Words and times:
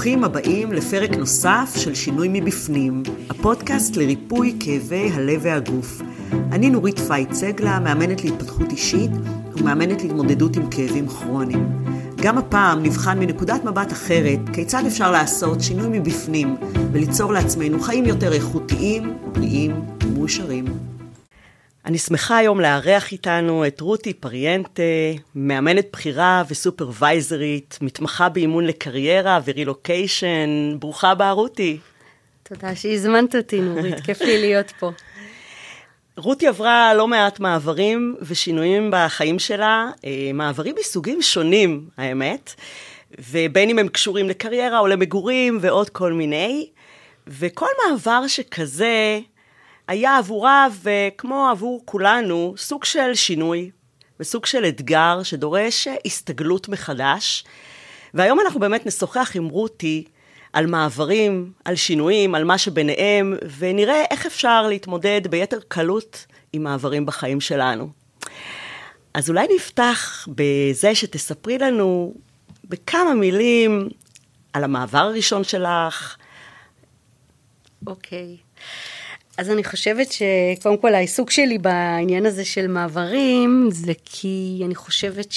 ברוכים 0.00 0.24
הבאים 0.24 0.72
לפרק 0.72 1.10
נוסף 1.10 1.72
של 1.76 1.94
שינוי 1.94 2.28
מבפנים, 2.32 3.02
הפודקאסט 3.30 3.96
לריפוי 3.96 4.56
כאבי 4.60 5.10
הלב 5.12 5.40
והגוף. 5.42 6.02
אני 6.32 6.70
נורית 6.70 6.98
פייט 6.98 7.32
סגלה, 7.32 7.80
מאמנת 7.80 8.24
להתפתחות 8.24 8.70
אישית 8.70 9.10
ומאמנת 9.56 10.02
להתמודדות 10.02 10.56
עם 10.56 10.70
כאבים 10.70 11.08
כרוניים. 11.08 11.84
גם 12.16 12.38
הפעם 12.38 12.82
נבחן 12.82 13.18
מנקודת 13.18 13.64
מבט 13.64 13.92
אחרת 13.92 14.38
כיצד 14.52 14.82
אפשר 14.86 15.10
לעשות 15.10 15.60
שינוי 15.60 15.98
מבפנים 15.98 16.56
וליצור 16.92 17.32
לעצמנו 17.32 17.80
חיים 17.80 18.04
יותר 18.04 18.32
איכותיים, 18.32 19.16
בריאים 19.32 19.72
ומאושרים. 20.04 20.89
אני 21.90 21.98
שמחה 21.98 22.36
היום 22.36 22.60
לארח 22.60 23.12
איתנו 23.12 23.66
את 23.66 23.80
רותי 23.80 24.14
פריאנטה, 24.14 24.82
מאמנת 25.34 25.86
בכירה 25.92 26.42
וסופרוויזרית, 26.48 27.78
מתמחה 27.80 28.28
באימון 28.28 28.66
לקריירה 28.66 29.40
ורילוקיישן. 29.44 30.76
ברוכה 30.78 31.10
הבאה, 31.10 31.32
רותי. 31.32 31.78
תודה 32.42 32.74
שהזמנת 32.74 33.34
אותי, 33.36 33.60
נורית, 33.60 34.00
כיף 34.04 34.20
לי 34.20 34.40
להיות 34.40 34.72
פה. 34.78 34.90
רותי 36.16 36.46
עברה 36.46 36.94
לא 36.94 37.08
מעט 37.08 37.40
מעברים 37.40 38.16
ושינויים 38.22 38.90
בחיים 38.92 39.38
שלה, 39.38 39.90
אה, 40.04 40.30
מעברים 40.34 40.74
מסוגים 40.80 41.22
שונים, 41.22 41.88
האמת, 41.96 42.54
ובין 43.30 43.70
אם 43.70 43.78
הם 43.78 43.88
קשורים 43.88 44.28
לקריירה 44.28 44.78
או 44.78 44.86
למגורים 44.86 45.58
ועוד 45.60 45.88
כל 45.88 46.12
מיני, 46.12 46.68
וכל 47.26 47.68
מעבר 47.86 48.26
שכזה 48.26 49.20
היה 49.90 50.18
עבורה, 50.18 50.68
וכמו 50.82 51.48
עבור 51.48 51.82
כולנו, 51.84 52.54
סוג 52.56 52.84
של 52.84 53.14
שינוי 53.14 53.70
וסוג 54.20 54.46
של 54.46 54.64
אתגר 54.64 55.22
שדורש 55.22 55.88
הסתגלות 56.04 56.68
מחדש. 56.68 57.44
והיום 58.14 58.40
אנחנו 58.40 58.60
באמת 58.60 58.86
נשוחח 58.86 59.32
עם 59.34 59.48
רותי 59.48 60.04
על 60.52 60.66
מעברים, 60.66 61.52
על 61.64 61.76
שינויים, 61.76 62.34
על 62.34 62.44
מה 62.44 62.58
שביניהם, 62.58 63.34
ונראה 63.58 64.04
איך 64.10 64.26
אפשר 64.26 64.66
להתמודד 64.68 65.20
ביתר 65.30 65.58
קלות 65.68 66.26
עם 66.52 66.62
מעברים 66.62 67.06
בחיים 67.06 67.40
שלנו. 67.40 67.88
אז 69.14 69.28
אולי 69.28 69.46
נפתח 69.56 70.28
בזה 70.28 70.94
שתספרי 70.94 71.58
לנו 71.58 72.14
בכמה 72.64 73.14
מילים 73.14 73.88
על 74.52 74.64
המעבר 74.64 74.98
הראשון 74.98 75.44
שלך. 75.44 76.16
אוקיי. 77.86 78.36
Okay. 78.36 78.50
אז 79.40 79.50
אני 79.50 79.64
חושבת 79.64 80.06
שקודם 80.12 80.76
כל 80.76 80.94
העיסוק 80.94 81.30
שלי 81.30 81.58
בעניין 81.58 82.26
הזה 82.26 82.44
של 82.44 82.66
מעברים, 82.66 83.68
זה 83.72 83.92
כי 84.04 84.62
אני 84.64 84.74
חושבת 84.74 85.34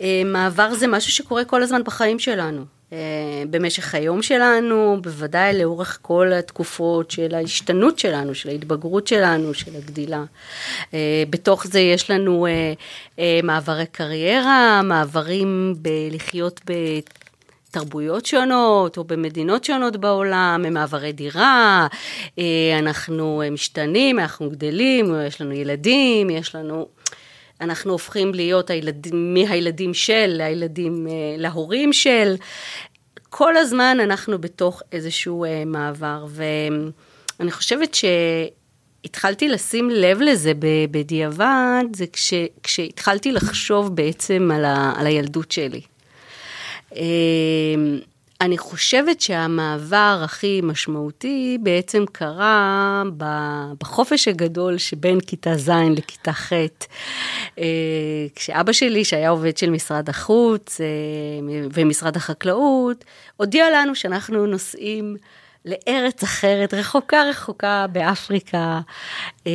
שמעבר 0.00 0.74
זה 0.74 0.86
משהו 0.86 1.12
שקורה 1.12 1.44
כל 1.44 1.62
הזמן 1.62 1.84
בחיים 1.84 2.18
שלנו. 2.18 2.64
אה, 2.92 2.98
במשך 3.50 3.94
היום 3.94 4.22
שלנו, 4.22 4.98
בוודאי 5.02 5.58
לאורך 5.58 5.98
כל 6.02 6.32
התקופות 6.32 7.10
של 7.10 7.34
ההשתנות 7.34 7.98
שלנו, 7.98 8.34
של 8.34 8.48
ההתבגרות 8.48 9.06
שלנו, 9.06 9.54
של 9.54 9.76
הגדילה. 9.76 10.24
אה, 10.94 11.24
בתוך 11.30 11.66
זה 11.66 11.80
יש 11.80 12.10
לנו 12.10 12.46
אה, 13.18 13.40
מעברי 13.42 13.86
קריירה, 13.86 14.82
מעברים 14.84 15.74
בלחיות 15.78 16.60
בתרבויות 17.76 18.26
שונות 18.26 18.98
או 18.98 19.04
במדינות 19.04 19.64
שונות 19.64 19.96
בעולם, 19.96 20.62
ממעברי 20.64 21.12
דירה, 21.12 21.86
אנחנו 22.78 23.42
משתנים, 23.50 24.18
אנחנו 24.18 24.50
גדלים, 24.50 25.14
יש 25.26 25.40
לנו 25.40 25.52
ילדים, 25.52 26.30
יש 26.30 26.54
לנו 26.54 26.88
אנחנו 27.60 27.92
הופכים 27.92 28.34
להיות 28.34 28.70
הילדים, 28.70 29.34
מהילדים 29.34 29.94
של 29.94 30.26
לילדים, 30.36 31.06
אה, 31.06 31.12
להורים 31.38 31.92
של. 31.92 32.34
כל 33.28 33.56
הזמן 33.56 33.98
אנחנו 34.00 34.38
בתוך 34.38 34.82
איזשהו 34.92 35.44
אה, 35.44 35.64
מעבר, 35.66 36.26
ואני 36.28 37.52
חושבת 37.52 37.94
שהתחלתי 37.94 39.48
לשים 39.48 39.90
לב 39.90 40.20
לזה 40.20 40.52
בדיעבד, 40.90 41.84
זה 41.96 42.06
כש, 42.12 42.34
כשהתחלתי 42.62 43.32
לחשוב 43.32 43.96
בעצם 43.96 44.50
על, 44.54 44.64
ה, 44.64 44.92
על 44.96 45.06
הילדות 45.06 45.52
שלי. 45.52 45.80
אה, 46.94 47.00
אני 48.40 48.58
חושבת 48.58 49.20
שהמעבר 49.20 50.20
הכי 50.24 50.60
משמעותי 50.62 51.58
בעצם 51.62 52.04
קרה 52.12 53.02
בחופש 53.78 54.28
הגדול 54.28 54.78
שבין 54.78 55.20
כיתה 55.20 55.56
ז' 55.56 55.70
לכיתה 55.96 56.32
ח', 56.32 56.52
אה, 57.58 57.66
כשאבא 58.34 58.72
שלי, 58.72 59.04
שהיה 59.04 59.30
עובד 59.30 59.56
של 59.56 59.70
משרד 59.70 60.08
החוץ 60.08 60.80
אה, 60.80 60.86
ומשרד 61.72 62.16
החקלאות, 62.16 63.04
הודיע 63.36 63.66
לנו 63.70 63.94
שאנחנו 63.94 64.46
נוסעים 64.46 65.16
לארץ 65.66 66.22
אחרת, 66.22 66.74
רחוקה 66.74 67.22
רחוקה 67.30 67.86
באפריקה, 67.92 68.80
אה, 69.46 69.52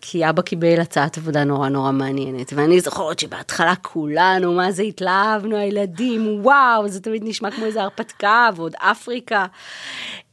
כי 0.00 0.28
אבא 0.28 0.42
קיבל 0.42 0.80
הצעת 0.80 1.18
עבודה 1.18 1.44
נורא 1.44 1.68
נורא 1.68 1.92
מעניינת. 1.92 2.52
ואני 2.52 2.80
זוכרת 2.80 3.18
שבהתחלה 3.18 3.74
כולנו, 3.82 4.52
מה 4.52 4.72
זה 4.72 4.82
התלהבנו, 4.82 5.56
הילדים, 5.56 6.40
וואו, 6.44 6.88
זה 6.88 7.00
תמיד 7.00 7.22
נשמע 7.24 7.50
כמו 7.50 7.64
איזה 7.64 7.82
הרפתקה, 7.82 8.50
ועוד 8.56 8.72
אפריקה. 8.78 9.46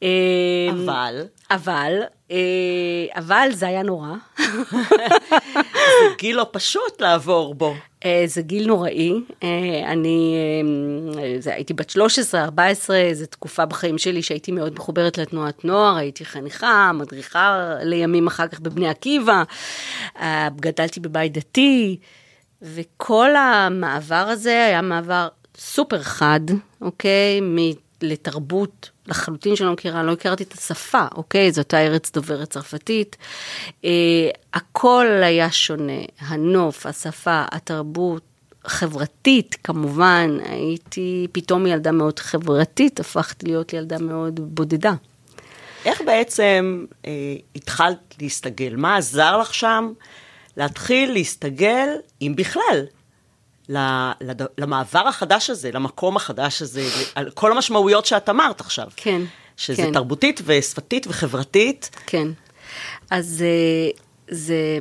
אה, 0.04 0.70
אבל? 0.72 1.26
אבל, 1.52 2.02
אה, 2.32 2.38
אבל 3.16 3.48
זה 3.52 3.68
היה 3.68 3.84
נורא. 3.84 4.10
זה 6.00 6.16
גיל 6.18 6.36
לא 6.36 6.46
פשוט 6.52 7.02
לעבור 7.02 7.56
בו. 7.56 7.76
אה, 8.06 8.24
זה 8.26 8.42
גיל 8.42 8.68
נוראי, 8.68 9.14
אה, 9.44 9.92
אני 9.92 10.36
זה, 11.40 11.54
הייתי 11.54 11.74
בת 11.74 11.90
13, 11.90 12.44
14, 12.44 13.10
זו 13.14 13.26
תקופה 13.26 13.66
בחיים 13.66 13.98
שלי 13.98 14.22
שהייתי 14.22 14.52
מאוד 14.52 14.74
מחוברת 14.74 15.18
לתנועת 15.18 15.66
נוער, 15.66 15.96
הייתי 15.96 16.26
חניכה, 16.26 16.92
מדריכה 16.94 17.76
לימים 17.84 18.28
אחר 18.28 18.48
כך 18.48 18.60
בבני 18.60 18.90
עקיבא, 18.90 19.44
גדלתי 20.56 21.00
בבית 21.00 21.34
דתי, 21.34 21.98
וכל 22.62 23.36
המעבר 23.36 24.16
הזה 24.16 24.66
היה 24.66 24.82
מעבר 24.82 25.28
סופר 25.58 26.02
חד, 26.02 26.42
אוקיי? 26.82 27.40
לתרבות 28.04 28.90
לחלוטין 29.08 29.56
שלא 29.56 29.74
מכירה, 29.74 30.04
לא 30.04 30.12
הכרתי 30.12 30.44
את 30.44 30.54
השפה, 30.54 31.06
אוקיי? 31.16 31.52
זאת 31.52 31.74
הארץ 31.74 32.12
דוברת 32.12 32.50
צרפתית. 32.50 33.18
אה, 33.86 34.30
הכל 34.54 35.08
היה 35.24 35.52
שונה, 35.52 36.02
הנוף, 36.20 36.86
השפה, 36.86 37.44
התרבות, 37.52 38.24
חברתית, 38.66 39.56
כמובן, 39.64 40.38
הייתי 40.46 41.28
פתאום 41.32 41.68
ילדה 41.68 41.92
מאוד 41.92 42.20
חברתית, 42.20 43.00
הפכת 43.00 43.44
להיות 43.44 43.74
ילדה 43.74 43.98
מאוד 44.00 44.40
בודדה. 44.56 44.94
איך 45.86 46.02
בעצם 46.06 46.86
אה, 47.06 47.12
התחלת 47.56 48.16
להסתגל? 48.22 48.76
מה 48.76 48.98
עזר 48.98 49.38
לך 49.38 49.54
שם 49.54 49.92
להתחיל 50.58 51.12
להסתגל, 51.12 51.90
אם 52.22 52.34
בכלל, 52.38 52.86
למעבר 54.58 55.08
החדש 55.08 55.50
הזה, 55.50 55.72
למקום 55.74 56.16
החדש 56.16 56.62
הזה, 56.62 56.90
על 57.16 57.30
כל 57.34 57.52
המשמעויות 57.52 58.06
שאת 58.06 58.30
אמרת 58.30 58.62
עכשיו. 58.62 58.88
כן. 58.96 59.22
שזה 59.58 59.82
כן. 59.84 59.94
תרבותית 59.94 60.42
ושפתית 60.46 61.08
וחברתית. 61.08 61.90
כן. 62.06 62.28
אז 63.10 63.44
אה, 63.48 63.90
זה, 64.36 64.78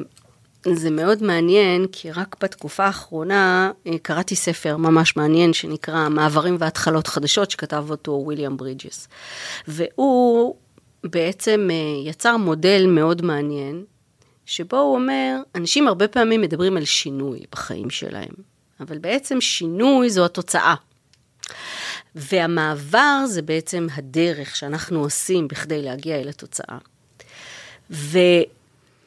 זה 0.65 0.91
מאוד 0.91 1.23
מעניין, 1.23 1.87
כי 1.93 2.11
רק 2.11 2.37
בתקופה 2.43 2.85
האחרונה 2.85 3.71
אה, 3.87 3.99
קראתי 4.03 4.37
ספר 4.37 4.77
ממש 4.77 5.17
מעניין 5.17 5.53
שנקרא 5.53 6.09
מעברים 6.09 6.57
והתחלות 6.59 7.07
חדשות, 7.07 7.51
שכתב 7.51 7.87
אותו 7.91 8.23
וויליאם 8.25 8.57
ברידג'ס. 8.57 9.09
והוא 9.69 10.55
בעצם 11.05 11.69
אה, 11.71 12.11
יצר 12.11 12.37
מודל 12.37 12.87
מאוד 12.89 13.23
מעניין, 13.23 13.85
שבו 14.47 14.77
הוא 14.77 14.95
אומר, 14.95 15.37
אנשים 15.55 15.89
הרבה 15.89 16.09
פעמים 16.09 16.41
מדברים 16.41 16.77
על 16.77 16.85
שינוי 16.85 17.41
בחיים 17.53 17.91
שלהם. 17.91 18.50
אבל 18.81 18.99
בעצם 18.99 19.41
שינוי 19.41 20.11
זו 20.11 20.25
התוצאה. 20.25 20.75
והמעבר 22.15 23.27
זה 23.27 23.43
בעצם 23.43 23.87
הדרך 23.95 24.57
שאנחנו 24.57 25.01
עושים 25.01 25.49
בכדי 25.49 25.83
להגיע 25.83 26.21
אל 26.21 26.29
התוצאה. 26.29 26.79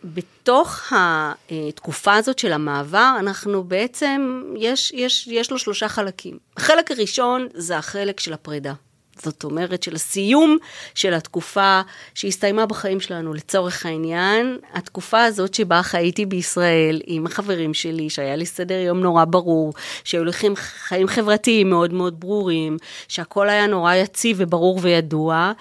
ובתוך 0.04 0.94
התקופה 0.94 2.16
הזאת 2.16 2.40
של 2.40 2.54
המעבר, 2.54 3.16
אנחנו 3.20 3.64
בעצם, 3.64 4.44
יש, 4.58 4.92
יש, 4.92 5.28
יש 5.28 5.52
לו 5.52 5.60
שלושה 5.60 5.90
חלקים. 5.90 6.38
החלק 6.58 6.92
הראשון 6.92 7.48
זה 7.54 7.78
החלק 7.78 8.19
של 8.19 8.34
הפרידה. 8.34 8.74
זאת 9.21 9.44
אומרת 9.44 9.83
של 9.83 9.95
הסיום 9.95 10.57
של 10.95 11.13
התקופה 11.13 11.81
שהסתיימה 12.13 12.65
בחיים 12.65 13.00
שלנו. 13.00 13.33
לצורך 13.33 13.86
העניין, 13.86 14.57
התקופה 14.74 15.24
הזאת 15.24 15.54
שבה 15.54 15.83
חייתי 15.83 16.25
בישראל 16.25 17.01
עם 17.06 17.25
החברים 17.25 17.74
שלי, 17.74 18.10
שהיה 18.10 18.36
לי 18.36 18.45
סדר 18.45 18.80
יום 18.80 19.00
נורא 19.00 19.25
ברור, 19.25 19.74
שהיו 20.04 20.24
לי 20.24 20.31
חיים 20.57 21.07
חברתיים 21.07 21.69
מאוד 21.69 21.94
מאוד 21.94 22.19
ברורים, 22.19 22.77
שהכל 23.07 23.50
היה 23.50 23.68
נורא 23.68 23.94
יציב 23.94 24.38
וברור 24.39 24.80
וידוע, 24.81 25.51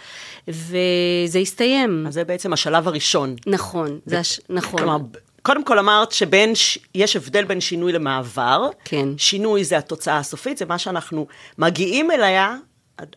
וזה 0.49 1.39
הסתיים. 1.43 2.05
אז 2.07 2.15
זה 2.15 2.25
בעצם 2.25 2.53
השלב 2.53 2.89
הראשון. 2.89 3.37
נכון. 3.47 3.99
זה 4.07 4.19
הש... 4.19 4.41
נכון. 4.49 4.79
כלומר, 4.79 4.99
קודם 5.43 5.65
כל 5.65 5.79
אמרת 5.79 6.13
שבין, 6.13 6.53
יש 6.95 7.17
הבדל 7.17 7.45
בין 7.45 7.61
שינוי 7.61 7.93
למעבר. 7.93 8.69
כן. 8.85 9.09
שינוי 9.17 9.65
זה 9.65 9.79
התוצאה 9.79 10.19
הסופית, 10.19 10.59
זה 10.59 10.65
מה 10.65 10.79
שאנחנו 10.79 11.27
מגיעים 11.59 12.11
אליה 12.11 12.57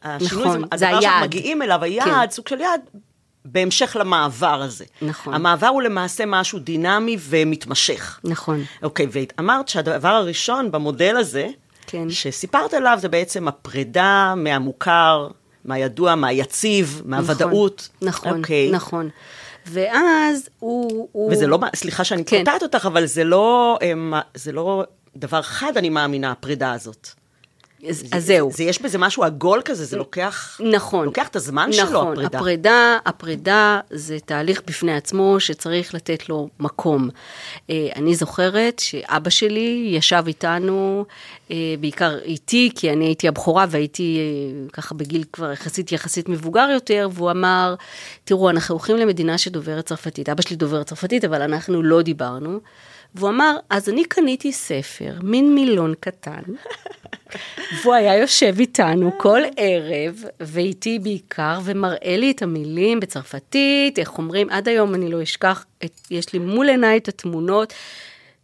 השינוי 0.04 0.46
נכון, 0.46 0.62
זה 0.62 0.78
זה 0.78 0.88
הדבר. 0.90 1.02
שאנחנו 1.02 1.26
מגיעים 1.26 1.62
אליו, 1.62 1.84
היעד, 1.84 2.08
כן. 2.08 2.32
סוג 2.32 2.48
של 2.48 2.60
יעד, 2.60 2.82
בהמשך 3.46 3.98
למעבר 4.00 4.62
הזה. 4.62 4.86
נכון. 5.02 5.34
המעבר 5.34 5.68
הוא 5.68 5.82
למעשה 5.82 6.24
משהו 6.28 6.60
דינמי 6.60 7.18
ומתמשך. 7.20 8.20
נכון. 8.24 8.64
אוקיי, 8.84 9.08
ואמרת 9.12 9.68
שהדבר 9.68 10.10
הראשון 10.10 10.72
במודל 10.72 11.18
הזה, 11.18 11.48
כן. 11.88 12.10
שסיפרת 12.10 12.74
עליו, 12.74 12.98
זה 13.02 13.10
בעצם 13.10 13.48
הפרידה 13.48 14.34
מהמוכר, 14.38 15.28
מהידוע, 15.66 16.16
מהיציב, 16.16 17.02
מהוודאות. 17.06 17.90
נכון, 18.02 18.38
אוקיי. 18.38 18.72
נכון. 18.72 19.10
ואז 19.66 20.50
הוא... 20.60 21.10
הוא... 21.12 21.32
וזה 21.32 21.48
לא, 21.48 21.60
סליחה 21.76 22.04
שאני 22.04 22.26
כן. 22.26 22.40
קוטעת 22.40 22.64
אותך, 22.64 22.86
אבל 22.86 23.06
זה 23.06 23.24
לא, 23.24 23.78
אמ, 23.82 24.14
זה 24.34 24.52
לא 24.52 24.84
דבר 25.16 25.42
חד, 25.42 25.78
אני 25.78 25.90
מאמינה, 25.90 26.32
הפרידה 26.32 26.74
הזאת. 26.74 27.10
אז, 27.90 28.00
זה- 28.00 28.06
אז 28.12 28.26
זהו. 28.26 28.52
זה, 28.52 28.64
יש 28.64 28.82
בזה 28.82 28.98
משהו 28.98 29.24
עגול 29.24 29.62
כזה, 29.66 29.86
זה 29.86 29.98
לוקח... 29.98 30.62
נכון. 30.72 31.06
לוקח 31.06 31.28
את 31.28 31.36
הזמן 31.36 31.72
שלו, 31.74 31.86
נכון, 31.86 32.12
הפרידה. 32.12 32.38
הפרידה, 32.38 32.98
הפרידה 33.06 33.80
זה 33.90 34.18
תהליך 34.26 34.62
בפני 34.68 34.96
עצמו 34.96 35.40
שצריך 35.40 35.94
לתת 35.94 36.30
לו 36.30 36.50
מקום. 36.60 37.10
אה, 37.70 37.88
אני 37.96 38.16
זוכרת 38.16 38.80
שאבא 38.80 39.30
שלי 39.30 39.92
ישב 39.96 40.24
איתנו, 40.28 41.06
אה, 41.52 41.56
בעיקר 41.80 42.18
איתי, 42.20 42.72
כי 42.76 42.92
אני 42.92 43.06
הייתי 43.06 43.28
הבכורה 43.28 43.66
והייתי 43.70 44.18
אה, 44.20 44.70
ככה 44.74 44.96
בגיל 44.96 45.24
כבר 45.34 45.52
יחסית 45.52 45.92
יחסית 45.92 46.30
מבוגר 46.30 46.68
יותר, 46.74 47.10
והוא 47.14 47.32
אמר, 47.32 47.76
תראו, 48.24 48.50
אנחנו 48.50 48.76
הולכים 48.76 48.98
למדינה 48.98 49.38
שדוברת 49.38 49.86
צרפתית. 49.86 50.30
אבא 50.30 50.42
שלי 50.42 50.56
דובר 50.56 50.84
צרפתית, 50.84 51.26
אבל 51.26 51.42
אנחנו 51.42 51.84
לא 51.84 52.02
דיברנו. 52.02 52.60
והוא 53.16 53.30
אמר, 53.30 53.56
אז 53.70 53.90
אני 53.90 54.04
קניתי 54.06 54.52
ספר, 54.52 55.14
מין 55.24 55.56
מילון 55.56 55.94
קטן, 56.00 56.42
והוא 57.82 57.94
היה 57.94 58.18
יושב 58.18 58.56
איתנו 58.60 59.12
כל 59.18 59.42
ערב, 59.58 60.24
ואיתי 60.40 61.00
בעיקר, 61.00 61.60
ומראה 61.64 62.18
לי 62.18 62.32
את 62.32 62.42
המילים 62.42 63.00
בצרפתית, 63.00 64.00
איך 64.00 64.18
אומרים, 64.18 64.50
עד 64.50 64.68
היום 64.68 64.96
אני 64.96 65.12
לא 65.12 65.24
אשכח, 65.24 65.66
את, 65.86 66.00
יש 66.12 66.34
לי 66.34 66.40
מול 66.40 66.70
עיניי 66.70 66.98
את 66.98 67.08
התמונות, 67.08 67.74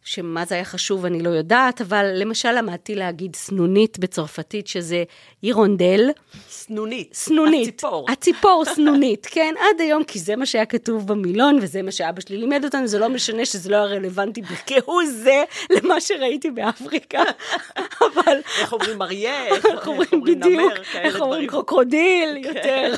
שמה 0.04 0.46
זה 0.46 0.56
היה 0.56 0.66
חשוב 0.66 1.06
אני 1.06 1.24
לא 1.24 1.30
יודעת, 1.30 1.82
אבל 1.82 2.12
למשל 2.16 2.52
למדתי 2.52 2.96
להגיד 2.96 3.36
סנונית 3.36 4.00
בצרפתית, 4.00 4.68
שזה 4.68 5.04
אירונדל. 5.44 6.10
סנונית. 6.50 7.14
סנונית. 7.14 7.68
הציפור. 7.68 8.06
הציפור 8.10 8.64
סנונית, 8.76 9.28
כן, 9.32 9.54
עד 9.60 9.82
היום, 9.82 10.04
כי 10.04 10.20
זה 10.20 10.36
מה 10.36 10.46
שהיה 10.46 10.66
כתוב 10.66 11.08
במילון, 11.08 11.60
וזה 11.62 11.82
מה 11.82 11.92
שאבא 11.92 12.22
שלי 12.22 12.38
לימד 12.38 12.64
אותנו, 12.64 12.88
זה 12.88 13.00
לא 13.00 13.10
משנה 13.10 13.46
שזה 13.46 13.70
לא 13.70 13.76
היה 13.76 13.86
רלוונטי 13.86 14.42
כהוא 14.68 15.02
זה 15.06 15.44
למה 15.70 16.02
שראיתי 16.02 16.52
באפריקה, 16.52 17.22
אבל... 18.06 18.38
איך 18.60 18.74
אומרים 18.74 19.02
אריה, 19.02 19.48
איך 19.48 19.88
אומרים 19.88 20.24
בדיוק, 20.24 20.74
איך 20.94 21.22
אומרים. 21.22 21.48
קרוקודיל 21.48 22.38
יותר. 22.38 22.96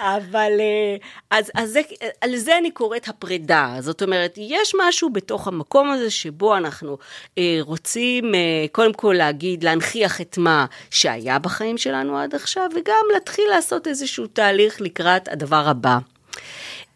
אבל 0.00 0.52
אה, 0.60 0.96
אז, 1.30 1.50
אז 1.54 1.70
זה, 1.70 1.80
על 2.20 2.36
זה 2.36 2.58
אני 2.58 2.70
קוראת 2.70 3.08
הפרידה, 3.08 3.76
זאת 3.80 4.02
אומרת, 4.02 4.34
יש 4.36 4.72
משהו 4.78 5.10
בתוך 5.10 5.48
המקום 5.48 5.90
הזה 5.90 6.10
שבו 6.10 6.56
אנחנו 6.56 6.98
אה, 7.38 7.58
רוצים 7.60 8.34
אה, 8.34 8.40
קודם 8.72 8.92
כל 8.92 9.14
להגיד, 9.18 9.64
להנכיח 9.64 10.20
את 10.20 10.38
מה 10.38 10.66
שהיה 10.90 11.19
בחיים 11.38 11.78
שלנו 11.78 12.18
עד 12.18 12.34
עכשיו, 12.34 12.70
וגם 12.76 13.04
להתחיל 13.14 13.44
לעשות 13.50 13.86
איזשהו 13.86 14.26
תהליך 14.26 14.80
לקראת 14.80 15.28
הדבר 15.28 15.68
הבא. 15.68 15.98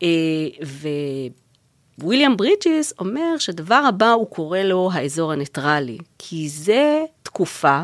אה. 0.03 0.09
וויליאם 1.99 2.37
ברידג'ס 2.37 2.93
אומר 2.99 3.38
שהדבר 3.38 3.82
הבא 3.88 4.11
הוא 4.11 4.31
קורא 4.31 4.59
לו 4.59 4.91
האזור 4.93 5.32
הניטרלי, 5.32 5.99
כי 6.19 6.49
זה 6.49 7.03
תקופה 7.23 7.82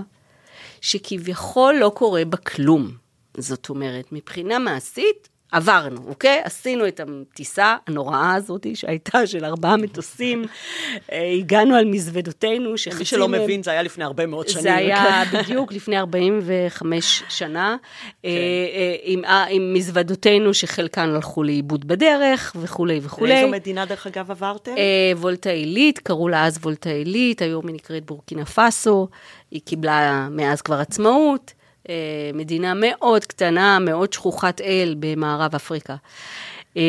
שכביכול 0.81 1.75
לא 1.75 1.93
קורה 1.95 2.25
בה 2.25 2.37
כלום. 2.37 2.91
זאת 3.37 3.69
אומרת, 3.69 4.13
מבחינה 4.13 4.59
מעשית, 4.59 5.29
עברנו, 5.52 6.00
אוקיי? 6.06 6.41
עשינו 6.44 6.88
את 6.88 7.00
הטיסה 7.00 7.76
הנוראה 7.87 8.35
הזאת 8.35 8.67
שהייתה 8.75 9.26
של 9.26 9.44
ארבעה 9.44 9.76
מטוסים, 9.76 10.44
אה, 11.12 11.32
הגענו 11.38 11.75
על 11.75 11.85
מזוודותינו, 11.85 12.79
שחצי 12.79 12.99
מי 12.99 13.05
שלא 13.05 13.29
מבין, 13.29 13.62
זה 13.62 13.70
היה 13.70 13.82
לפני 13.82 14.05
הרבה 14.05 14.26
מאוד 14.26 14.49
שנים. 14.49 14.62
זה 14.62 14.75
היה 14.75 15.23
בדיוק 15.32 15.73
לפני 15.73 15.99
45 15.99 17.23
שנה, 17.29 17.76
אה, 18.25 18.31
אה, 18.31 18.97
עם, 19.02 19.23
עם 19.50 19.75
מזוודותינו 19.75 20.55
שחלקן 20.55 21.08
הלכו 21.08 21.43
לאיבוד 21.43 21.88
בדרך 21.88 22.56
וכולי 22.61 23.00
וכולי. 23.03 23.32
לאיזו 23.32 23.49
מדינה, 23.49 23.87
דרך 23.87 24.06
אגב, 24.06 24.31
עברתם? 24.31 24.73
וולטה 25.17 25.50
עילית, 25.50 25.99
קראו 25.99 26.29
לה 26.29 26.46
אז 26.46 26.58
וולטה 26.58 26.91
עילית, 26.91 27.43
היום 27.43 27.67
היא 27.67 27.75
נקראת 27.75 28.06
בורקינה 28.06 28.44
פאסו, 28.44 29.08
היא 29.50 29.61
קיבלה 29.64 30.29
מאז 30.31 30.62
כבר 30.62 30.81
עצמאות, 30.81 31.53
מדינה 32.35 32.73
מאוד 32.77 33.25
קטנה, 33.25 33.79
מאוד 33.79 34.13
שכוחת 34.13 34.61
אל 34.61 34.95
במערב 34.99 35.55
אפריקה. 35.55 35.97
אה, 36.77 36.83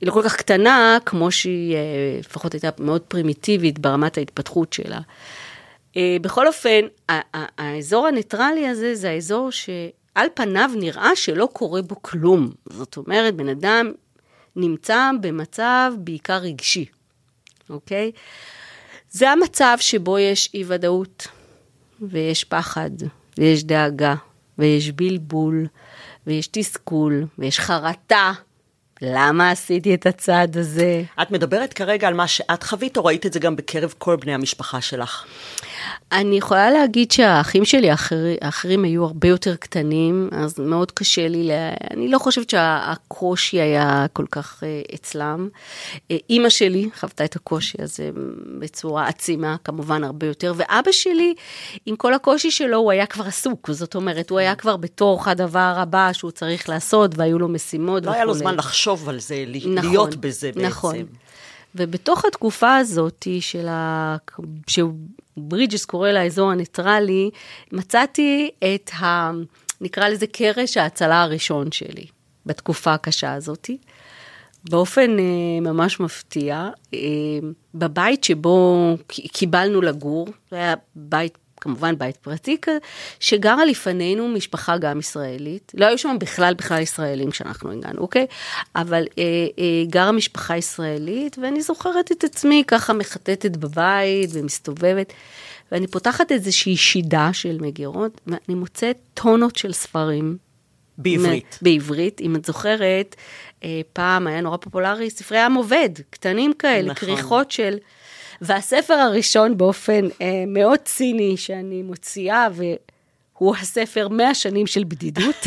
היא 0.00 0.06
לא 0.06 0.12
כל 0.12 0.22
כך 0.22 0.36
קטנה, 0.36 0.98
כמו 1.06 1.30
שהיא 1.30 1.74
אה, 1.74 1.80
לפחות 2.20 2.52
הייתה 2.52 2.68
מאוד 2.78 3.02
פרימיטיבית 3.02 3.78
ברמת 3.78 4.18
ההתפתחות 4.18 4.72
שלה. 4.72 5.00
אה, 5.96 6.16
בכל 6.20 6.46
אופן, 6.46 6.80
האזור 7.58 8.06
הניטרלי 8.06 8.68
הזה 8.68 8.94
זה 8.94 9.10
האזור 9.10 9.50
שעל 9.50 10.28
פניו 10.34 10.70
נראה 10.76 11.16
שלא 11.16 11.48
קורה 11.52 11.82
בו 11.82 12.02
כלום. 12.02 12.50
זאת 12.66 12.96
אומרת, 12.96 13.34
בן 13.34 13.48
אדם 13.48 13.92
נמצא 14.56 15.10
במצב 15.20 15.92
בעיקר 15.98 16.36
רגשי, 16.36 16.84
אוקיי? 17.70 18.12
זה 19.10 19.30
המצב 19.30 19.76
שבו 19.80 20.18
יש 20.18 20.50
אי 20.54 20.64
ודאות, 20.66 21.26
ויש 22.00 22.44
פחד, 22.44 22.90
ויש 23.38 23.64
דאגה, 23.64 24.14
ויש 24.58 24.90
בלבול, 24.90 25.66
ויש 26.26 26.46
תסכול, 26.46 27.26
ויש 27.38 27.60
חרטה. 27.60 28.32
למה 29.02 29.50
עשיתי 29.50 29.94
את 29.94 30.06
הצעד 30.06 30.56
הזה? 30.56 31.02
את 31.22 31.30
מדברת 31.30 31.72
כרגע 31.72 32.08
על 32.08 32.14
מה 32.14 32.28
שאת 32.28 32.62
חווית, 32.62 32.96
או 32.96 33.04
ראית 33.04 33.26
את 33.26 33.32
זה 33.32 33.38
גם 33.38 33.56
בקרב 33.56 33.94
כל 33.98 34.16
בני 34.16 34.34
המשפחה 34.34 34.80
שלך? 34.80 35.24
אני 36.12 36.36
יכולה 36.38 36.70
להגיד 36.70 37.10
שהאחים 37.10 37.64
שלי 37.64 37.90
האחרים, 37.90 38.36
האחרים 38.40 38.84
היו 38.84 39.04
הרבה 39.04 39.28
יותר 39.28 39.56
קטנים, 39.56 40.28
אז 40.32 40.58
מאוד 40.58 40.92
קשה 40.92 41.28
לי, 41.28 41.44
לה... 41.44 41.74
אני 41.90 42.08
לא 42.08 42.18
חושבת 42.18 42.50
שהקושי 42.50 43.60
היה 43.60 44.06
כל 44.12 44.24
כך 44.30 44.64
אה, 44.64 44.82
אצלם. 44.94 45.48
אה, 46.10 46.16
אימא 46.30 46.48
שלי 46.48 46.88
חוותה 47.00 47.24
את 47.24 47.36
הקושי 47.36 47.82
הזה 47.82 48.10
בצורה 48.58 49.08
עצימה, 49.08 49.56
כמובן 49.64 50.04
הרבה 50.04 50.26
יותר, 50.26 50.52
ואבא 50.56 50.92
שלי, 50.92 51.34
עם 51.86 51.96
כל 51.96 52.14
הקושי 52.14 52.50
שלו, 52.50 52.78
הוא 52.78 52.90
היה 52.90 53.06
כבר 53.06 53.24
עסוק, 53.24 53.70
זאת 53.70 53.94
אומרת, 53.94 54.30
הוא 54.30 54.38
היה 54.38 54.54
כבר 54.54 54.76
בתוך 54.76 55.28
הדבר 55.28 55.74
הבא 55.76 56.12
שהוא 56.12 56.30
צריך 56.30 56.68
לעשות, 56.68 57.18
והיו 57.18 57.38
לו 57.38 57.48
משימות 57.48 58.06
לא 58.06 58.10
היה 58.10 58.24
לו 58.24 58.30
וכולי. 58.30 58.44
זמן 58.44 58.54
לחשוב 58.56 59.08
על 59.08 59.20
זה, 59.20 59.44
נכון, 59.54 59.90
להיות 59.90 60.16
בזה 60.16 60.50
בעצם. 60.54 60.66
נכון. 60.66 60.96
ובתוך 61.74 62.24
התקופה 62.24 62.76
הזאת 62.76 63.26
של 63.40 63.68
ה... 63.68 64.16
שברידג'ס 65.36 65.84
קורא 65.84 66.10
לה 66.10 66.20
האזור 66.20 66.50
הניטרלי, 66.50 67.30
מצאתי 67.72 68.50
את 68.74 68.90
ה... 69.00 69.30
נקרא 69.80 70.08
לזה 70.08 70.26
קרש 70.26 70.76
ההצלה 70.76 71.22
הראשון 71.22 71.72
שלי 71.72 72.06
בתקופה 72.46 72.94
הקשה 72.94 73.32
הזאת. 73.32 73.70
באופן 74.70 75.18
אה, 75.18 75.60
ממש 75.60 76.00
מפתיע, 76.00 76.68
אה, 76.94 76.98
בבית 77.74 78.24
שבו 78.24 78.96
קיבלנו 79.08 79.82
לגור, 79.82 80.28
זה 80.50 80.56
היה 80.56 80.74
בית, 80.96 81.38
כמובן 81.60 81.98
בית 81.98 82.16
פרטי, 82.16 82.56
שגרה 83.20 83.64
לפנינו 83.64 84.28
משפחה 84.28 84.78
גם 84.78 84.98
ישראלית, 84.98 85.72
לא 85.76 85.86
היו 85.86 85.98
שם 85.98 86.16
בכלל 86.20 86.54
בכלל 86.54 86.82
ישראלים 86.82 87.30
כשאנחנו 87.30 87.72
הגענו, 87.72 88.00
אוקיי? 88.00 88.26
אבל 88.76 89.04
אה, 89.18 89.22
אה, 89.58 89.84
גרה 89.86 90.12
משפחה 90.12 90.56
ישראלית, 90.56 91.36
ואני 91.42 91.62
זוכרת 91.62 92.12
את 92.12 92.24
עצמי 92.24 92.64
ככה 92.66 92.92
מחטטת 92.92 93.56
בבית 93.56 94.30
ומסתובבת, 94.32 95.12
ואני 95.72 95.86
פותחת 95.86 96.32
איזושהי 96.32 96.76
שידה 96.76 97.30
של 97.32 97.58
מגירות, 97.60 98.20
ואני 98.26 98.54
מוצאת 98.54 98.96
טונות 99.14 99.56
של 99.56 99.72
ספרים. 99.72 100.36
בעברית. 100.98 101.58
בעברית, 101.62 102.20
אם 102.20 102.36
את 102.36 102.44
זוכרת, 102.44 103.16
אה, 103.64 103.80
פעם 103.92 104.26
היה 104.26 104.40
נורא 104.40 104.56
פופולרי 104.56 105.10
ספרי 105.10 105.38
עם 105.38 105.54
עובד, 105.54 105.90
קטנים 106.10 106.52
כאלה, 106.52 106.92
נכון. 106.92 107.08
כריכות 107.08 107.50
של... 107.50 107.76
והספר 108.40 108.94
הראשון 108.94 109.56
באופן 109.56 110.04
אה, 110.20 110.44
מאוד 110.46 110.78
ציני 110.78 111.36
שאני 111.36 111.82
מוציאה, 111.82 112.48
והוא 112.52 113.56
הספר 113.56 114.08
100 114.08 114.34
שנים 114.34 114.66
של 114.66 114.84
בדידות. 114.84 115.46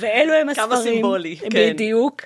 ואלו 0.00 0.32
הם 0.32 0.54
כמה 0.54 0.74
הספרים. 0.74 0.94
סימבולי, 0.94 1.36
כן. 1.36 1.48
בדיוק. 1.72 2.22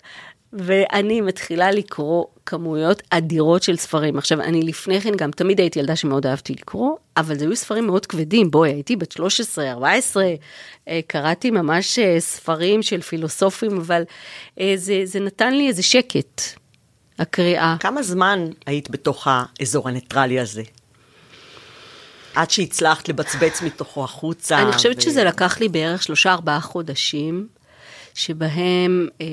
ואני 0.55 1.21
מתחילה 1.21 1.71
לקרוא 1.71 2.25
כמויות 2.47 3.03
אדירות 3.11 3.63
של 3.63 3.77
ספרים. 3.77 4.19
עכשיו, 4.19 4.41
אני 4.41 4.63
לפני 4.63 5.01
כן 5.01 5.17
גם 5.17 5.31
תמיד 5.31 5.61
הייתי 5.61 5.79
ילדה 5.79 5.97
שמאוד 5.97 6.27
אהבתי 6.27 6.53
לקרוא, 6.53 6.97
אבל 7.17 7.39
זה 7.39 7.45
היו 7.45 7.57
ספרים 7.57 7.87
מאוד 7.87 8.07
כבדים. 8.07 8.51
בואי, 8.51 8.71
הייתי 8.71 8.97
בת 8.97 9.13
13, 9.13 9.71
14, 9.71 10.25
אה, 10.89 11.01
קראתי 11.07 11.51
ממש 11.51 11.99
אה, 11.99 12.21
ספרים 12.21 12.83
של 12.83 13.01
פילוסופים, 13.01 13.77
אבל 13.77 14.03
אה, 14.61 14.73
זה, 14.77 15.01
זה 15.05 15.21
נתן 15.21 15.55
לי 15.55 15.69
איזה 15.69 15.83
שקט, 15.83 16.43
הקריאה. 17.19 17.77
כמה 17.81 18.03
זמן 18.03 18.47
היית 18.67 18.91
בתוך 18.91 19.29
האזור 19.31 19.89
הניטרלי 19.89 20.41
הזה? 20.41 20.63
עד 22.35 22.51
שהצלחת 22.51 23.09
לבצבץ 23.09 23.63
מתוכו 23.63 24.05
החוצה. 24.05 24.63
אני 24.63 24.73
חושבת 24.73 24.97
ו... 24.99 25.01
שזה 25.01 25.25
לקח 25.25 25.61
לי 25.61 25.69
בערך 25.69 26.03
שלושה 26.03 26.33
ארבעה 26.33 26.61
חודשים, 26.61 27.49
שבהם 28.15 29.09
אה, 29.21 29.27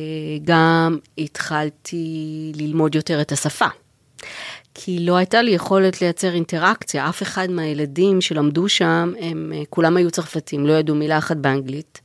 גם 0.43 0.97
התחלתי 1.17 2.51
ללמוד 2.55 2.95
יותר 2.95 3.21
את 3.21 3.31
השפה. 3.31 3.67
כי 4.73 5.00
לא 5.00 5.15
הייתה 5.15 5.41
לי 5.41 5.51
יכולת 5.51 6.01
לייצר 6.01 6.33
אינטראקציה, 6.33 7.09
אף 7.09 7.21
אחד 7.23 7.51
מהילדים 7.51 8.21
שלמדו 8.21 8.69
שם, 8.69 9.13
הם 9.19 9.53
אה, 9.55 9.61
כולם 9.69 9.97
היו 9.97 10.11
צרפתים, 10.11 10.65
לא 10.67 10.73
ידעו 10.73 10.95
מילה 10.95 11.17
אחת 11.17 11.38
באנגלית. 11.38 12.01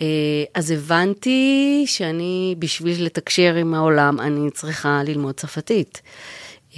אה, 0.00 0.06
אז 0.54 0.70
הבנתי 0.70 1.82
שאני, 1.86 2.54
בשביל 2.58 3.04
לתקשר 3.04 3.54
עם 3.54 3.74
העולם, 3.74 4.20
אני 4.20 4.50
צריכה 4.50 5.02
ללמוד 5.06 5.34
צרפתית. 5.34 6.02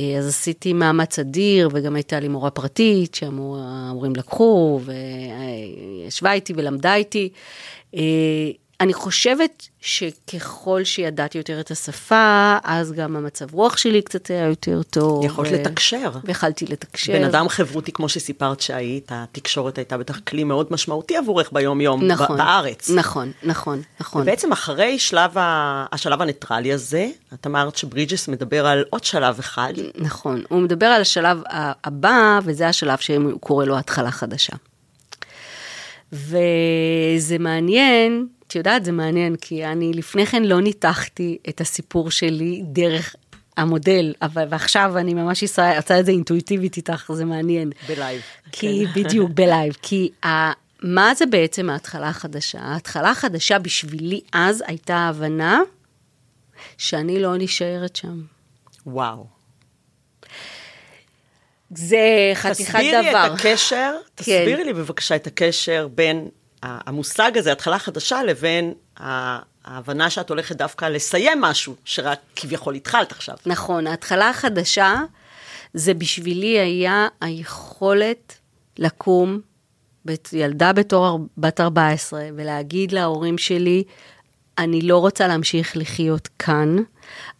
אה, 0.00 0.18
אז 0.18 0.28
עשיתי 0.28 0.73
מאמץ 0.73 1.18
אדיר, 1.18 1.68
וגם 1.73 1.95
הייתה 1.95 2.21
לי 2.21 2.28
מורה 2.28 2.50
פרטית 2.50 3.14
שהמורים 3.14 4.16
לקחו, 4.16 4.80
וישבה 4.85 6.33
איתי 6.33 6.52
ולמדה 6.56 6.95
איתי. 6.95 7.28
אני 8.80 8.95
חושבת 8.95 9.68
שככל 9.80 10.85
שידעתי 10.85 11.38
יותר 11.38 11.61
את 11.61 11.71
השפה, 11.71 12.56
אז 12.64 12.92
גם 12.92 13.16
המצב 13.16 13.54
רוח 13.54 13.76
שלי 13.76 14.02
קצת 14.02 14.30
היה 14.30 14.47
יותר 14.47 14.83
טוב. 14.83 15.25
יכולת 15.25 15.52
ו... 15.52 15.54
לתקשר. 15.54 16.11
ויכלתי 16.25 16.66
לתקשר. 16.66 17.12
בן 17.12 17.25
אדם 17.25 17.49
חברותי, 17.49 17.92
כמו 17.92 18.09
שסיפרת 18.09 18.61
שהיית, 18.61 19.12
התקשורת 19.14 19.78
הייתה 19.78 19.99
בטח 19.99 20.18
כלי 20.18 20.45
מאוד 20.45 20.66
משמעותי 20.71 21.16
עבורך 21.16 21.52
ביום-יום 21.52 22.04
נכון, 22.04 22.37
בארץ. 22.37 22.90
נכון, 22.90 23.33
נכון, 23.42 23.83
נכון. 24.00 24.23
ובעצם 24.23 24.52
אחרי 24.52 24.99
שלב 24.99 25.38
ה... 25.38 25.87
השלב 25.92 26.23
הניטרלי 26.23 26.73
הזה, 26.73 27.09
את 27.35 27.47
אמרת 27.47 27.76
שברידג'ס 27.76 28.28
מדבר 28.28 28.66
על 28.66 28.85
עוד 28.90 29.04
שלב 29.04 29.38
אחד. 29.38 29.73
נכון, 29.95 30.42
הוא 30.49 30.61
מדבר 30.61 30.87
על 30.87 31.00
השלב 31.00 31.42
הבא, 31.85 32.38
וזה 32.45 32.68
השלב 32.68 32.99
שהוא 32.99 33.40
קורא 33.40 33.64
לו 33.64 33.78
התחלה 33.78 34.11
חדשה. 34.11 34.52
וזה 36.12 37.38
מעניין, 37.38 38.26
את 38.47 38.55
יודעת, 38.55 38.85
זה 38.85 38.93
מעניין, 38.93 39.37
כי 39.37 39.65
אני 39.65 39.93
לפני 39.93 40.26
כן 40.26 40.43
לא 40.43 40.61
ניתחתי 40.61 41.38
את 41.49 41.61
הסיפור 41.61 42.11
שלי 42.11 42.62
דרך 42.65 43.17
המודל, 43.57 44.15
אבל 44.23 44.47
ועכשיו 44.50 44.99
אני 44.99 45.15
ממש 45.15 45.43
עושה 45.43 45.79
את 45.79 46.07
זה 46.07 46.11
אינטואיטיבית 46.11 46.76
איתך, 46.76 47.11
זה 47.15 47.25
מעניין. 47.25 47.71
ב 47.88 47.94
live. 47.94 48.21
כי, 48.53 48.85
כן. 48.95 49.03
בדיוק, 49.03 49.31
ב 49.38 49.45
live. 49.45 49.76
כי 49.83 50.11
ה, 50.25 50.29
מה 50.83 51.15
זה 51.15 51.26
בעצם 51.26 51.71
ההתחלה 51.71 52.09
החדשה? 52.09 52.59
ההתחלה 52.61 53.11
החדשה 53.11 53.59
בשבילי 53.59 54.21
אז 54.33 54.65
הייתה 54.67 54.97
ההבנה 54.97 55.61
שאני 56.79 57.23
לא 57.23 57.37
נשארת 57.37 57.97
שם. 57.97 58.23
וואו. 58.87 59.26
זה 61.71 62.33
חתיכת 62.35 62.75
דבר. 62.75 62.83
תסבירי 62.83 63.11
את 63.11 63.33
הקשר, 63.33 63.95
כן. 64.17 64.23
תסבירי 64.23 64.65
לי 64.65 64.73
בבקשה 64.73 65.17
את 65.17 65.26
הקשר 65.26 65.88
בין 65.95 66.29
המושג 66.67 67.39
הזה, 67.39 67.53
התחלה 67.53 67.79
חדשה, 67.79 68.23
לבין 68.23 68.75
ההבנה 68.97 70.11
שאת 70.11 70.31
הולכת 70.31 70.57
דווקא 70.57 70.85
לסיים 70.85 71.41
משהו, 71.41 71.75
שרק 71.85 72.19
כביכול 72.37 72.75
התחלת 72.75 73.13
עכשיו. 73.13 73.37
נכון, 73.47 73.87
ההתחלה 73.87 74.31
החדשה, 74.31 74.95
זה 75.75 75.95
בשבילי 75.95 76.59
היה 76.59 77.09
היכולת 77.21 78.39
לקום, 78.79 79.41
ילדה 80.33 80.73
בתור 80.73 81.19
בת 81.39 81.61
14, 81.61 82.29
ולהגיד 82.37 82.93
להורים 82.93 83.39
שלי, 83.39 83.85
אני 84.59 84.81
לא 84.81 84.99
רוצה 84.99 85.27
להמשיך 85.27 85.77
לחיות 85.77 86.29
כאן, 86.39 86.77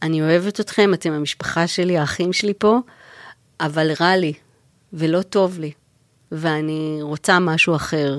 אני 0.03 0.23
אוהבת 0.23 0.61
אתכם, 0.61 0.95
אתם 0.95 1.13
המשפחה 1.13 1.67
שלי, 1.67 1.99
האחים 1.99 2.33
שלי 2.33 2.53
פה, 2.59 2.79
אבל 3.61 3.91
רע 4.01 4.17
לי, 4.17 4.33
ולא 4.93 5.23
טוב 5.23 5.59
לי, 5.59 5.73
ואני 6.33 6.99
רוצה 7.03 7.39
משהו 7.39 7.77
אחר. 7.77 8.19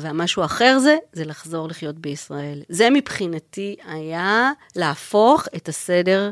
והמשהו 0.00 0.42
האחר 0.42 0.78
זה, 0.78 0.96
זה 1.12 1.24
לחזור 1.24 1.68
לחיות 1.68 1.98
בישראל. 1.98 2.62
זה 2.68 2.90
מבחינתי 2.90 3.76
היה 3.86 4.52
להפוך 4.76 5.48
את 5.56 5.68
הסדר 5.68 6.30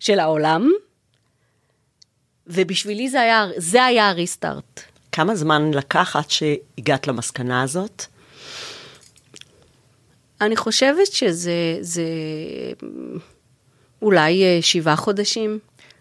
של 0.00 0.20
העולם, 0.20 0.70
ובשבילי 2.46 3.08
זה 3.08 3.20
היה, 3.20 3.46
זה 3.56 3.84
היה 3.84 4.08
הריסטארט. 4.08 4.80
כמה 5.12 5.34
זמן 5.34 5.70
לקח 5.74 6.16
עד 6.16 6.30
שהגעת 6.30 7.06
למסקנה 7.06 7.62
הזאת? 7.62 8.04
אני 10.40 10.56
חושבת 10.56 11.06
שזה 11.06 11.78
זה, 11.80 12.02
אולי 14.02 14.42
אה, 14.44 14.58
שבעה 14.62 14.96
חודשים. 14.96 15.58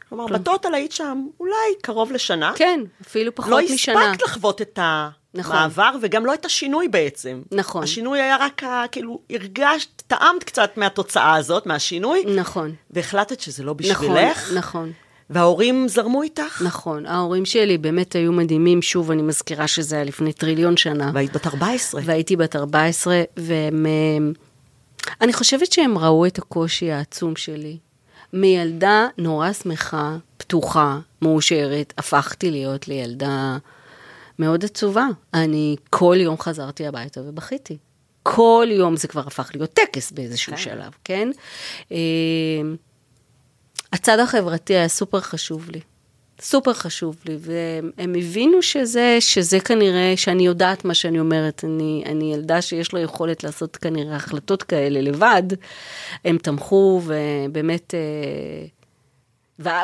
כלומר, 0.10 0.25
בטוטל 0.27 0.74
היית 0.74 0.91
שם 0.91 1.27
אולי 1.39 1.75
קרוב 1.81 2.12
לשנה. 2.12 2.53
כן, 2.55 2.79
אפילו 3.01 3.36
פחות 3.36 3.51
לא 3.51 3.60
משנה. 3.74 3.96
לא 3.96 4.00
הספקת 4.00 4.22
לחוות 4.22 4.62
את 4.62 4.79
המעבר, 4.81 5.21
נכון. 5.34 5.56
וגם 6.02 6.26
לא 6.26 6.34
את 6.34 6.46
השינוי 6.46 6.88
בעצם. 6.88 7.42
נכון. 7.52 7.84
השינוי 7.84 8.22
היה 8.22 8.38
רק, 8.40 8.62
כאילו, 8.92 9.20
הרגשת, 9.30 10.02
טעמת 10.08 10.44
קצת 10.44 10.78
מהתוצאה 10.78 11.36
הזאת, 11.36 11.66
מהשינוי. 11.66 12.24
נכון. 12.36 12.76
והחלטת 12.92 13.40
שזה 13.40 13.64
לא 13.64 13.74
בשבילך. 13.74 14.44
נכון, 14.44 14.58
נכון. 14.58 14.92
וההורים 15.30 15.88
זרמו 15.88 16.24
איתך? 16.24 16.62
נכון, 16.62 17.06
ההורים 17.06 17.46
שלי 17.46 17.78
באמת 17.78 18.14
היו 18.16 18.32
מדהימים, 18.32 18.82
שוב, 18.82 19.12
אני 19.12 19.22
מזכירה 19.22 19.68
שזה 19.68 19.96
היה 19.96 20.04
לפני 20.04 20.34
טריליון 20.34 20.78
שנה. 20.78 21.12
והיית 21.14 21.36
בת 21.36 21.48
14. 21.48 22.02
והייתי 22.06 22.36
בת 22.36 22.56
14, 22.56 23.22
והם... 23.38 24.34
אני 25.22 25.34
חושבת 25.34 25.72
שהם 25.72 25.98
ראו 25.98 26.26
את 26.26 26.38
הקושי 26.38 26.92
העצום 26.92 27.36
שלי. 27.36 27.78
מילדה 28.34 29.08
נורא 29.18 29.54
שמחה, 29.54 30.18
פתוחה, 30.38 31.00
מאושרת, 31.22 31.94
הפכתי 31.98 32.52
להיות 32.52 32.88
לילדה 32.88 33.58
מאוד 34.41 34.65
עצובה. 34.65 35.07
אני 35.33 35.75
כל 35.89 36.17
יום 36.19 36.38
חזרתי 36.38 36.88
הביתה 36.88 37.21
ובכיתי. 37.21 37.77
כל 38.24 38.67
יום 38.71 38.98
זה 38.98 39.07
כבר 39.07 39.24
הפך 39.27 39.50
להיות 39.53 39.74
טקס 39.74 40.12
באיזשהו 40.12 40.51
כן. 40.51 40.57
שלב, 40.57 40.91
כן? 41.03 41.29
אה, 41.91 41.98
הצד 43.93 44.19
החברתי 44.19 44.74
היה 44.74 44.88
סופר 44.88 45.19
חשוב 45.19 45.69
לי. 45.69 45.79
סופר 46.41 46.74
חשוב 46.74 47.15
לי, 47.25 47.38
והם 47.39 48.13
הבינו 48.17 48.62
שזה, 48.62 49.17
שזה 49.19 49.60
כנראה, 49.60 50.13
שאני 50.15 50.45
יודעת 50.45 50.86
מה 50.86 50.93
שאני 50.93 51.19
אומרת, 51.19 51.63
אני, 51.63 52.03
אני 52.05 52.33
ילדה 52.33 52.62
שיש 52.62 52.93
לה 52.93 53.00
יכולת 53.00 53.43
לעשות 53.43 53.77
כנראה 53.77 54.15
החלטות 54.15 54.63
כאלה 54.63 55.01
לבד, 55.01 55.43
הם 56.25 56.38
תמכו, 56.38 57.01
ובאמת, 57.05 57.93
אה, 57.93 58.65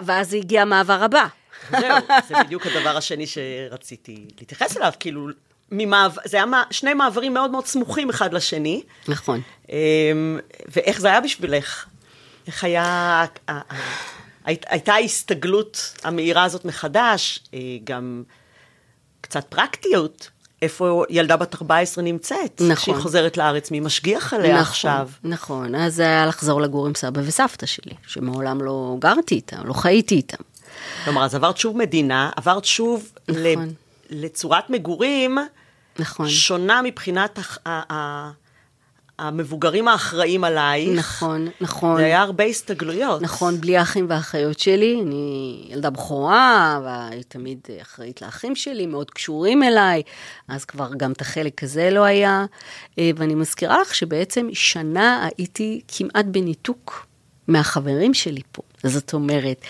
ואז 0.06 0.34
הגיע 0.34 0.62
המעבר 0.62 1.04
הבא. 1.04 1.28
זהו, 1.72 1.98
זה 2.28 2.36
בדיוק 2.46 2.66
הדבר 2.66 2.98
השני 2.98 3.26
שרציתי 3.28 4.26
להתייחס 4.40 4.78
אליו, 4.78 4.92
כאילו, 5.00 5.28
ממעבר, 5.72 6.22
זה 6.26 6.38
היה 6.38 6.46
שני 6.72 6.94
מעברים 6.94 7.34
מאוד 7.34 7.52
מאוד 7.52 7.66
סמוכים 7.66 8.10
אחד 8.10 8.34
לשני. 8.34 8.84
נכון. 9.08 9.42
אמ, 9.70 10.40
ואיך 10.76 11.00
זה 11.02 11.08
היה 11.08 11.22
בשבילך? 11.22 11.86
איך 12.48 12.64
היה... 12.64 13.26
הייתה 14.46 14.94
ההסתגלות 14.94 15.94
המהירה 16.04 16.44
הזאת 16.44 16.66
מחדש, 16.66 17.40
אה, 17.54 17.60
גם 17.84 18.24
קצת 19.22 19.46
פרקטיות. 19.50 20.30
איפה 20.62 21.04
ילדה 21.10 21.38
בת 21.38 21.56
14 21.56 22.04
נמצאת? 22.04 22.62
נכון. 22.62 22.76
שהיא 22.76 22.96
חוזרת 22.96 23.38
לארץ, 23.38 23.72
מי 23.72 23.80
משגיח 23.80 24.34
עליה 24.34 24.54
נכון, 24.54 24.62
עכשיו? 24.62 25.10
נכון, 25.24 25.76
אז 25.76 25.96
זה 25.96 26.04
היה 26.04 26.26
לחזור 26.26 26.62
לגור 26.62 26.88
עם 26.88 26.96
סבא 26.96 27.22
וסבתא 27.26 27.66
שלי, 27.66 27.94
שמעולם 28.08 28.62
לא 28.62 28.96
גרתי 29.00 29.36
איתם, 29.36 29.68
לא 29.68 29.74
חייתי 29.74 30.16
איתם. 30.16 30.44
כלומר, 31.04 31.26
אז 31.26 31.36
עברת 31.36 31.58
שוב 31.58 31.78
מדינה, 31.78 32.30
עברת 32.36 32.66
שוב 32.66 33.12
נכון. 33.28 33.74
לצורת 34.10 34.70
מגורים 34.70 35.38
נכון. 36.00 36.30
שונה 36.30 36.82
מבחינת 36.82 37.40
המבוגרים 39.20 39.88
האחראים 39.88 40.44
עלייך. 40.44 41.00
נכון, 41.00 41.48
נכון. 41.62 41.98
זה 41.98 42.06
היה 42.06 42.22
הרבה 42.22 42.44
הסתגלויות. 42.44 43.22
נכון, 43.22 43.62
בלי 43.62 43.78
האחים 43.78 44.06
והאחיות 44.10 44.60
שלי, 44.60 45.02
אני 45.02 45.68
ילדה 45.70 45.90
בכורה, 45.90 46.80
והיא 46.84 47.24
תמיד 47.28 47.60
אחראית 47.82 48.22
לאחים 48.22 48.56
שלי, 48.56 48.86
מאוד 48.86 49.12
קשורים 49.12 49.64
אליי, 49.64 50.04
אז 50.48 50.66
כבר 50.66 50.90
גם 50.98 51.12
את 51.12 51.22
החלק 51.22 51.64
הזה 51.64 51.90
לא 51.90 52.04
היה. 52.04 52.46
אה, 53.00 53.12
ואני 53.16 53.36
מזכירה 53.36 53.82
לך 53.82 53.96
שבעצם 53.96 54.48
שנה 54.54 55.28
הייתי 55.38 55.82
כמעט 55.88 56.26
בניתוק 56.26 57.06
מהחברים 57.48 58.14
שלי 58.14 58.42
פה. 58.52 58.62
זאת 58.88 59.14
אומרת, 59.14 59.62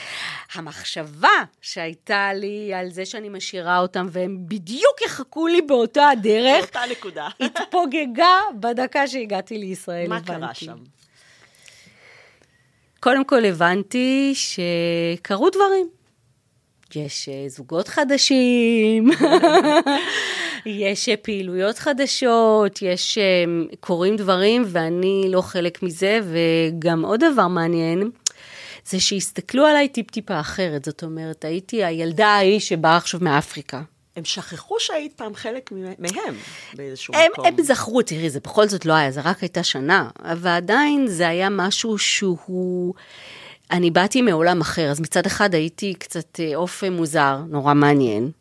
המחשבה 0.53 1.29
שהייתה 1.61 2.33
לי 2.33 2.73
על 2.73 2.89
זה 2.89 3.05
שאני 3.05 3.29
משאירה 3.29 3.79
אותם, 3.79 4.07
והם 4.11 4.37
בדיוק 4.47 5.01
יחכו 5.05 5.47
לי 5.47 5.61
באותה 5.61 6.09
הדרך, 6.09 6.63
באותה 6.63 6.81
נקודה, 6.91 7.27
התפוגגה 7.45 8.35
בדקה 8.59 9.07
שהגעתי 9.07 9.57
לישראל, 9.57 10.09
מה 10.09 10.17
הבנתי. 10.17 10.39
קרה 10.39 10.53
שם? 10.53 10.77
קודם 12.99 13.25
כל 13.25 13.45
הבנתי 13.45 14.33
שקרו 14.35 15.49
דברים. 15.49 15.89
יש 16.95 17.29
אה, 17.29 17.49
זוגות 17.49 17.87
חדשים, 17.87 19.09
יש 20.65 21.09
אה, 21.09 21.17
פעילויות 21.17 21.77
חדשות, 21.77 22.81
יש, 22.81 23.17
אה, 23.17 23.23
קורים 23.79 24.15
דברים 24.15 24.63
ואני 24.65 25.25
לא 25.29 25.41
חלק 25.41 25.83
מזה, 25.83 26.19
וגם 26.23 27.05
עוד 27.05 27.23
דבר 27.31 27.47
מעניין, 27.47 28.11
זה 28.89 28.99
שהסתכלו 28.99 29.65
עליי 29.65 29.87
טיפ-טיפה 29.87 30.39
אחרת, 30.39 30.85
זאת 30.85 31.03
אומרת, 31.03 31.45
הייתי 31.45 31.83
הילדה 31.83 32.27
ההיא 32.27 32.59
שבאה 32.59 32.97
עכשיו 32.97 33.19
מאפריקה. 33.23 33.81
הם 34.15 34.25
שכחו 34.25 34.75
שהיית 34.79 35.13
פעם 35.13 35.35
חלק 35.35 35.71
מהם 35.99 36.35
באיזשהו 36.73 37.13
הם, 37.13 37.31
מקום. 37.31 37.45
הם 37.45 37.63
זכרו, 37.63 38.01
תראי, 38.01 38.29
זה 38.29 38.39
בכל 38.39 38.67
זאת 38.67 38.85
לא 38.85 38.93
היה, 38.93 39.11
זה 39.11 39.21
רק 39.21 39.41
הייתה 39.41 39.63
שנה, 39.63 40.09
אבל 40.23 40.51
עדיין 40.51 41.07
זה 41.07 41.27
היה 41.27 41.49
משהו 41.49 41.97
שהוא... 41.97 42.93
אני 43.71 43.91
באתי 43.91 44.21
מעולם 44.21 44.61
אחר, 44.61 44.91
אז 44.91 44.99
מצד 44.99 45.25
אחד 45.25 45.53
הייתי 45.53 45.93
קצת 45.93 46.39
אה, 46.39 46.55
עוף 46.55 46.83
מוזר, 46.83 47.37
נורא 47.49 47.73
מעניין. 47.73 48.31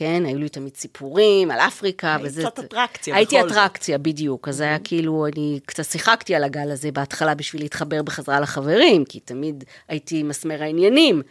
כן, 0.00 0.22
היו 0.26 0.38
לי 0.38 0.48
תמיד 0.48 0.76
סיפורים 0.76 1.50
על 1.50 1.58
אפריקה. 1.58 2.16
היית 2.16 2.26
וזה... 2.26 2.42
קצת 2.42 2.58
אטרקציה 2.58 3.16
הייתי 3.16 3.36
בכל 3.36 3.48
זאת. 3.48 3.56
אטרקציה, 3.56 3.98
בדיוק. 3.98 4.48
אז 4.48 4.60
היה 4.60 4.78
כאילו, 4.78 5.26
אני 5.26 5.60
קצת 5.66 5.84
שיחקתי 5.84 6.34
על 6.34 6.44
הגל 6.44 6.70
הזה 6.70 6.92
בהתחלה 6.92 7.34
בשביל 7.34 7.62
להתחבר 7.62 8.02
בחזרה 8.02 8.40
לחברים, 8.40 9.04
כי 9.04 9.20
תמיד 9.20 9.64
הייתי 9.88 10.22
מסמר 10.22 10.62
העניינים. 10.62 11.22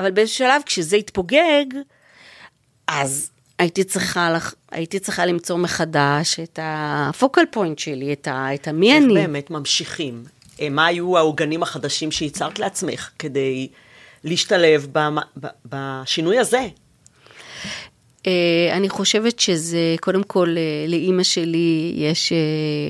אבל 0.00 0.10
באיזשהו 0.10 0.38
שלב, 0.38 0.62
כשזה 0.66 0.96
התפוגג, 0.96 1.64
אז 2.88 3.30
הייתי 3.58 3.84
צריכה, 3.84 4.30
לח... 4.30 4.54
הייתי 4.70 4.98
צריכה 4.98 5.26
למצוא 5.26 5.56
מחדש 5.56 6.40
את 6.40 6.58
הפוקל 6.62 7.44
פוינט 7.50 7.78
שלי, 7.78 8.12
את, 8.12 8.28
ה... 8.28 8.54
את 8.54 8.68
המי 8.68 8.92
איך 8.92 9.04
אני. 9.04 9.14
באמת 9.14 9.50
ממשיכים? 9.50 10.24
אה, 10.60 10.68
מה 10.68 10.86
היו 10.86 11.18
העוגנים 11.18 11.62
החדשים 11.62 12.10
שייצרת 12.10 12.58
לעצמך 12.58 13.10
כדי 13.18 13.68
להשתלב 14.24 14.86
במ- 14.92 15.46
בשינוי 15.66 16.38
הזה? 16.38 16.68
אה, 18.26 18.76
אני 18.76 18.88
חושבת 18.88 19.40
שזה, 19.40 19.94
קודם 20.00 20.22
כל, 20.22 20.54
אה, 20.56 20.86
לאימא 20.88 21.22
שלי 21.22 21.92
יש, 21.96 22.32
אה, 22.32 22.38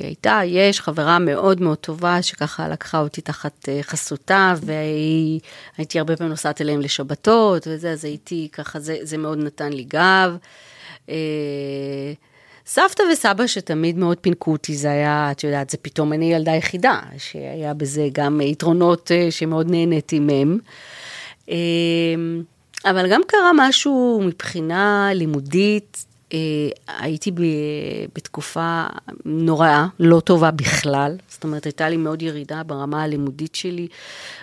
הייתה, 0.06 0.40
יש 0.44 0.80
חברה 0.80 1.18
מאוד 1.18 1.60
מאוד 1.60 1.78
טובה, 1.78 2.22
שככה 2.22 2.68
לקחה 2.68 3.00
אותי 3.00 3.20
תחת 3.20 3.68
חסותה, 3.82 4.54
והייתי 5.76 5.98
הרבה 5.98 6.16
פעמים 6.16 6.30
נוסעת 6.30 6.60
אליהם 6.60 6.80
לשבתות 6.80 7.66
וזה, 7.70 7.90
אז 7.90 8.04
הייתי 8.04 8.48
ככה, 8.52 8.80
זה, 8.80 8.96
זה 9.02 9.18
מאוד 9.18 9.38
נתן 9.38 9.72
לי 9.72 9.84
גב. 9.84 10.36
סבתא 12.66 13.02
וסבא 13.12 13.46
שתמיד 13.46 13.98
מאוד 13.98 14.18
פינקו 14.18 14.52
אותי, 14.52 14.76
זה 14.76 14.90
היה, 14.90 15.28
את 15.30 15.44
יודעת, 15.44 15.70
זה 15.70 15.76
פתאום 15.82 16.12
אני 16.12 16.32
ילדה 16.32 16.54
יחידה, 16.54 17.00
שהיה 17.18 17.74
בזה 17.74 18.08
גם 18.12 18.40
יתרונות 18.40 19.10
שמאוד 19.30 19.70
נהניתי 19.70 20.20
מהם. 20.20 20.58
אבל 22.84 23.10
גם 23.10 23.20
קרה 23.26 23.50
משהו 23.54 24.22
מבחינה 24.24 25.08
לימודית, 25.14 26.04
אה, 26.32 26.38
הייתי 26.98 27.30
ב, 27.30 27.40
בתקופה 28.14 28.84
נוראה, 29.24 29.86
לא 30.00 30.20
טובה 30.20 30.50
בכלל, 30.50 31.16
זאת 31.28 31.44
אומרת, 31.44 31.64
הייתה 31.64 31.88
לי 31.88 31.96
מאוד 31.96 32.22
ירידה 32.22 32.62
ברמה 32.62 33.02
הלימודית 33.02 33.54
שלי. 33.54 33.88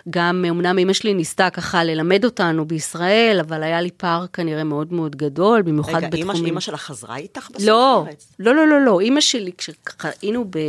גם, 0.10 0.46
אמנם 0.50 0.78
אמא 0.78 0.94
שלי 0.94 1.14
ניסתה 1.14 1.50
ככה 1.50 1.84
ללמד 1.84 2.26
אותנו 2.26 2.66
בישראל, 2.66 3.40
אבל 3.48 3.64
היה 3.64 3.82
לי 3.82 3.90
פער 3.98 4.26
כנראה 4.34 4.64
מאוד 4.64 4.94
מאוד 4.94 5.16
גדול, 5.16 5.62
במיוחד 5.62 5.98
רגע, 5.98 6.08
בתחומים... 6.08 6.36
אימא, 6.36 6.46
אימא 6.48 6.60
שלך 6.60 6.82
חזרה 6.82 7.18
איתך 7.18 7.50
בסוף 7.50 7.68
לא? 7.68 8.06
לא, 8.40 8.56
לא, 8.56 8.68
לא, 8.68 8.82
לא. 8.82 9.00
אימא 9.00 9.22
שלי, 9.22 9.52
כשככה 9.58 10.10
היינו 10.22 10.46
ב, 10.50 10.60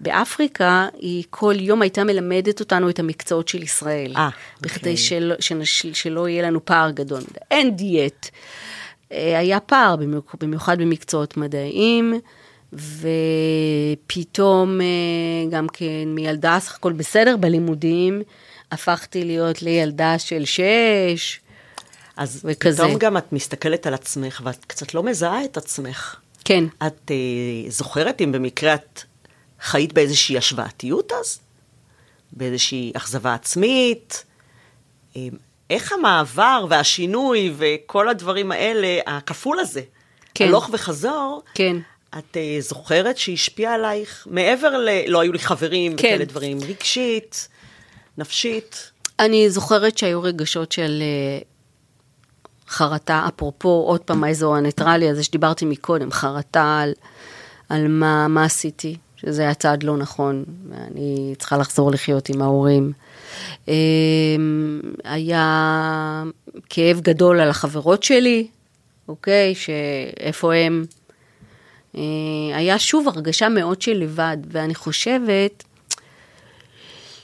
באפריקה, 0.00 0.88
היא 0.98 1.24
כל 1.30 1.54
יום 1.58 1.82
הייתה 1.82 2.04
מלמדת 2.04 2.60
אותנו 2.60 2.90
את 2.90 2.98
המקצועות 2.98 3.48
של 3.48 3.62
ישראל. 3.62 4.12
אה, 4.16 4.28
בכדי 4.60 4.78
אוקיי. 4.78 4.96
של, 4.96 5.32
שנש, 5.40 5.86
שלא 5.86 6.28
יהיה 6.28 6.42
לנו 6.42 6.64
פער 6.64 6.90
גדול. 6.90 7.22
אין 7.50 7.76
דיאט. 7.76 8.28
אה, 9.12 9.38
היה 9.38 9.60
פער, 9.60 9.96
במיוחד, 9.96 10.38
במיוחד 10.40 10.78
במקצועות 10.78 11.36
מדעיים, 11.36 12.20
ופתאום 12.72 14.80
אה, 14.80 14.86
גם 15.50 15.66
כן 15.72 16.04
מילדה 16.06 16.58
סך 16.60 16.74
הכל 16.74 16.92
בסדר 16.92 17.36
בלימודים, 17.36 18.22
הפכתי 18.72 19.24
להיות 19.24 19.62
לילדה 19.62 20.18
של 20.18 20.44
שש. 20.44 21.40
אז 22.16 22.40
וכזה. 22.44 22.82
פתאום 22.82 22.98
גם 22.98 23.16
את 23.16 23.32
מסתכלת 23.32 23.86
על 23.86 23.94
עצמך 23.94 24.40
ואת 24.44 24.64
קצת 24.64 24.94
לא 24.94 25.02
מזהה 25.02 25.44
את 25.44 25.56
עצמך. 25.56 26.16
כן. 26.44 26.64
את 26.86 27.10
אה, 27.10 27.70
זוכרת 27.70 28.20
אם 28.20 28.32
במקרה 28.32 28.74
את 28.74 29.02
חיית 29.60 29.92
באיזושהי 29.92 30.38
השוואתיות 30.38 31.12
אז? 31.12 31.40
באיזושהי 32.32 32.92
אכזבה 32.96 33.34
עצמית? 33.34 34.24
אה, 35.16 35.28
איך 35.70 35.92
המעבר 35.92 36.66
והשינוי 36.68 37.52
וכל 37.56 38.08
הדברים 38.08 38.52
האלה, 38.52 38.98
הכפול 39.06 39.60
הזה, 39.60 39.82
כן. 40.34 40.48
הלוך 40.48 40.70
וחזור, 40.72 41.42
כן. 41.54 41.76
את 42.18 42.36
אה, 42.36 42.56
זוכרת 42.60 43.18
שהשפיע 43.18 43.72
עלייך 43.72 44.26
מעבר 44.30 44.78
ל... 44.78 44.88
לא 45.06 45.20
היו 45.20 45.32
לי 45.32 45.38
חברים 45.38 45.96
כן. 45.96 46.08
וכאלה 46.08 46.24
דברים, 46.24 46.58
רגשית, 46.68 47.48
נפשית? 48.18 48.90
אני 49.20 49.50
זוכרת 49.50 49.98
שהיו 49.98 50.22
רגשות 50.22 50.72
של 50.72 51.02
אה, 51.02 51.42
חרטה, 52.68 53.24
אפרופו, 53.28 53.84
עוד 53.86 54.00
פעם 54.00 54.24
האזור 54.24 54.56
הניטרלי 54.56 55.10
הזה 55.10 55.24
שדיברתי 55.24 55.64
מקודם, 55.64 56.12
חרטה 56.12 56.80
על, 56.82 56.92
על 57.68 57.88
מה, 57.88 58.28
מה 58.28 58.44
עשיתי, 58.44 58.96
שזה 59.20 59.42
היה 59.42 59.54
צעד 59.54 59.82
לא 59.82 59.96
נכון, 59.96 60.44
ואני 60.70 61.34
צריכה 61.38 61.56
לחזור 61.56 61.90
לחיות 61.90 62.28
עם 62.28 62.42
ההורים. 62.42 62.92
אה, 63.68 63.74
היה 65.04 66.24
כאב 66.70 67.00
גדול 67.00 67.40
על 67.40 67.50
החברות 67.50 68.02
שלי, 68.02 68.46
אוקיי, 69.08 69.54
שאיפה 69.54 70.54
הם. 70.54 70.84
אה, 71.96 72.02
היה 72.52 72.78
שוב 72.78 73.08
הרגשה 73.08 73.48
מאוד 73.48 73.82
של 73.82 73.92
לבד, 73.92 74.36
ואני 74.50 74.74
חושבת 74.74 75.64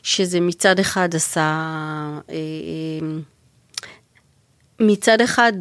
שזה 0.03 0.41
מצד 0.41 0.79
אחד 0.79 1.15
עשה, 1.15 1.41
אה, 2.31 2.35
אה, 2.35 3.09
מצד 4.81 5.21
אחד 5.21 5.53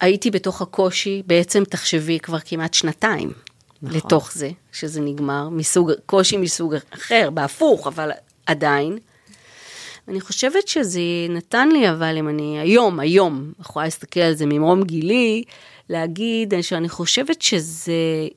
הייתי 0.00 0.30
בתוך 0.30 0.62
הקושי, 0.62 1.22
בעצם 1.26 1.64
תחשבי 1.64 2.18
כבר 2.18 2.38
כמעט 2.38 2.74
שנתיים 2.74 3.32
נכון. 3.82 3.96
לתוך 3.96 4.32
זה, 4.32 4.50
שזה 4.72 5.00
נגמר, 5.00 5.48
מסוג, 5.48 5.92
קושי 6.06 6.36
מסוג 6.36 6.74
אחר, 6.90 7.30
בהפוך, 7.34 7.86
אבל 7.86 8.10
עדיין. 8.46 8.98
אני 10.08 10.20
חושבת 10.20 10.68
שזה 10.68 11.00
נתן 11.28 11.68
לי, 11.68 11.90
אבל 11.90 12.16
אם 12.18 12.28
אני 12.28 12.60
היום, 12.60 13.00
היום, 13.00 13.52
יכולה 13.60 13.84
להסתכל 13.84 14.20
על 14.20 14.34
זה 14.34 14.46
ממרום 14.46 14.82
גילי, 14.82 15.44
להגיד 15.88 16.54
שאני 16.60 16.88
חושבת 16.88 17.42
שזה 17.42 18.28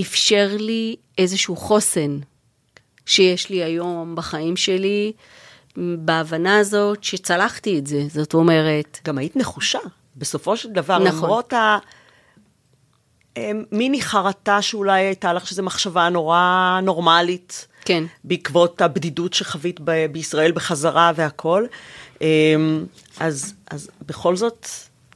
אפשר 0.00 0.48
לי 0.58 0.96
איזשהו 1.18 1.56
חוסן 1.56 2.18
שיש 3.06 3.50
לי 3.50 3.62
היום 3.62 4.14
בחיים 4.14 4.56
שלי, 4.56 5.12
בהבנה 5.76 6.58
הזאת 6.58 7.04
שצלחתי 7.04 7.78
את 7.78 7.86
זה. 7.86 8.02
זאת 8.08 8.34
אומרת, 8.34 8.98
גם 9.04 9.18
היית 9.18 9.36
נחושה, 9.36 9.78
בסופו 10.16 10.56
של 10.56 10.70
דבר, 10.70 10.98
נכון. 10.98 11.24
למרות 11.24 11.52
ה... 11.52 11.78
אמ, 13.36 13.64
מיני 13.72 14.02
חרטה 14.02 14.62
שאולי 14.62 15.02
הייתה 15.02 15.32
לך, 15.32 15.46
שזו 15.46 15.62
מחשבה 15.62 16.08
נורא 16.08 16.80
נורמלית. 16.82 17.66
כן. 17.84 18.04
בעקבות 18.24 18.80
הבדידות 18.80 19.34
שחווית 19.34 19.80
ב- 19.84 20.06
בישראל 20.12 20.52
בחזרה 20.52 21.12
והכל. 21.14 21.66
אמ, 22.20 22.84
אז, 23.20 23.54
אז 23.70 23.90
בכל 24.06 24.36
זאת, 24.36 24.68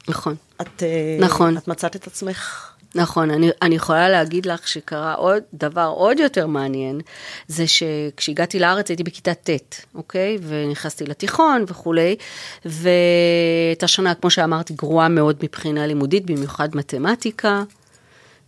נכון. 0.09 0.35
את, 0.61 0.83
אה, 0.83 1.17
נכון. 1.21 1.57
את 1.57 1.69
מצאת 1.69 1.97
את 1.97 2.07
עצמך. 2.07 2.73
נכון, 2.95 3.31
אני, 3.31 3.51
אני 3.63 3.75
יכולה 3.75 4.09
להגיד 4.09 4.47
לך 4.47 4.69
שקרה 4.69 5.15
עוד 5.15 5.43
דבר 5.55 5.93
עוד 5.97 6.19
יותר 6.19 6.47
מעניין, 6.47 7.01
זה 7.49 7.65
שכשהגעתי 7.67 8.59
לארץ 8.59 8.91
הייתי 8.91 9.03
בכיתה 9.03 9.35
ט', 9.35 9.51
אוקיי? 9.95 10.39
ונכנסתי 10.43 11.05
לתיכון 11.05 11.65
וכולי, 11.69 12.17
והייתה 12.65 13.89
שנה, 13.89 14.15
כמו 14.15 14.31
שאמרתי, 14.31 14.75
גרועה 14.75 15.09
מאוד 15.09 15.37
מבחינה 15.43 15.87
לימודית, 15.87 16.27
במיוחד 16.27 16.77
מתמטיקה. 16.77 17.63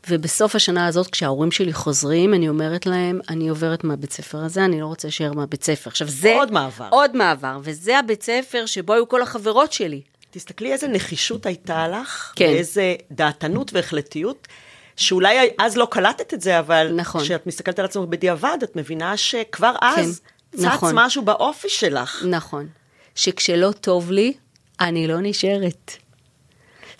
ובסוף 0.08 0.54
השנה 0.54 0.86
הזאת, 0.86 1.10
כשההורים 1.10 1.50
שלי 1.50 1.72
חוזרים, 1.72 2.34
אני 2.34 2.48
אומרת 2.48 2.86
להם, 2.86 3.20
אני 3.28 3.48
עוברת 3.48 3.84
מהבית 3.84 4.12
ספר 4.12 4.38
הזה, 4.38 4.64
אני 4.64 4.80
לא 4.80 4.86
רוצה 4.86 5.08
להישאר 5.08 5.32
מהבית 5.32 5.64
ספר. 5.64 5.90
עכשיו, 5.90 6.08
זה... 6.08 6.34
עוד 6.34 6.52
מעבר. 6.52 6.88
עוד 6.90 7.16
מעבר, 7.16 7.58
וזה 7.62 7.98
הבית 7.98 8.22
ספר 8.22 8.66
שבו 8.66 8.92
היו 8.92 9.08
כל 9.08 9.22
החברות 9.22 9.72
שלי. 9.72 10.02
תסתכלי 10.30 10.72
איזה 10.72 10.88
נחישות 10.88 11.46
הייתה 11.46 11.88
לך, 11.88 12.32
כן. 12.36 12.44
ואיזה 12.44 12.94
דעתנות 13.10 13.72
והחלטיות, 13.72 14.48
שאולי 14.96 15.50
אז 15.58 15.76
לא 15.76 15.88
קלטת 15.90 16.34
את 16.34 16.40
זה, 16.40 16.58
אבל 16.58 16.92
נכון. 16.96 17.22
כשאת 17.22 17.46
מסתכלת 17.46 17.78
על 17.78 17.84
עצמך 17.84 18.04
בדיעבד, 18.08 18.58
את 18.62 18.76
מבינה 18.76 19.16
שכבר 19.16 19.74
אז 19.80 20.20
כן, 20.52 20.58
צץ 20.58 20.64
נכון. 20.64 20.92
משהו 20.94 21.22
באופי 21.22 21.68
שלך. 21.68 22.24
נכון. 22.28 22.68
שכשלא 23.14 23.72
טוב 23.72 24.10
לי, 24.10 24.32
אני 24.80 25.06
לא 25.06 25.16
נשארת. 25.20 25.92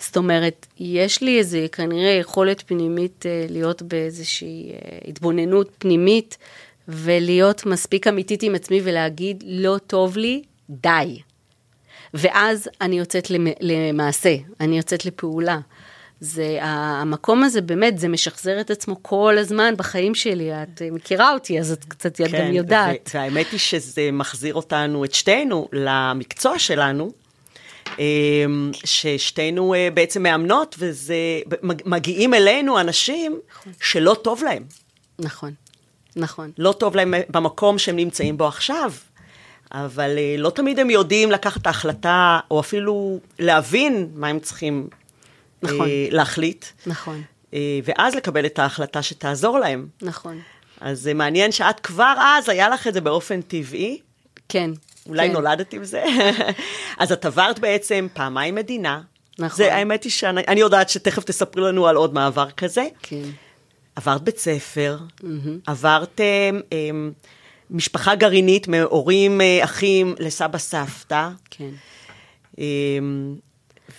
זאת 0.01 0.17
אומרת, 0.17 0.67
יש 0.79 1.21
לי 1.21 1.37
איזה 1.39 1.65
כנראה 1.71 2.11
יכולת 2.11 2.63
פנימית 2.67 3.25
אה, 3.25 3.45
להיות 3.49 3.81
באיזושהי 3.81 4.71
אה, 4.71 4.97
התבוננות 5.07 5.69
פנימית, 5.77 6.37
ולהיות 6.87 7.65
מספיק 7.65 8.07
אמיתית 8.07 8.43
עם 8.43 8.55
עצמי 8.55 8.81
ולהגיד, 8.83 9.43
לא 9.47 9.77
טוב 9.87 10.17
לי, 10.17 10.43
די. 10.69 11.19
ואז 12.13 12.69
אני 12.81 12.99
יוצאת 12.99 13.29
למ- 13.29 13.53
למעשה, 13.61 14.35
אני 14.59 14.77
יוצאת 14.77 15.05
לפעולה. 15.05 15.59
זה, 16.19 16.57
המקום 16.61 17.43
הזה 17.43 17.61
באמת, 17.61 17.97
זה 17.99 18.07
משחזר 18.07 18.61
את 18.61 18.71
עצמו 18.71 18.95
כל 19.01 19.37
הזמן 19.37 19.73
בחיים 19.77 20.15
שלי. 20.15 20.51
את 20.53 20.81
אה, 20.81 20.91
מכירה 20.91 21.33
אותי, 21.33 21.59
אז 21.59 21.71
את 21.71 21.85
קצת 21.85 22.21
את 22.21 22.31
גם 22.31 22.53
יודעת. 22.53 23.09
והאמת 23.13 23.45
היא 23.51 23.59
שזה 23.59 24.09
מחזיר 24.13 24.53
אותנו, 24.53 25.05
את 25.05 25.13
שתינו, 25.13 25.67
למקצוע 25.73 26.59
שלנו, 26.59 27.11
ששתינו 28.73 29.73
אה, 29.73 29.87
בעצם 29.93 30.23
מאמנות, 30.23 30.75
וזה, 30.79 31.15
מג- 31.63 31.81
מגיעים 31.85 32.33
אלינו 32.33 32.79
אנשים 32.79 33.39
שלא 33.81 34.15
טוב 34.23 34.43
להם. 34.43 34.63
נכון, 35.19 35.53
נכון. 36.15 36.51
לא 36.57 36.71
טוב 36.71 36.95
להם 36.95 37.13
במקום 37.29 37.77
שהם 37.79 37.95
נמצאים 37.95 38.37
בו 38.37 38.47
עכשיו, 38.47 38.91
אבל 39.71 40.17
אה, 40.17 40.35
לא 40.37 40.49
תמיד 40.49 40.79
הם 40.79 40.89
יודעים 40.89 41.31
לקחת 41.31 41.61
את 41.61 41.67
ההחלטה, 41.67 42.39
או 42.51 42.59
אפילו 42.59 43.19
להבין 43.39 44.09
מה 44.13 44.27
הם 44.27 44.39
צריכים 44.39 44.87
נכון. 45.63 45.81
אה, 45.87 46.07
להחליט, 46.11 46.65
נכון, 46.85 47.21
ואז 47.83 48.15
לקבל 48.15 48.45
את 48.45 48.59
ההחלטה 48.59 49.01
שתעזור 49.01 49.59
להם. 49.59 49.87
נכון. 50.01 50.39
אז 50.81 50.99
זה 50.99 51.13
מעניין 51.13 51.51
שאת 51.51 51.79
כבר 51.79 52.13
אז, 52.19 52.49
היה 52.49 52.69
לך 52.69 52.87
את 52.87 52.93
זה 52.93 53.01
באופן 53.01 53.41
טבעי, 53.41 53.99
כן. 54.49 54.71
אולי 55.09 55.27
כן. 55.27 55.33
נולדת 55.33 55.73
עם 55.73 55.83
זה. 55.83 56.03
אז 56.99 57.11
את 57.11 57.25
עברת 57.25 57.59
בעצם 57.59 58.07
פעמיים 58.13 58.55
מדינה. 58.55 59.01
נכון. 59.39 59.57
זה, 59.57 59.75
האמת 59.75 60.03
היא 60.03 60.11
שאני 60.11 60.41
אני 60.47 60.59
יודעת 60.59 60.89
שתכף 60.89 61.23
תספרי 61.23 61.61
לנו 61.61 61.87
על 61.87 61.95
עוד 61.95 62.13
מעבר 62.13 62.51
כזה. 62.51 62.87
כן. 63.01 63.29
עברת 63.95 64.21
בית 64.21 64.37
ספר, 64.37 64.97
עברת 65.67 66.21
אה, 66.21 66.49
אה, 66.73 66.89
משפחה 67.69 68.15
גרעינית 68.15 68.67
מהורים, 68.67 69.41
אה, 69.41 69.63
אחים 69.63 70.15
לסבא 70.19 70.57
סבתא. 70.57 71.29
כן. 71.49 71.69
אה, 72.59 72.65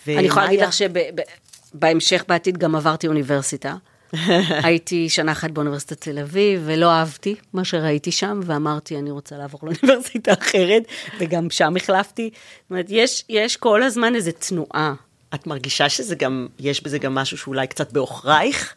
אני 0.07 0.27
יכולה 0.27 0.45
להגיד 0.45 0.61
לך 0.61 0.71
שבהמשך, 0.73 2.25
בעתיד, 2.29 2.59
גם 2.59 2.75
עברתי 2.75 3.07
אוניברסיטה. 3.07 3.77
הייתי 4.67 5.09
שנה 5.09 5.33
אחת 5.33 5.51
באוניברסיטת 5.51 6.01
תל 6.01 6.19
אביב, 6.19 6.63
ולא 6.65 6.91
אהבתי 6.91 7.35
מה 7.53 7.65
שראיתי 7.65 8.13
שם, 8.13 8.41
ואמרתי, 8.45 8.99
אני 8.99 9.11
רוצה 9.11 9.37
לעבור 9.37 9.61
לאוניברסיטה 9.63 10.33
אחרת, 10.41 10.83
וגם 11.19 11.51
שם 11.51 11.77
החלפתי. 11.77 12.31
זאת 12.33 12.71
אומרת, 12.71 12.87
יש, 12.89 13.25
יש 13.29 13.57
כל 13.57 13.83
הזמן 13.83 14.15
איזו 14.15 14.31
תנועה. 14.39 14.95
את 15.35 15.47
מרגישה 15.47 15.89
שזה 15.89 16.15
גם, 16.15 16.47
יש 16.61 16.83
בזה 16.83 16.99
גם 16.99 17.15
משהו 17.15 17.39
שאולי 17.39 17.67
קצת 17.67 17.93
בעוכרייך? 17.93 18.75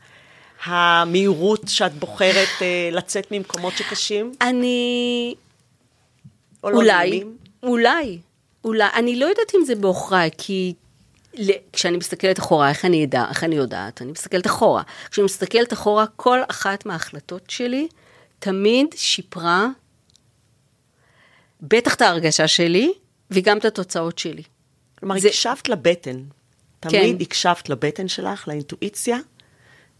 המהירות 0.65 1.61
שאת 1.67 1.93
בוחרת 1.93 2.47
אה, 2.61 2.89
לצאת 2.91 3.31
ממקומות 3.31 3.73
שקשים? 3.77 4.31
אני... 4.41 5.35
או 6.63 6.69
לא 6.69 6.75
אולי? 6.75 7.23
אולי, 7.63 8.19
אולי, 8.63 8.87
אני 8.95 9.15
לא 9.15 9.25
יודעת 9.25 9.55
אם 9.55 9.65
זה 9.65 9.75
בעוכריי, 9.75 10.29
כי 10.37 10.73
כשאני 11.73 11.97
מסתכלת 11.97 12.39
אחורה, 12.39 12.69
איך 12.69 12.85
אני 12.85 13.03
אדע, 13.05 13.25
איך 13.29 13.43
אני 13.43 13.55
יודעת? 13.55 14.01
אני 14.01 14.11
מסתכלת 14.11 14.47
אחורה. 14.47 14.83
כשאני 15.11 15.25
מסתכלת 15.25 15.73
אחורה, 15.73 16.05
כל 16.15 16.39
אחת 16.49 16.85
מההחלטות 16.85 17.49
שלי 17.49 17.87
תמיד 18.39 18.87
שיפרה 18.95 19.67
בטח 21.61 21.93
את 21.95 22.01
ההרגשה 22.01 22.47
שלי, 22.47 22.93
וגם 23.31 23.57
את 23.57 23.65
התוצאות 23.65 24.17
שלי. 24.17 24.43
כלומר, 24.99 25.19
זה- 25.19 25.27
הקשבת 25.27 25.69
לבטן. 25.69 26.23
תמיד 26.79 27.21
הקשבת 27.21 27.69
לבטן 27.69 28.07
שלך, 28.07 28.47
לאינטואיציה, 28.47 29.17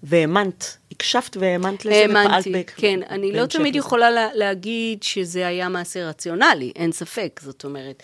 והאמנת. 0.06 0.78
הקשבת 0.92 1.38
והאמנת 1.40 1.86
לזה 1.86 2.06
ופעלת 2.10 2.26
האמנתי, 2.32 2.52
ב- 2.52 2.62
כן, 2.76 3.00
אני 3.10 3.32
לא 3.32 3.46
תמיד 3.46 3.76
לזה. 3.76 3.80
יכולה 3.80 4.12
לה, 4.12 4.28
להגיד 4.34 5.04
שזה 5.04 5.48
היה 5.48 5.70
מעשה 5.70 6.10
רציונלי, 6.10 6.72
אין 6.76 6.92
ספק, 6.92 7.40
זאת 7.44 7.66
אומרת, 7.66 8.04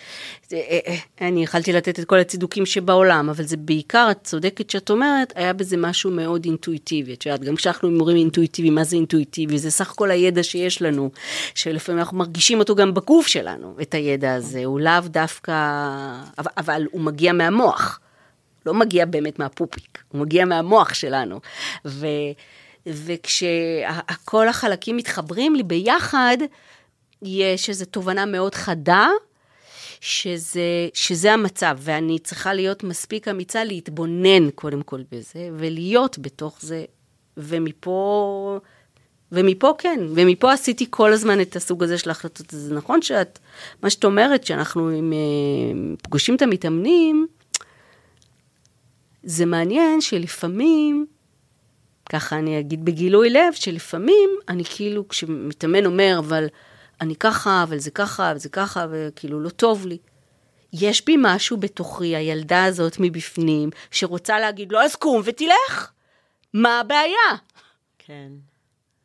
זה, 0.49 0.55
אה, 0.55 0.79
אה, 0.87 1.27
אני 1.27 1.43
יכלתי 1.43 1.73
לתת 1.73 1.99
את 1.99 2.05
כל 2.05 2.19
הצידוקים 2.19 2.65
שבעולם, 2.65 3.29
אבל 3.29 3.43
זה 3.43 3.57
בעיקר, 3.57 4.07
את 4.11 4.19
צודקת 4.23 4.69
שאת 4.69 4.89
אומרת, 4.89 5.33
היה 5.35 5.53
בזה 5.53 5.77
משהו 5.77 6.11
מאוד 6.11 6.45
אינטואיטיבי, 6.45 7.13
את 7.13 7.25
יודעת, 7.25 7.43
גם 7.43 7.55
כשאנחנו 7.55 7.91
מורים 7.91 8.17
אינטואיטיביים, 8.17 8.75
מה 8.75 8.83
זה 8.83 8.95
אינטואיטיבי? 8.95 9.57
זה 9.57 9.71
סך 9.71 9.91
הכל 9.91 10.11
הידע 10.11 10.43
שיש 10.43 10.81
לנו, 10.81 11.11
שלפעמים 11.55 11.99
אנחנו 11.99 12.17
מרגישים 12.17 12.59
אותו 12.59 12.75
גם 12.75 12.93
בגוף 12.93 13.27
שלנו, 13.27 13.75
את 13.81 13.93
הידע 13.93 14.33
הזה, 14.33 14.65
הוא 14.65 14.79
לאו 14.79 15.01
דווקא, 15.05 15.53
אבל, 16.37 16.51
אבל 16.57 16.85
הוא 16.91 17.01
מגיע 17.01 17.33
מהמוח. 17.33 17.99
לא 18.65 18.73
מגיע 18.73 19.05
באמת 19.05 19.39
מהפופיק, 19.39 20.03
הוא 20.07 20.21
מגיע 20.21 20.45
מהמוח 20.45 20.93
שלנו. 20.93 21.39
ו, 21.85 22.07
וכשכל 22.85 24.47
החלקים 24.47 24.97
מתחברים 24.97 25.55
לי 25.55 25.63
ביחד, 25.63 26.37
יש 27.21 27.69
איזו 27.69 27.85
תובנה 27.85 28.25
מאוד 28.25 28.55
חדה, 28.55 29.09
שזה, 30.01 30.89
שזה 30.93 31.33
המצב, 31.33 31.77
ואני 31.81 32.19
צריכה 32.19 32.53
להיות 32.53 32.83
מספיק 32.83 33.27
אמיצה 33.27 33.63
להתבונן 33.63 34.49
קודם 34.55 34.81
כל 34.81 35.01
בזה, 35.11 35.49
ולהיות 35.57 36.19
בתוך 36.19 36.57
זה, 36.61 36.85
ומפה... 37.37 38.59
ומפה 39.33 39.73
כן, 39.77 39.99
ומפה 40.15 40.53
עשיתי 40.53 40.85
כל 40.89 41.13
הזמן 41.13 41.41
את 41.41 41.55
הסוג 41.55 41.83
הזה 41.83 41.97
של 41.97 42.09
ההחלטות. 42.09 42.45
זה 42.49 42.75
נכון 42.75 43.01
שאת, 43.01 43.39
מה 43.83 43.89
שאת 43.89 44.05
אומרת, 44.05 44.43
שאנחנו 44.43 44.89
עם, 44.89 45.13
אה, 45.13 45.95
פוגשים 46.03 46.35
את 46.35 46.41
המתאמנים, 46.41 47.27
זה 49.23 49.45
מעניין 49.45 50.01
שלפעמים, 50.01 51.05
ככה 52.09 52.39
אני 52.39 52.59
אגיד 52.59 52.85
בגילוי 52.85 53.29
לב, 53.29 53.53
שלפעמים 53.53 54.29
אני 54.49 54.63
כאילו, 54.65 55.07
כשמתאמן 55.07 55.85
אומר, 55.85 56.15
אבל 56.19 56.47
אני 57.01 57.15
ככה, 57.15 57.63
אבל 57.63 57.77
זה 57.77 57.91
ככה, 57.91 58.33
וזה 58.35 58.49
ככה, 58.49 58.85
וכאילו 58.91 59.39
לא 59.39 59.49
טוב 59.49 59.85
לי. 59.85 59.97
יש 60.73 61.05
בי 61.05 61.15
משהו 61.19 61.57
בתוכי, 61.57 62.15
הילדה 62.15 62.65
הזאת 62.65 62.95
מבפנים, 62.99 63.69
שרוצה 63.91 64.39
להגיד 64.39 64.71
לו, 64.71 64.79
אז 64.79 64.95
קום 64.95 65.21
ותלך. 65.25 65.91
מה 66.53 66.79
הבעיה? 66.79 67.37
כן. 67.99 68.29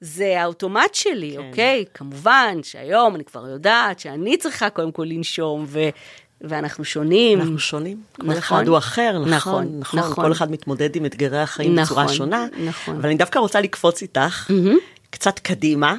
זה 0.00 0.40
האוטומט 0.40 0.94
שלי, 0.94 1.36
כן. 1.36 1.48
אוקיי? 1.48 1.84
כמובן 1.94 2.58
שהיום 2.62 3.14
אני 3.14 3.24
כבר 3.24 3.48
יודעת 3.48 3.98
שאני 3.98 4.36
צריכה 4.36 4.70
קודם 4.70 4.92
כל 4.92 5.04
לנשום, 5.08 5.64
ו... 5.68 5.80
ואנחנו 6.40 6.84
שונים. 6.84 7.40
אנחנו 7.40 7.58
שונים, 7.58 8.02
כל 8.12 8.22
נכון. 8.22 8.36
אחד 8.36 8.68
הוא 8.68 8.78
אחר, 8.78 9.18
נכון, 9.18 9.30
נכון, 9.30 9.78
נכון, 9.78 10.00
נכון. 10.00 10.24
כל 10.24 10.32
אחד 10.32 10.50
מתמודד 10.50 10.96
עם 10.96 11.06
אתגרי 11.06 11.38
החיים 11.38 11.74
נכון, 11.74 11.84
בצורה 11.84 12.08
שונה, 12.08 12.46
נכון. 12.66 12.96
אבל 12.96 13.08
אני 13.08 13.18
דווקא 13.18 13.38
רוצה 13.38 13.60
לקפוץ 13.60 14.02
איתך 14.02 14.50
קצת 15.10 15.38
קדימה, 15.38 15.96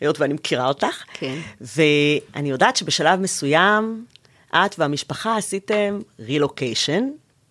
היות 0.00 0.20
ואני 0.20 0.34
מכירה 0.34 0.68
אותך, 0.68 1.04
כן. 1.12 1.38
ואני 1.60 2.50
יודעת 2.50 2.76
שבשלב 2.76 3.20
מסוים, 3.20 4.04
את 4.54 4.78
והמשפחה 4.78 5.36
עשיתם 5.36 5.98
רילוקיישן, 6.18 7.08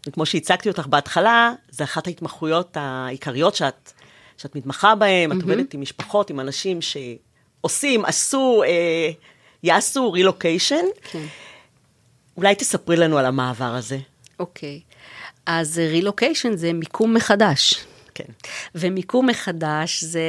וכמו 0.08 0.26
שהצגתי 0.26 0.70
אותך 0.70 0.88
בהתחלה, 0.88 1.52
זה 1.72 1.84
אחת 1.84 2.08
ההתמחויות 2.08 2.78
העיקריות 2.80 3.56
שאת, 3.56 3.92
שאת 4.38 4.56
מתמחה 4.56 4.96
בהן, 4.96 5.32
את 5.32 5.42
עובדת 5.42 5.74
עם 5.74 5.82
משפחות, 5.82 6.30
עם 6.30 6.40
אנשים 6.40 6.80
שעושים, 6.82 8.06
עשו, 8.06 8.64
אה, 8.64 9.10
יעשו 9.64 10.12
רילוקיישן. 10.12 10.86
כן. 11.12 11.26
אולי 12.38 12.56
תספרי 12.56 12.98
לנו 12.98 13.18
על 13.18 13.26
המעבר 13.26 13.76
הזה. 13.76 13.98
אוקיי. 14.40 14.82
אז 15.46 15.80
רילוקיישן 15.80 16.56
זה 16.56 16.74
מיקום 16.74 17.14
מחדש. 17.14 17.86
כן. 18.14 18.34
ומיקום 18.76 19.28
מחדש 19.28 20.04
זה 20.04 20.22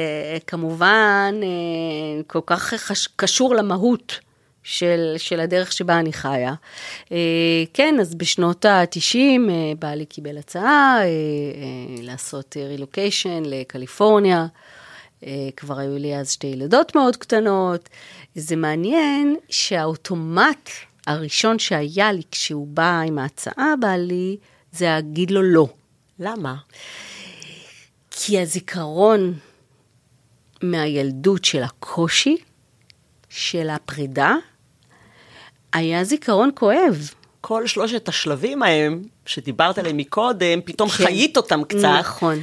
כמובן 0.47 1.35
אה, 1.43 2.23
כל 2.27 2.39
כך 2.45 2.73
חש, 2.73 3.07
קשור 3.15 3.55
למהות 3.55 4.19
של, 4.63 5.15
של 5.17 5.39
הדרך 5.39 5.71
שבה 5.71 5.99
אני 5.99 6.13
חיה. 6.13 6.53
אה, 7.11 7.17
כן, 7.73 7.95
אז 8.01 8.15
בשנות 8.15 8.65
ה-90 8.65 9.17
אה, 9.17 9.71
בעלי 9.79 10.05
קיבל 10.05 10.37
הצעה 10.37 10.99
לעשות 12.01 12.57
רילוקיישן 12.57 13.43
לקליפורניה. 13.45 14.47
כבר 15.57 15.79
היו 15.79 15.97
לי 15.97 16.15
אז 16.15 16.31
שתי 16.31 16.47
ילדות 16.47 16.95
מאוד 16.95 17.15
קטנות. 17.15 17.89
זה 18.35 18.55
מעניין 18.55 19.35
שהאוטומט 19.49 20.69
הראשון 21.09 21.59
שהיה 21.59 22.11
לי 22.11 22.21
כשהוא 22.31 22.67
בא 22.67 23.01
עם 23.07 23.19
ההצעה 23.19 23.73
בעלי, 23.79 24.37
זה 24.71 24.85
להגיד 24.85 25.31
לו 25.31 25.41
לא. 25.43 25.67
למה? 26.19 26.55
כי 28.11 28.39
הזיכרון 28.39 29.33
מהילדות 30.63 31.45
של 31.45 31.63
הקושי, 31.63 32.37
של 33.29 33.69
הפרידה, 33.69 34.35
היה 35.73 36.03
זיכרון 36.03 36.49
כואב. 36.55 37.09
כל 37.41 37.67
שלושת 37.67 38.07
השלבים 38.07 38.63
ההם, 38.63 39.03
שדיברת 39.25 39.77
עליהם 39.77 39.97
מקודם, 39.97 40.61
פתאום 40.65 40.89
כן. 40.89 41.05
חיית 41.05 41.37
אותם 41.37 41.63
קצת. 41.63 41.99
נכון, 41.99 42.39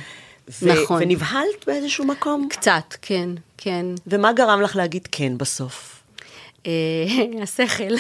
ו- 0.63 0.73
נכון. 0.73 1.03
ונבהלת 1.03 1.67
באיזשהו 1.67 2.05
מקום. 2.05 2.49
קצת, 2.51 2.95
כן, 3.03 3.29
כן. 3.57 3.87
ומה 4.07 4.33
גרם 4.33 4.61
לך 4.61 4.77
להגיד 4.77 5.09
כן 5.13 5.39
בסוף? 5.39 5.96
אה, 6.67 7.43
השכל, 7.43 7.95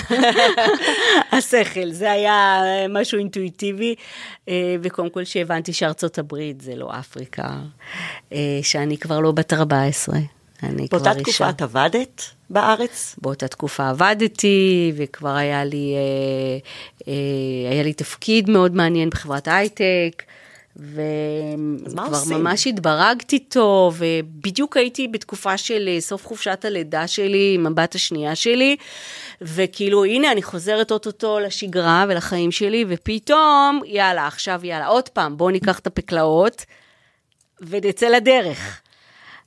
השכל, 1.36 1.90
זה 1.90 2.10
היה 2.10 2.62
משהו 2.88 3.18
אינטואיטיבי, 3.18 3.94
אה, 4.48 4.76
וקודם 4.82 5.10
כל 5.10 5.24
שהבנתי 5.24 5.72
שארצות 5.72 6.18
הברית 6.18 6.60
זה 6.60 6.76
לא 6.76 6.90
אפריקה, 6.98 7.48
אה, 8.32 8.58
שאני 8.62 8.98
כבר 8.98 9.20
לא 9.20 9.32
בת 9.32 9.52
14, 9.52 10.18
אני 10.62 10.88
כבר 10.88 10.98
באותה 10.98 11.10
אישה. 11.12 11.22
תקופה 11.22 11.50
את 11.50 11.62
עבדת 11.62 12.22
בארץ? 12.50 13.16
באותה 13.22 13.48
תקופה 13.48 13.88
עבדתי, 13.88 14.92
וכבר 14.96 15.34
היה 15.36 15.64
לי, 15.64 15.94
היה 17.70 17.82
לי 17.82 17.92
תפקיד 17.92 18.50
מאוד 18.50 18.74
מעניין 18.74 19.10
בחברת 19.10 19.48
הייטק, 19.48 20.22
וכבר? 20.76 22.08
ממש 22.26 22.66
התברגתי 22.66 23.36
איתו, 23.36 23.92
ובדיוק 23.96 24.76
הייתי 24.76 25.08
בתקופה 25.08 25.58
של 25.58 25.88
אה, 25.88 26.00
סוף 26.00 26.26
חופשת 26.26 26.64
הלידה 26.64 27.06
שלי 27.06 27.52
עם 27.54 27.66
הבת 27.66 27.94
השנייה 27.94 28.34
שלי, 28.34 28.76
וכאילו, 29.40 30.04
הנה, 30.04 30.32
אני 30.32 30.42
חוזרת 30.42 30.92
אוטוטו 30.92 31.38
לשגרה 31.40 32.04
ולחיים 32.08 32.52
שלי, 32.52 32.84
ופתאום, 32.88 33.80
יאללה, 33.86 34.26
עכשיו 34.26 34.60
יאללה, 34.62 34.86
עוד 34.86 35.08
פעם, 35.08 35.36
בואו 35.36 35.50
ניקח 35.50 35.78
את 35.78 35.86
הפקלאות 35.86 36.64
ונצא 37.60 38.08
לדרך. 38.08 38.80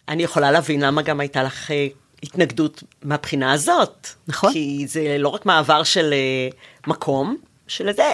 אני 0.07 0.23
יכולה 0.23 0.51
להבין 0.51 0.83
למה 0.83 1.01
גם 1.01 1.19
הייתה 1.19 1.43
לך 1.43 1.71
אה, 1.71 1.87
התנגדות 2.23 2.83
מהבחינה 3.03 3.51
הזאת. 3.51 4.07
נכון. 4.27 4.53
כי 4.53 4.85
זה 4.87 5.15
לא 5.19 5.29
רק 5.29 5.45
מעבר 5.45 5.83
של 5.83 6.13
אה, 6.13 6.49
מקום, 6.87 7.37
שלזה 7.67 8.11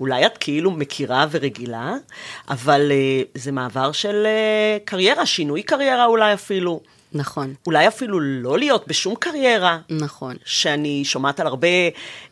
אולי 0.00 0.26
את 0.26 0.38
כאילו 0.38 0.70
מכירה 0.70 1.26
ורגילה, 1.30 1.94
אבל 2.48 2.92
אה, 2.92 3.22
זה 3.34 3.52
מעבר 3.52 3.92
של 3.92 4.26
אה, 4.26 4.78
קריירה, 4.84 5.26
שינוי 5.26 5.62
קריירה 5.62 6.06
אולי 6.06 6.34
אפילו. 6.34 6.80
נכון, 7.12 7.54
אולי 7.66 7.88
אפילו 7.88 8.20
לא 8.20 8.58
להיות 8.58 8.88
בשום 8.88 9.14
קריירה. 9.14 9.78
נכון. 9.90 10.36
שאני 10.44 11.04
שומעת 11.04 11.40
על 11.40 11.46
הרבה 11.46 11.68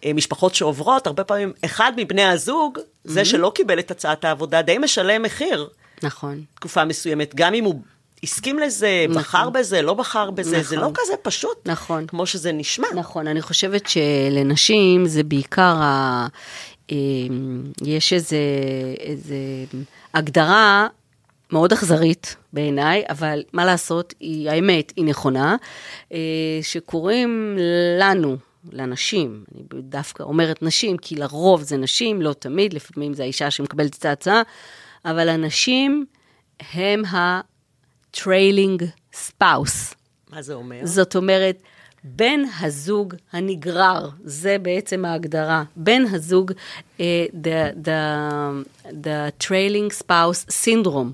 אה, 0.05 0.13
משפחות 0.13 0.55
שעוברות, 0.55 1.07
הרבה 1.07 1.25
פעמים 1.25 1.53
אחד 1.65 1.93
מבני 1.97 2.25
הזוג, 2.25 2.79
זה 3.05 3.25
שלא 3.25 3.53
קיבל 3.55 3.79
את 3.79 3.91
הצעת 3.91 4.25
העבודה, 4.25 4.63
די 4.63 4.79
משלם 4.79 5.23
מחיר 5.23 5.69
נכון. 6.03 6.43
תקופה 6.55 6.85
מסוימת, 6.85 7.35
גם 7.35 7.55
אם 7.55 7.65
הוא 7.65 7.81
הסכים 8.23 8.59
לזה, 8.59 9.07
נכון. 9.09 9.23
בחר 9.23 9.51
בזה, 9.51 9.83
לא 9.83 9.95
בחר 9.95 10.31
בזה, 10.31 10.63
זה 10.63 10.77
לא 10.77 10.83
נכון. 10.83 10.95
כזה 10.97 11.13
פשוט, 11.23 11.57
נכון. 11.67 12.07
כמו 12.07 12.27
שזה 12.27 12.53
נשמע. 12.53 12.89
נכון, 12.95 13.27
אני 13.27 13.43
חושבת 13.43 13.87
שלנשים 13.87 15.07
זה 15.07 15.23
בעיקר, 15.23 15.77
ה... 15.83 16.27
אה, 16.93 16.97
יש 17.85 18.13
איזה, 18.13 18.39
איזה 19.01 19.37
הגדרה 20.15 20.87
מאוד 21.53 21.73
אכזרית 21.73 22.37
בעיניי, 22.53 23.05
אבל 23.09 23.43
מה 23.53 23.65
לעשות, 23.65 24.15
היא, 24.21 24.51
האמת, 24.51 24.93
היא 24.97 25.05
נכונה, 25.05 25.57
אה, 26.13 26.19
שקוראים 26.63 27.59
לנו, 28.01 28.37
לנשים, 28.73 29.45
אני 29.55 29.63
דווקא 29.83 30.23
אומרת 30.23 30.63
נשים, 30.63 30.97
כי 30.97 31.15
לרוב 31.15 31.63
זה 31.63 31.77
נשים, 31.77 32.23
לא 32.23 32.33
תמיד, 32.33 32.73
לפעמים 32.73 33.15
זה 33.15 33.23
האישה 33.23 33.51
שמקבלת 33.51 33.97
את 33.99 34.05
ההצעה, 34.05 34.43
אבל 35.05 35.29
הנשים 35.29 36.07
הם 36.73 37.05
ה-trailing 37.05 38.83
spouse. 39.13 39.95
מה 40.31 40.43
זה 40.43 40.55
אומר? 40.55 40.81
זאת 40.85 41.17
אומרת, 41.17 41.63
בן 42.07 42.41
הזוג 42.61 43.15
הנגרר, 43.33 44.09
זה 44.25 44.57
בעצם 44.63 45.05
ההגדרה. 45.05 45.63
בן 45.77 46.03
הזוג, 46.11 46.53
uh, 46.99 47.01
the, 47.33 47.87
the, 47.87 47.89
the 48.85 49.45
trailing 49.45 50.03
spouse 50.03 50.51
syndrome, 50.65 51.13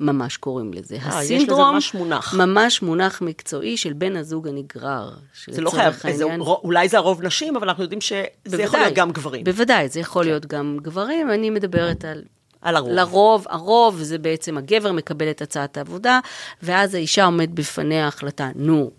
ממש 0.00 0.36
קוראים 0.36 0.72
לזה. 0.74 0.96
אה, 0.96 1.24
יש 1.24 1.42
לזה 1.42 1.52
ממש 1.54 1.94
מונח. 1.94 2.34
ממש 2.34 2.82
מונח 2.82 3.22
מקצועי 3.22 3.76
של 3.76 3.92
בן 3.92 4.16
הזוג 4.16 4.48
הנגרר. 4.48 5.10
זה 5.50 5.60
לא 5.60 5.70
חייב, 5.70 5.92
שלצורך 5.92 6.16
זה, 6.16 6.24
העניין- 6.24 6.40
אולי 6.40 6.88
זה 6.88 6.96
הרוב 6.96 7.22
נשים, 7.22 7.56
אבל 7.56 7.68
אנחנו 7.68 7.82
יודעים 7.82 8.00
שזה 8.00 8.62
יכול 8.62 8.80
להיות 8.80 8.94
גם 8.94 9.10
גברים. 9.10 9.44
בוודאי, 9.44 9.88
זה 9.88 10.00
יכול 10.00 10.24
להיות 10.24 10.46
גם 10.46 10.78
גברים, 10.82 11.30
אני 11.30 11.50
מדברת 11.50 12.04
על... 12.04 12.22
על 12.62 12.76
הרוב. 12.76 12.90
לרוב, 12.92 13.46
הרוב 13.48 13.96
זה 14.02 14.18
בעצם 14.18 14.58
הגבר 14.58 14.92
מקבל 14.92 15.30
את 15.30 15.42
הצעת 15.42 15.76
העבודה, 15.76 16.20
ואז 16.62 16.94
האישה 16.94 17.24
עומדת 17.24 17.48
בפניה 17.48 18.08
החלטה, 18.08 18.50
נו, 18.54 18.90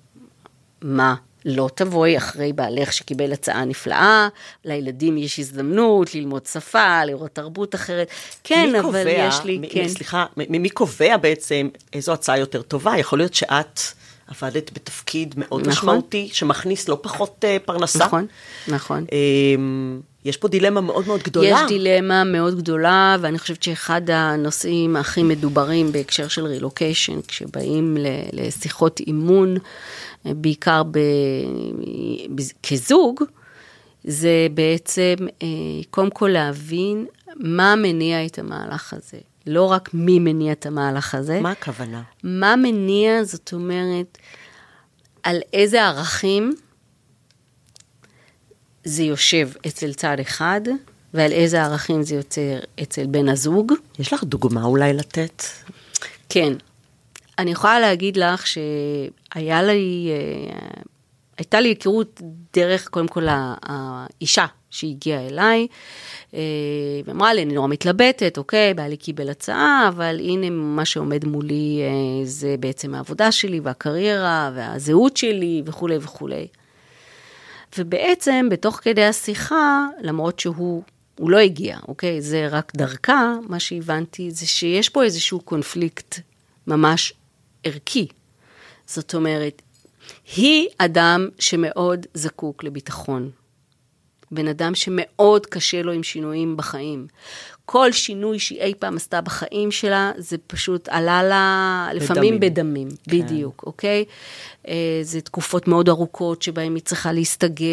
מה? 0.81 1.15
לא 1.45 1.69
תבואי 1.75 2.17
אחרי 2.17 2.53
בעלך 2.53 2.93
שקיבל 2.93 3.33
הצעה 3.33 3.65
נפלאה, 3.65 4.27
לילדים 4.65 5.17
יש 5.17 5.39
הזדמנות 5.39 6.15
ללמוד 6.15 6.45
שפה, 6.45 7.05
לראות 7.05 7.31
תרבות 7.31 7.75
אחרת. 7.75 8.07
כן, 8.43 8.75
אבל 8.75 8.81
קובע, 8.81 9.09
יש 9.09 9.43
לי, 9.45 9.57
מי, 9.57 9.69
כן. 9.69 9.87
סליחה, 9.87 10.25
מי, 10.37 10.59
מי 10.59 10.69
קובע 10.69 11.17
בעצם 11.17 11.69
איזו 11.93 12.13
הצעה 12.13 12.37
יותר 12.37 12.61
טובה? 12.61 12.97
יכול 12.97 13.19
להיות 13.19 13.33
שאת 13.33 13.79
עבדת 14.27 14.71
בתפקיד 14.73 15.35
מאוד 15.37 15.61
נכון. 15.61 15.71
משמעותי, 15.71 16.29
שמכניס 16.33 16.89
לא 16.89 16.97
פחות 17.01 17.45
uh, 17.45 17.65
פרנסה. 17.65 18.05
נכון, 18.05 18.25
נכון. 18.67 19.05
Um, 19.09 20.03
יש 20.25 20.37
פה 20.37 20.47
דילמה 20.47 20.81
מאוד 20.81 21.07
מאוד 21.07 21.23
גדולה. 21.23 21.47
יש 21.47 21.59
דילמה 21.67 22.23
מאוד 22.23 22.57
גדולה, 22.57 23.17
ואני 23.21 23.39
חושבת 23.39 23.63
שאחד 23.63 24.01
הנושאים 24.09 24.95
הכי 24.95 25.23
מדוברים 25.23 25.91
בהקשר 25.91 26.27
של 26.27 26.45
רילוקיישן, 26.45 27.21
כשבאים 27.27 27.97
לשיחות 28.33 28.99
אימון, 28.99 29.57
בעיקר 30.25 30.84
ב- 30.91 32.41
כזוג, 32.63 33.23
זה 34.03 34.47
בעצם 34.53 35.15
אה, 35.43 35.47
קודם 35.89 36.10
כל 36.10 36.27
להבין 36.27 37.05
מה 37.36 37.75
מניע 37.75 38.25
את 38.25 38.39
המהלך 38.39 38.93
הזה. 38.93 39.17
לא 39.47 39.65
רק 39.65 39.89
מי 39.93 40.19
מניע 40.19 40.51
את 40.51 40.65
המהלך 40.65 41.15
הזה, 41.15 41.41
מה 41.41 41.51
הכוונה? 41.51 42.01
מה 42.23 42.55
מניע, 42.55 43.23
זאת 43.23 43.53
אומרת, 43.53 44.17
על 45.23 45.39
איזה 45.53 45.84
ערכים 45.84 46.55
זה 48.84 49.03
יושב 49.03 49.49
אצל 49.67 49.93
צד 49.93 50.19
אחד, 50.19 50.62
ועל 51.13 51.32
איזה 51.32 51.63
ערכים 51.63 52.03
זה 52.03 52.15
יוצר 52.15 52.60
אצל 52.82 53.05
בן 53.05 53.29
הזוג. 53.29 53.73
יש 53.99 54.13
לך 54.13 54.23
דוגמה 54.23 54.63
אולי 54.63 54.93
לתת? 54.93 55.43
כן, 56.29 56.53
אני 57.39 57.51
יכולה 57.51 57.79
להגיד 57.79 58.17
לך 58.17 58.45
שהיה 59.33 59.63
לי, 59.63 60.09
אה, 60.11 60.81
הייתה 61.37 61.59
לי 61.59 61.69
היכרות 61.69 62.21
דרך, 62.53 62.87
קודם 62.87 63.07
כל, 63.07 63.23
האישה 63.29 64.45
שהגיעה 64.69 65.27
אליי, 65.27 65.67
אה, 66.33 66.39
ואמרה 67.05 67.33
לי, 67.33 67.43
אני 67.43 67.53
נורא 67.53 67.67
מתלבטת, 67.67 68.37
אוקיי, 68.37 68.73
בעלי 68.73 68.97
קיבל 68.97 69.29
הצעה, 69.29 69.85
אבל 69.87 70.19
הנה 70.19 70.49
מה 70.49 70.85
שעומד 70.85 71.25
מולי 71.25 71.81
אה, 71.81 72.25
זה 72.25 72.55
בעצם 72.59 72.95
העבודה 72.95 73.31
שלי 73.31 73.59
והקריירה 73.59 74.51
והזהות 74.55 75.17
שלי 75.17 75.61
וכולי 75.65 75.97
וכולי. 76.01 76.47
ובעצם, 77.77 78.47
בתוך 78.51 78.79
כדי 78.83 79.05
השיחה, 79.05 79.87
למרות 80.01 80.39
שהוא 80.39 80.83
הוא 81.19 81.29
לא 81.29 81.37
הגיע, 81.37 81.77
אוקיי? 81.87 82.21
זה 82.21 82.47
רק 82.47 82.71
דרכה, 82.75 83.35
מה 83.49 83.59
שהבנתי 83.59 84.31
זה 84.31 84.47
שיש 84.47 84.89
פה 84.89 85.03
איזשהו 85.03 85.39
קונפליקט 85.39 86.19
ממש 86.67 87.13
ערכי. 87.63 88.07
זאת 88.89 89.15
אומרת, 89.15 89.62
היא 90.36 90.67
אדם 90.78 91.30
שמאוד 91.39 92.06
זקוק 92.13 92.63
לביטחון. 92.63 93.32
בן 94.32 94.47
אדם 94.47 94.75
שמאוד 94.75 95.45
קשה 95.45 95.82
לו 95.82 95.91
עם 95.91 96.04
שינויים 96.04 96.58
בחיים. 96.58 97.08
כל 97.71 97.91
שינוי 97.91 98.39
שהיא 98.39 98.62
אי 98.62 98.73
פעם 98.79 98.95
עשתה 98.95 99.21
בחיים 99.21 99.71
שלה, 99.71 100.12
זה 100.17 100.38
פשוט 100.47 100.89
עלה 100.89 101.23
לה 101.23 101.89
לפעמים 101.93 102.39
בדמים. 102.39 102.88
בדמים, 102.89 103.23
בדיוק, 103.25 103.63
אוקיי? 103.65 104.05
אה, 104.67 104.73
זה 105.01 105.21
תקופות 105.21 105.67
מאוד 105.67 105.89
ארוכות 105.89 106.41
שבהן 106.41 106.75
היא 106.75 106.84
צריכה 106.84 107.12
להסתגל, 107.12 107.65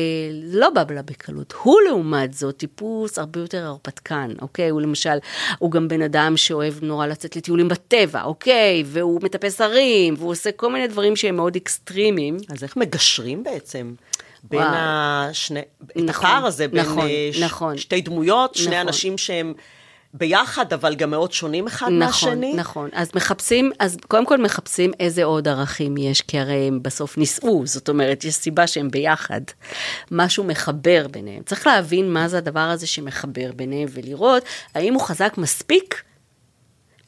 לא 0.52 0.70
בא 0.70 0.84
לה 0.90 1.02
בקלות. 1.02 1.54
הוא 1.62 1.76
לעומת 1.88 2.34
זאת 2.34 2.56
טיפוס 2.56 3.18
הרבה 3.18 3.40
יותר 3.40 3.64
הרפתקן, 3.66 4.30
אוקיי? 4.42 4.68
הוא 4.68 4.80
למשל, 4.80 5.18
הוא 5.58 5.70
גם 5.70 5.88
בן 5.88 6.02
אדם 6.02 6.36
שאוהב 6.36 6.74
נורא 6.82 7.06
לצאת 7.06 7.36
לטיולים 7.36 7.68
בטבע, 7.68 8.22
אוקיי? 8.22 8.82
והוא 8.86 9.20
מטפס 9.22 9.60
הרים, 9.60 10.14
והוא 10.18 10.30
עושה 10.30 10.52
כל 10.52 10.72
מיני 10.72 10.86
דברים 10.88 11.16
שהם 11.16 11.36
מאוד 11.36 11.56
אקסטרימיים. 11.56 12.36
אז 12.48 12.62
איך 12.62 12.76
מגשרים 12.76 13.44
בעצם? 13.44 13.94
בין 14.50 14.60
וואו. 14.60 14.72
השני, 14.74 15.60
את 15.60 15.96
נכון, 15.96 16.26
הפער 16.26 16.46
הזה 16.46 16.68
בין 16.68 16.80
נכון, 16.84 17.06
אה, 17.06 17.28
ש- 17.32 17.40
נכון. 17.42 17.76
שתי 17.76 18.00
דמויות, 18.00 18.54
שני 18.54 18.66
נכון. 18.66 18.86
אנשים 18.86 19.18
שהם 19.18 19.54
ביחד, 20.18 20.72
אבל 20.72 20.94
גם 20.94 21.10
מאוד 21.10 21.32
שונים 21.32 21.66
אחד 21.66 21.86
נכון, 21.86 21.98
מהשני? 21.98 22.54
נכון. 22.54 22.90
אז 22.92 23.10
מחפשים, 23.14 23.70
אז 23.78 23.96
קודם 24.08 24.26
כל 24.26 24.42
מחפשים 24.42 24.92
איזה 25.00 25.24
עוד 25.24 25.48
ערכים 25.48 25.96
יש, 25.96 26.20
כי 26.20 26.38
הרי 26.38 26.68
הם 26.68 26.82
בסוף 26.82 27.18
נישאו, 27.18 27.66
זאת 27.66 27.88
אומרת, 27.88 28.24
יש 28.24 28.34
סיבה 28.34 28.66
שהם 28.66 28.90
ביחד. 28.90 29.40
משהו 30.10 30.44
מחבר 30.44 31.06
ביניהם. 31.10 31.42
צריך 31.42 31.66
להבין 31.66 32.12
מה 32.12 32.28
זה 32.28 32.38
הדבר 32.38 32.60
הזה 32.60 32.86
שמחבר 32.86 33.50
ביניהם, 33.56 33.88
ולראות 33.92 34.42
האם 34.74 34.94
הוא 34.94 35.02
חזק 35.02 35.34
מספיק 35.38 36.02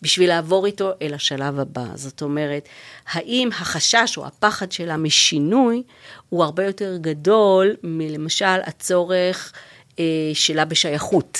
בשביל 0.02 0.28
לעבור 0.28 0.66
איתו 0.66 0.92
אל 1.02 1.14
השלב 1.14 1.58
הבא. 1.58 1.86
זאת 1.94 2.22
אומרת, 2.22 2.68
האם 3.12 3.48
החשש 3.52 4.14
או 4.16 4.26
הפחד 4.26 4.72
שלה 4.72 4.96
משינוי 4.96 5.82
הוא 6.28 6.44
הרבה 6.44 6.64
יותר 6.64 6.96
גדול 7.00 7.76
מלמשל 7.82 8.60
הצורך 8.64 9.52
אה, 9.98 10.04
שלה 10.34 10.64
בשייכות. 10.64 11.38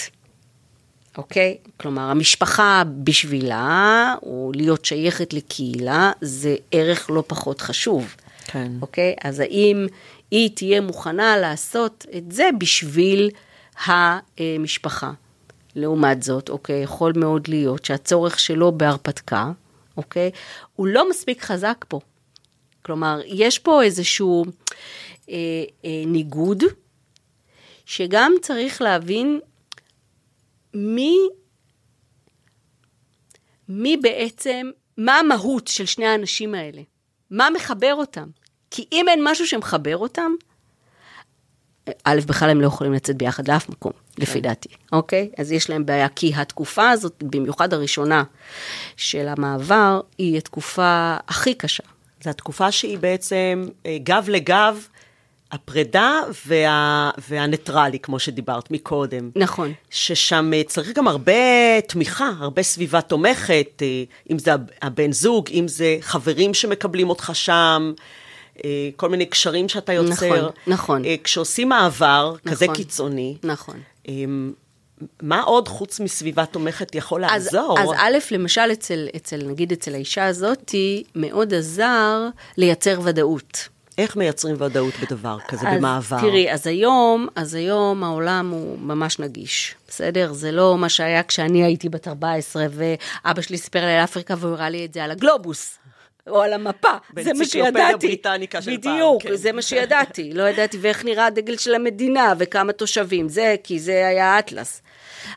אוקיי? 1.19 1.57
כלומר, 1.77 2.03
המשפחה 2.03 2.83
בשבילה, 3.03 4.15
או 4.23 4.53
להיות 4.55 4.85
שייכת 4.85 5.33
לקהילה, 5.33 6.13
זה 6.21 6.57
ערך 6.71 7.11
לא 7.11 7.25
פחות 7.27 7.61
חשוב. 7.61 8.17
כן. 8.45 8.73
אוקיי? 8.83 9.15
אז 9.25 9.41
האם 9.41 9.87
היא 10.31 10.51
תהיה 10.55 10.81
מוכנה 10.81 11.37
לעשות 11.37 12.07
את 12.17 12.33
זה 12.33 12.49
בשביל 12.59 13.31
המשפחה? 13.87 15.13
לעומת 15.75 16.23
זאת, 16.23 16.49
אוקיי, 16.49 16.83
יכול 16.83 17.13
מאוד 17.17 17.49
להיות 17.49 17.85
שהצורך 17.85 18.39
שלו 18.39 18.73
בהרפתקה, 18.73 19.53
אוקיי, 19.97 20.31
הוא 20.77 20.87
לא 20.87 21.11
מספיק 21.11 21.43
חזק 21.43 21.85
פה. 21.89 22.01
כלומר, 22.83 23.21
יש 23.27 23.59
פה 23.59 23.83
איזשהו 23.83 24.45
אה, 25.31 25.35
אה, 25.85 26.03
ניגוד, 26.07 26.65
שגם 27.87 28.33
צריך 28.43 28.83
להבין 28.83 29.41
מי 30.75 31.15
מי 33.69 33.97
בעצם, 33.97 34.71
מה 34.97 35.19
המהות 35.19 35.67
של 35.69 35.87
שני 35.87 36.07
האנשים 36.07 36.55
האלה? 36.55 36.83
מה 37.31 37.49
מחבר 37.57 37.95
אותם? 37.95 38.27
כי 38.71 38.87
אם 38.93 39.07
אין 39.09 39.21
משהו 39.25 39.47
שמחבר 39.47 39.97
אותם, 39.97 40.31
א', 42.05 42.21
בכלל 42.27 42.51
הם 42.51 42.61
לא 42.61 42.67
יכולים 42.67 42.93
לצאת 42.93 43.17
ביחד 43.17 43.49
לאף 43.49 43.69
מקום, 43.69 43.93
לפי 44.19 44.41
דעתי, 44.41 44.69
אוקיי? 44.93 45.31
אז 45.39 45.53
יש 45.53 45.71
להם 45.71 45.87
בעיה, 45.87 46.09
כי 46.09 46.33
התקופה 46.35 46.91
הזאת, 46.91 47.23
במיוחד 47.23 47.75
הראשונה 47.75 48.25
של 48.97 49.29
המעבר, 49.29 50.01
היא 50.19 50.39
התקופה 50.39 51.17
הכי 51.29 51.55
קשה. 51.55 51.83
זו 52.25 52.31
התקופה 52.31 52.73
שהיא 52.73 52.99
בעצם 52.99 53.69
אה, 53.87 53.97
גב 54.03 54.25
לגב, 54.29 54.87
הפרידה 55.53 56.21
וה, 56.47 57.11
והניטרלי, 57.29 57.99
כמו 57.99 58.19
שדיברת 58.19 58.71
מקודם. 58.71 59.31
נכון. 59.37 59.73
ששם 59.91 60.51
אה, 60.55 60.63
צריך 60.67 60.93
גם 60.93 61.09
הרבה 61.09 61.33
תמיכה, 61.89 62.31
הרבה 62.39 62.63
סביבה 62.63 63.01
תומכת, 63.01 63.83
אה, 63.83 64.03
אם 64.31 64.39
זה 64.39 64.51
הבן 64.83 65.13
זוג, 65.13 65.49
אם 65.51 65.69
זה 65.69 65.97
חברים 66.01 66.55
שמקבלים 66.55 67.11
אותך 67.11 67.31
שם. 67.35 67.93
אה, 68.65 68.89
כל 68.97 69.09
מיני 69.09 69.27
קשרים 69.27 69.69
שאתה 69.69 69.93
יוצר. 69.93 70.37
נכון, 70.37 70.53
נכון. 70.67 71.03
כשעושים 71.25 71.69
מעבר 71.69 72.35
נכון, 72.45 72.53
כזה 72.53 72.67
קיצוני, 72.75 73.37
נכון. 73.43 73.81
מה 75.23 75.41
עוד 75.41 75.69
חוץ 75.69 76.01
מסביבה 76.01 76.47
תומכת 76.47 76.95
יכול 76.95 77.21
לעזור? 77.21 77.79
אז, 77.79 77.89
אז 77.89 77.95
א', 77.97 78.19
למשל 78.31 78.73
אצל, 78.73 79.09
אצל, 79.17 79.37
נגיד 79.47 79.73
אצל 79.73 79.95
האישה 79.95 80.27
הזאתי, 80.27 81.03
מאוד 81.15 81.55
עזר 81.55 82.29
לייצר 82.57 83.01
ודאות. 83.05 83.69
איך 83.99 84.17
מייצרים 84.17 84.57
ודאות 84.59 84.95
בדבר 85.03 85.39
כזה, 85.49 85.69
אז, 85.69 85.77
במעבר? 85.77 86.21
תראי, 86.21 86.53
אז 86.53 86.67
היום, 86.67 87.29
אז 87.37 87.55
היום 87.55 88.05
העולם 88.05 88.51
הוא 88.51 88.79
ממש 88.79 89.19
נגיש, 89.19 89.75
בסדר? 89.89 90.33
זה 90.33 90.53
לא 90.53 90.79
מה 90.79 90.89
שהיה 90.89 91.23
כשאני 91.23 91.65
הייתי 91.65 91.89
בת 91.89 92.09
14, 92.09 92.67
ואבא 92.71 93.43
שלי 93.43 93.59
סיפר 93.59 93.81
לי 93.81 93.93
על 93.93 94.05
אפריקה 94.05 94.35
והוא 94.39 94.53
הראה 94.53 94.71
לי 94.71 94.85
את 94.85 94.95
זה 94.95 95.05
על 95.05 95.11
הגלובוס. 95.11 95.79
או 96.29 96.43
על 96.43 96.53
המפה, 96.53 96.89
זה 97.21 97.33
מה 97.33 97.45
שידעתי. 97.45 98.07
בריטניקה 98.07 98.63
של 98.63 98.81
פעם. 98.83 98.95
בדיוק, 98.95 99.23
כן. 99.23 99.37
זה 99.37 99.53
מה 99.53 99.63
שידעתי. 99.63 100.33
לא 100.35 100.49
ידעתי 100.49 100.79
ואיך 100.81 101.05
נראה 101.05 101.27
הדגל 101.27 101.57
של 101.57 101.75
המדינה 101.75 102.35
וכמה 102.39 102.73
תושבים, 102.73 103.29
זה, 103.29 103.57
כי 103.65 103.79
זה 103.79 104.07
היה 104.07 104.35
האטלס. 104.35 104.83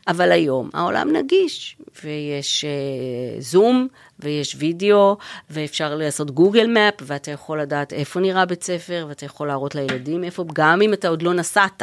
אבל 0.08 0.32
היום 0.32 0.70
העולם 0.74 1.12
נגיש, 1.12 1.76
ויש 2.04 2.64
uh, 2.64 3.42
זום, 3.42 3.88
ויש 4.20 4.56
וידאו, 4.58 5.16
ואפשר 5.50 5.94
לעשות 5.94 6.30
גוגל 6.30 6.66
מפ, 6.66 6.94
ואתה 7.00 7.30
יכול 7.30 7.60
לדעת 7.60 7.92
איפה 7.92 8.20
נראה 8.20 8.46
בית 8.46 8.62
ספר, 8.62 9.06
ואתה 9.08 9.26
יכול 9.26 9.48
להראות 9.48 9.74
לילדים 9.74 10.24
איפה, 10.24 10.44
גם 10.52 10.82
אם 10.82 10.92
אתה 10.92 11.08
עוד 11.08 11.22
לא 11.22 11.34
נסעת. 11.34 11.82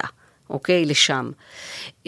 אוקיי? 0.49 0.85
לשם. 0.85 1.31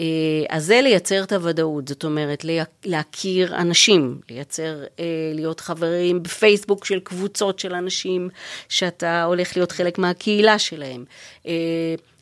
אה, 0.00 0.04
אז 0.48 0.64
זה 0.64 0.80
לייצר 0.82 1.22
את 1.22 1.32
הוודאות, 1.32 1.88
זאת 1.88 2.04
אומרת, 2.04 2.44
להכיר 2.84 3.56
אנשים, 3.56 4.20
לייצר, 4.30 4.82
אה, 5.00 5.04
להיות 5.34 5.60
חברים 5.60 6.22
בפייסבוק 6.22 6.84
של 6.84 7.00
קבוצות 7.00 7.58
של 7.58 7.74
אנשים, 7.74 8.28
שאתה 8.68 9.24
הולך 9.24 9.56
להיות 9.56 9.72
חלק 9.72 9.98
מהקהילה 9.98 10.58
שלהם. 10.58 11.04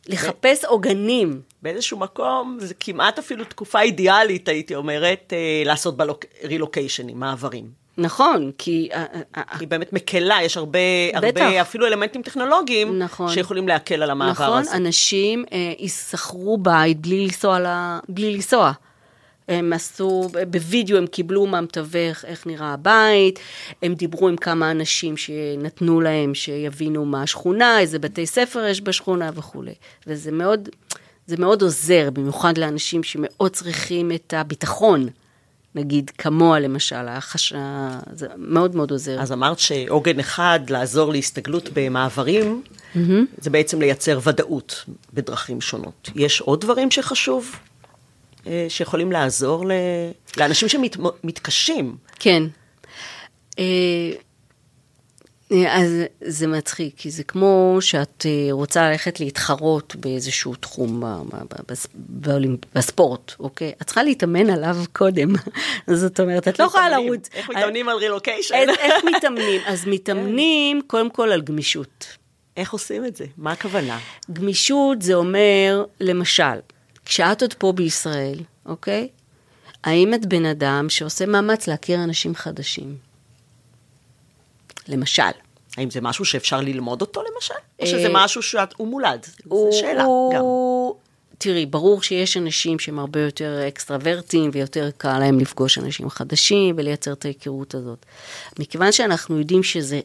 לחפש 0.08 0.64
עוגנים. 0.64 1.40
באיזשהו 1.62 1.98
מקום, 1.98 2.58
זה 2.60 2.74
כמעט 2.80 3.18
אפילו 3.18 3.44
תקופה 3.44 3.80
אידיאלית, 3.80 4.48
הייתי 4.48 4.74
אומרת, 4.74 5.32
אה, 5.32 5.62
לעשות 5.64 5.96
רילוקיישנים, 6.44 7.20
מעברים. 7.20 7.80
נכון, 7.98 8.50
כי... 8.58 8.70
היא 8.70 8.90
אה, 8.92 9.04
אה, 9.36 9.66
באמת 9.68 9.92
מקלה, 9.92 10.38
יש 10.42 10.56
הרבה, 10.56 10.78
הרבה 11.14 11.60
אפילו 11.60 11.86
אלמנטים 11.86 12.22
טכנולוגיים, 12.22 12.98
נכון, 12.98 13.32
שיכולים 13.32 13.68
להקל 13.68 14.02
על 14.02 14.10
המעבר 14.10 14.32
נכון, 14.32 14.58
הזה. 14.58 14.70
נכון, 14.70 14.86
אנשים 14.86 15.44
אה, 15.52 15.72
ישכרו 15.78 16.58
בית 16.58 17.00
בלי 17.00 17.24
לנסוע, 17.24 17.58
בלי 18.08 18.34
לנסוע. 18.34 18.72
הם 19.50 19.72
עשו, 19.72 20.28
בווידאו 20.50 20.96
הם 20.96 21.06
קיבלו 21.06 21.46
מהמתווך 21.46 22.24
איך 22.24 22.46
נראה 22.46 22.72
הבית, 22.72 23.38
הם 23.82 23.94
דיברו 23.94 24.28
עם 24.28 24.36
כמה 24.36 24.70
אנשים 24.70 25.16
שנתנו 25.16 26.00
להם 26.00 26.34
שיבינו 26.34 27.04
מה 27.04 27.22
השכונה, 27.22 27.80
איזה 27.80 27.98
בתי 27.98 28.26
ספר 28.26 28.64
יש 28.64 28.80
בשכונה 28.80 29.30
וכולי. 29.34 29.74
וזה 30.06 30.32
מאוד, 30.32 30.68
זה 31.26 31.36
מאוד 31.38 31.62
עוזר, 31.62 32.10
במיוחד 32.10 32.58
לאנשים 32.58 33.02
שמאוד 33.02 33.50
צריכים 33.50 34.12
את 34.12 34.34
הביטחון. 34.36 35.08
נגיד 35.74 36.10
כמוה 36.18 36.60
למשל, 36.60 37.08
החש... 37.08 37.52
זה 38.14 38.26
מאוד 38.36 38.76
מאוד 38.76 38.90
עוזר. 38.90 39.20
אז 39.20 39.32
אמרת 39.32 39.58
שעוגן 39.58 40.18
אחד 40.18 40.60
לעזור 40.68 41.12
להסתגלות 41.12 41.68
במעברים, 41.74 42.62
mm-hmm. 42.94 42.98
זה 43.38 43.50
בעצם 43.50 43.80
לייצר 43.80 44.18
ודאות 44.24 44.84
בדרכים 45.14 45.60
שונות. 45.60 46.10
יש 46.14 46.40
עוד 46.40 46.60
דברים 46.60 46.90
שחשוב 46.90 47.56
שיכולים 48.68 49.12
לעזור 49.12 49.64
לאנשים 50.36 50.68
שמתקשים. 50.68 51.96
כן. 52.18 52.42
אה, 53.58 53.64
אה, 55.52 55.76
אז 55.76 55.90
זה 56.20 56.46
מצחיק, 56.46 56.94
כי 56.96 57.10
זה 57.10 57.24
כמו 57.24 57.76
שאת 57.80 58.26
רוצה 58.50 58.90
ללכת 58.90 59.20
להתחרות 59.20 59.96
באיזשהו 59.96 60.54
תחום 60.54 61.02
בספורט, 62.74 63.32
אוקיי? 63.40 63.72
את 63.82 63.86
צריכה 63.86 64.02
להתאמן 64.02 64.50
עליו 64.50 64.76
קודם. 64.98 65.28
זאת 65.86 66.20
אומרת, 66.20 66.48
את 66.48 66.58
לא 66.58 66.64
יכולה 66.64 66.88
לרוץ. 66.88 67.28
איך 67.34 67.50
מתאמנים 67.50 67.88
על 67.88 67.96
רילוקיישן? 67.96 68.54
איך 68.78 69.04
מתאמנים? 69.16 69.60
אז 69.66 69.86
מתאמנים 69.92 70.80
קודם 70.86 71.10
כל 71.10 71.32
על 71.32 71.40
גמישות. 71.40 72.16
איך 72.56 72.72
עושים 72.72 73.04
את 73.04 73.16
זה? 73.16 73.24
מה 73.36 73.52
הכוונה? 73.52 73.98
גמישות 74.32 75.02
זה 75.02 75.14
אומר, 75.14 75.84
למשל, 76.00 76.58
כשאת 77.10 77.42
עוד 77.42 77.54
פה 77.54 77.72
בישראל, 77.72 78.38
אוקיי? 78.66 79.08
האם 79.84 80.14
את 80.14 80.26
בן 80.26 80.46
אדם 80.46 80.86
שעושה 80.88 81.26
מאמץ 81.26 81.66
להכיר 81.66 82.04
אנשים 82.04 82.34
חדשים? 82.34 82.96
למשל. 84.88 85.22
האם 85.76 85.90
זה 85.90 86.00
משהו 86.00 86.24
שאפשר 86.24 86.60
ללמוד 86.60 87.00
אותו 87.00 87.22
למשל? 87.22 87.54
או 87.80 87.86
שזה 87.86 88.06
אה, 88.06 88.12
משהו 88.12 88.42
שהוא 88.42 88.88
מולד? 88.88 89.26
זו 89.48 89.68
שאלה 89.72 90.04
גם. 90.34 90.42
תראי, 91.38 91.66
ברור 91.66 92.02
שיש 92.02 92.36
אנשים 92.36 92.78
שהם 92.78 92.98
הרבה 92.98 93.20
יותר 93.20 93.68
אקסטרוורטים 93.68 94.50
ויותר 94.52 94.90
קל 94.96 95.18
להם 95.18 95.38
לפגוש 95.38 95.78
אנשים 95.78 96.10
חדשים 96.10 96.74
ולייצר 96.78 97.12
את 97.12 97.24
ההיכרות 97.24 97.74
הזאת. 97.74 98.06
מכיוון 98.58 98.92
שאנחנו 98.92 99.38
יודעים 99.38 99.62
שזה 99.62 100.00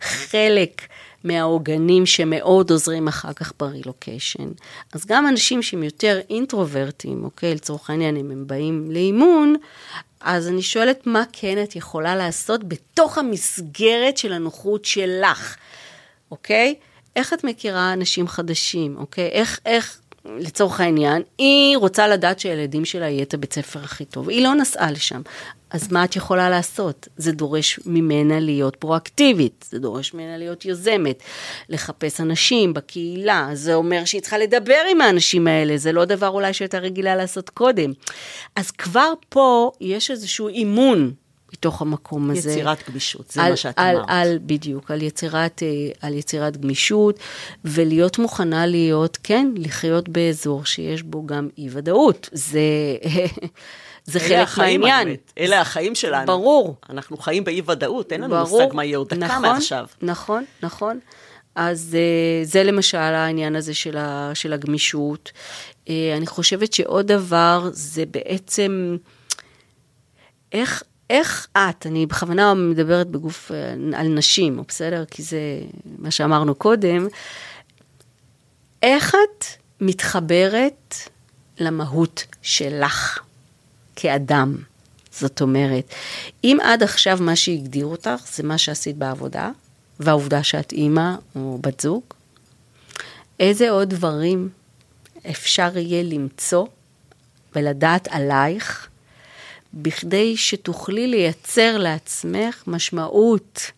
חלק 0.00 0.82
מהעוגנים 1.24 2.06
שמאוד 2.06 2.70
עוזרים 2.70 3.08
אחר 3.08 3.32
כך 3.32 3.52
ברילוקיישן. 3.60 4.48
אז 4.92 5.06
גם 5.06 5.26
אנשים 5.26 5.62
שהם 5.62 5.82
יותר 5.82 6.20
אינטרוברטים, 6.30 7.24
אוקיי, 7.24 7.54
לצורך 7.54 7.90
העניין, 7.90 8.16
אם 8.16 8.30
הם 8.30 8.46
באים 8.46 8.90
לאימון, 8.90 9.56
אז 10.20 10.48
אני 10.48 10.62
שואלת, 10.62 11.06
מה 11.06 11.22
כן 11.32 11.62
את 11.62 11.76
יכולה 11.76 12.16
לעשות 12.16 12.68
בתוך 12.68 13.18
המסגרת 13.18 14.18
של 14.18 14.32
הנוחות 14.32 14.84
שלך, 14.84 15.56
אוקיי? 16.30 16.74
איך 17.16 17.32
את 17.32 17.44
מכירה 17.44 17.92
אנשים 17.92 18.28
חדשים, 18.28 18.96
אוקיי? 18.96 19.28
איך, 19.28 19.60
איך, 19.66 20.00
לצורך 20.36 20.80
העניין, 20.80 21.22
היא 21.38 21.76
רוצה 21.76 22.08
לדעת 22.08 22.40
שהילדים 22.40 22.84
שלה 22.84 23.08
יהיה 23.08 23.22
את 23.22 23.34
הבית 23.34 23.52
ספר 23.52 23.80
הכי 23.80 24.04
טוב. 24.04 24.28
היא 24.28 24.44
לא 24.44 24.54
נסעה 24.54 24.90
לשם. 24.90 25.22
אז 25.70 25.92
מה 25.92 26.04
את 26.04 26.16
יכולה 26.16 26.50
לעשות? 26.50 27.08
זה 27.16 27.32
דורש 27.32 27.80
ממנה 27.86 28.40
להיות 28.40 28.76
פרואקטיבית, 28.76 29.64
זה 29.70 29.78
דורש 29.78 30.14
ממנה 30.14 30.38
להיות 30.38 30.64
יוזמת, 30.64 31.22
לחפש 31.68 32.20
אנשים 32.20 32.74
בקהילה, 32.74 33.48
זה 33.52 33.74
אומר 33.74 34.04
שהיא 34.04 34.20
צריכה 34.20 34.38
לדבר 34.38 34.80
עם 34.90 35.00
האנשים 35.00 35.46
האלה, 35.46 35.76
זה 35.76 35.92
לא 35.92 36.04
דבר 36.04 36.28
אולי 36.28 36.52
שהייתה 36.52 36.78
רגילה 36.78 37.16
לעשות 37.16 37.50
קודם. 37.50 37.92
אז 38.56 38.70
כבר 38.70 39.12
פה 39.28 39.70
יש 39.80 40.10
איזשהו 40.10 40.48
אימון 40.48 41.12
מתוך 41.52 41.82
המקום 41.82 42.30
הזה. 42.30 42.50
יצירת 42.50 42.90
גמישות, 42.90 43.30
זה 43.30 43.42
על, 43.42 43.50
מה 43.50 43.56
שאת 43.56 43.74
על, 43.76 43.96
אמרת. 43.96 44.06
על, 44.08 44.38
בדיוק, 44.46 44.90
על 44.90 45.02
יצירת, 45.02 45.62
אה, 45.62 45.68
על 46.08 46.14
יצירת 46.14 46.56
גמישות, 46.56 47.18
ולהיות 47.64 48.18
מוכנה 48.18 48.66
להיות, 48.66 49.18
כן, 49.22 49.52
לחיות 49.56 50.08
באזור 50.08 50.64
שיש 50.64 51.02
בו 51.02 51.26
גם 51.26 51.48
אי-ודאות. 51.58 52.28
זה... 52.32 52.60
זה 54.04 54.20
חלק 54.20 54.58
מהעניין. 54.58 55.16
אלה 55.38 55.60
החיים 55.60 55.94
שלנו. 55.94 56.26
ברור. 56.26 56.76
אנחנו 56.90 57.16
חיים 57.16 57.44
באי-ודאות, 57.44 58.12
אין 58.12 58.20
לנו 58.20 58.34
ברור, 58.34 58.62
מושג 58.62 58.74
מה 58.74 58.84
יהיה 58.84 58.98
עוד 58.98 59.08
דקה 59.08 59.24
נכון, 59.24 59.42
מעכשיו. 59.42 59.86
נכון, 60.02 60.44
נכון. 60.62 60.98
אז 61.54 61.96
אה, 61.98 62.44
זה 62.44 62.64
למשל 62.64 62.98
העניין 62.98 63.56
הזה 63.56 63.74
של, 63.74 63.96
ה, 63.96 64.30
של 64.34 64.52
הגמישות. 64.52 65.32
אה, 65.88 66.14
אני 66.16 66.26
חושבת 66.26 66.72
שעוד 66.72 67.06
דבר 67.06 67.68
זה 67.72 68.04
בעצם 68.06 68.96
איך, 70.52 70.82
איך 71.10 71.48
את, 71.52 71.86
אני 71.86 72.06
בכוונה 72.06 72.54
מדברת 72.54 73.06
בגוף 73.06 73.52
אה, 73.52 73.98
על 74.00 74.08
נשים, 74.08 74.62
בסדר? 74.68 75.04
כי 75.10 75.22
זה 75.22 75.40
מה 75.98 76.10
שאמרנו 76.10 76.54
קודם, 76.54 77.08
איך 78.82 79.14
את 79.14 79.44
מתחברת 79.80 80.94
למהות 81.60 82.24
שלך? 82.42 83.20
כאדם. 84.00 84.56
זאת 85.10 85.42
אומרת, 85.42 85.94
אם 86.44 86.58
עד 86.62 86.82
עכשיו 86.82 87.18
מה 87.20 87.36
שהגדיר 87.36 87.86
אותך 87.86 88.22
זה 88.32 88.42
מה 88.42 88.58
שעשית 88.58 88.96
בעבודה, 88.96 89.50
והעובדה 90.00 90.42
שאת 90.42 90.72
אימא 90.72 91.14
או 91.36 91.58
בת 91.62 91.80
זוג, 91.80 92.02
איזה 93.40 93.70
עוד 93.70 93.90
דברים 93.90 94.48
אפשר 95.30 95.78
יהיה 95.78 96.02
למצוא 96.02 96.66
ולדעת 97.54 98.08
עלייך 98.10 98.88
בכדי 99.74 100.36
שתוכלי 100.36 101.06
לייצר 101.06 101.78
לעצמך 101.78 102.62
משמעות 102.66 103.70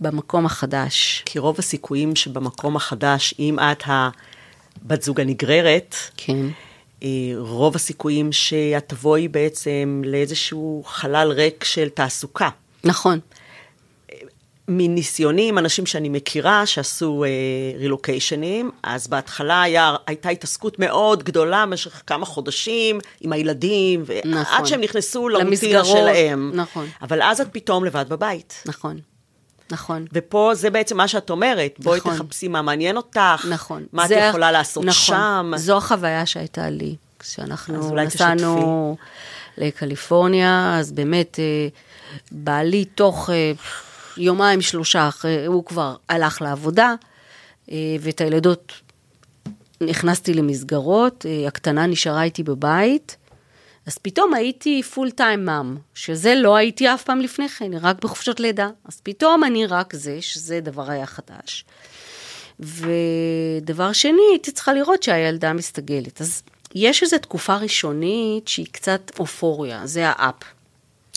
במקום 0.00 0.46
החדש. 0.46 1.22
כי 1.26 1.38
רוב 1.38 1.56
הסיכויים 1.58 2.16
שבמקום 2.16 2.76
החדש, 2.76 3.34
אם 3.38 3.58
את 3.58 3.82
הבת 3.86 5.02
זוג 5.02 5.20
הנגררת, 5.20 5.96
כן. 6.16 6.46
אה, 7.02 7.08
רוב 7.36 7.76
הסיכויים 7.76 8.32
שאת 8.32 8.88
תבואי 8.88 9.28
בעצם 9.28 10.02
לאיזשהו 10.04 10.82
חלל 10.86 11.32
ריק 11.32 11.64
של 11.64 11.88
תעסוקה. 11.88 12.48
נכון. 12.84 13.20
מניסיוני 14.68 15.48
עם 15.48 15.58
אנשים 15.58 15.86
שאני 15.86 16.08
מכירה 16.08 16.66
שעשו 16.66 17.24
רילוקיישנים, 17.78 18.70
אה, 18.84 18.94
אז 18.94 19.08
בהתחלה 19.08 19.62
היה, 19.62 19.94
הייתה 20.06 20.28
התעסקות 20.28 20.78
מאוד 20.78 21.22
גדולה 21.22 21.66
במשך 21.66 22.02
כמה 22.06 22.26
חודשים 22.26 22.98
עם 23.20 23.32
הילדים, 23.32 24.04
נכון. 24.24 24.54
עד 24.54 24.66
שהם 24.66 24.80
נכנסו 24.80 25.28
לרוטינה 25.28 25.84
שלהם. 25.84 26.50
נכון. 26.54 26.86
אבל 27.02 27.22
אז 27.22 27.40
את 27.40 27.48
פתאום 27.52 27.84
לבד 27.84 28.04
בבית. 28.08 28.62
נכון. 28.66 28.98
נכון. 29.70 30.06
ופה 30.12 30.50
זה 30.54 30.70
בעצם 30.70 30.96
מה 30.96 31.08
שאת 31.08 31.30
אומרת, 31.30 31.74
בואי 31.78 31.98
נכון. 31.98 32.14
תחפשי 32.16 32.48
מה 32.48 32.62
מעניין 32.62 32.96
אותך, 32.96 33.20
נכון. 33.50 33.84
מה 33.92 34.06
את 34.06 34.10
יכולה 34.28 34.52
לעשות 34.52 34.84
נכון. 34.84 35.16
שם. 35.16 35.52
זו 35.56 35.76
החוויה 35.76 36.26
שהייתה 36.26 36.70
לי. 36.70 36.96
כשאנחנו 37.18 37.94
נסענו 37.94 38.96
לקליפורניה, 39.58 40.76
אז 40.78 40.92
באמת, 40.92 41.38
אה, 41.38 41.68
בעלי 42.32 42.84
תוך 42.84 43.30
אה, 43.30 43.52
יומיים, 44.16 44.60
שלושה, 44.60 45.08
אחרי, 45.08 45.46
הוא 45.46 45.64
כבר 45.64 45.96
הלך 46.08 46.42
לעבודה, 46.42 46.94
אה, 47.70 47.76
ואת 48.00 48.20
הילדות 48.20 48.72
נכנסתי 49.80 50.34
למסגרות, 50.34 51.26
אה, 51.26 51.48
הקטנה 51.48 51.86
נשארה 51.86 52.22
איתי 52.22 52.42
בבית, 52.42 53.16
אז 53.86 53.98
פתאום 53.98 54.34
הייתי 54.34 54.82
פול 54.82 55.10
טיים 55.10 55.44
מאם, 55.44 55.76
שזה 55.94 56.34
לא 56.34 56.56
הייתי 56.56 56.88
אף 56.94 57.02
פעם 57.02 57.20
לפני 57.20 57.48
כן, 57.48 57.70
רק 57.80 58.02
בחופשות 58.02 58.40
לידה. 58.40 58.68
אז 58.84 59.00
פתאום 59.02 59.44
אני 59.44 59.66
רק 59.66 59.94
זה, 59.94 60.22
שזה 60.22 60.60
דבר 60.60 60.90
היה 60.90 61.06
חדש. 61.06 61.64
ודבר 62.60 63.92
שני, 63.92 64.22
הייתי 64.30 64.52
צריכה 64.52 64.72
לראות 64.72 65.02
שהילדה 65.02 65.52
מסתגלת. 65.52 66.20
אז 66.20 66.42
יש 66.74 67.02
איזו 67.02 67.18
תקופה 67.18 67.56
ראשונית 67.56 68.48
שהיא 68.48 68.66
קצת 68.72 69.10
אופוריה, 69.18 69.86
זה 69.86 70.08
האפ. 70.08 70.42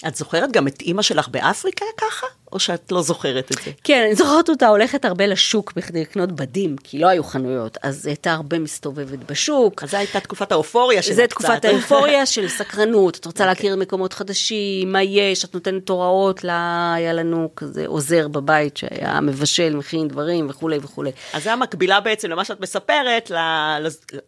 את 0.07 0.15
זוכרת 0.15 0.51
גם 0.51 0.67
את 0.67 0.81
אימא 0.81 1.01
שלך 1.01 1.27
באפריקה 1.27 1.85
ככה? 1.97 2.27
או 2.51 2.59
שאת 2.59 2.91
לא 2.91 3.01
זוכרת 3.01 3.51
את 3.51 3.57
זה? 3.65 3.71
כן, 3.83 4.03
אני 4.05 4.15
זוכרת 4.15 4.49
אותה 4.49 4.67
הולכת 4.67 5.05
הרבה 5.05 5.27
לשוק 5.27 5.73
בכדי 5.75 6.01
לקנות 6.01 6.31
בדים, 6.31 6.75
כי 6.83 6.99
לא 6.99 7.07
היו 7.07 7.23
חנויות, 7.23 7.77
אז 7.83 8.05
היא 8.05 8.11
הייתה 8.11 8.33
הרבה 8.33 8.59
מסתובבת 8.59 9.19
בשוק. 9.19 9.83
אז 9.83 9.91
זו 9.91 9.97
הייתה 9.97 10.19
תקופת 10.19 10.51
האופוריה 10.51 11.01
זה 11.01 11.27
קצת. 11.27 11.29
תקופת 11.29 11.65
האופוריה 11.65 12.25
של 12.25 12.47
סקרנות, 12.47 13.17
את 13.17 13.25
רוצה 13.25 13.45
להכיר 13.45 13.75
מקומות 13.75 14.13
חדשים, 14.13 14.91
מה 14.91 15.03
יש, 15.03 15.45
את 15.45 15.53
נותנת 15.53 15.89
הוראות, 15.89 16.43
לה, 16.43 16.93
היה 16.93 17.13
לנו 17.13 17.49
כזה 17.55 17.87
עוזר 17.87 18.27
בבית 18.27 18.77
שהיה 18.77 19.21
מבשל, 19.21 19.75
מכין 19.75 20.07
דברים 20.07 20.49
וכולי 20.49 20.77
וכולי. 20.81 21.11
אז 21.33 21.43
זה 21.43 21.53
המקבילה 21.53 21.99
בעצם 21.99 22.29
למה 22.29 22.45
שאת 22.45 22.61
מספרת, 22.61 23.31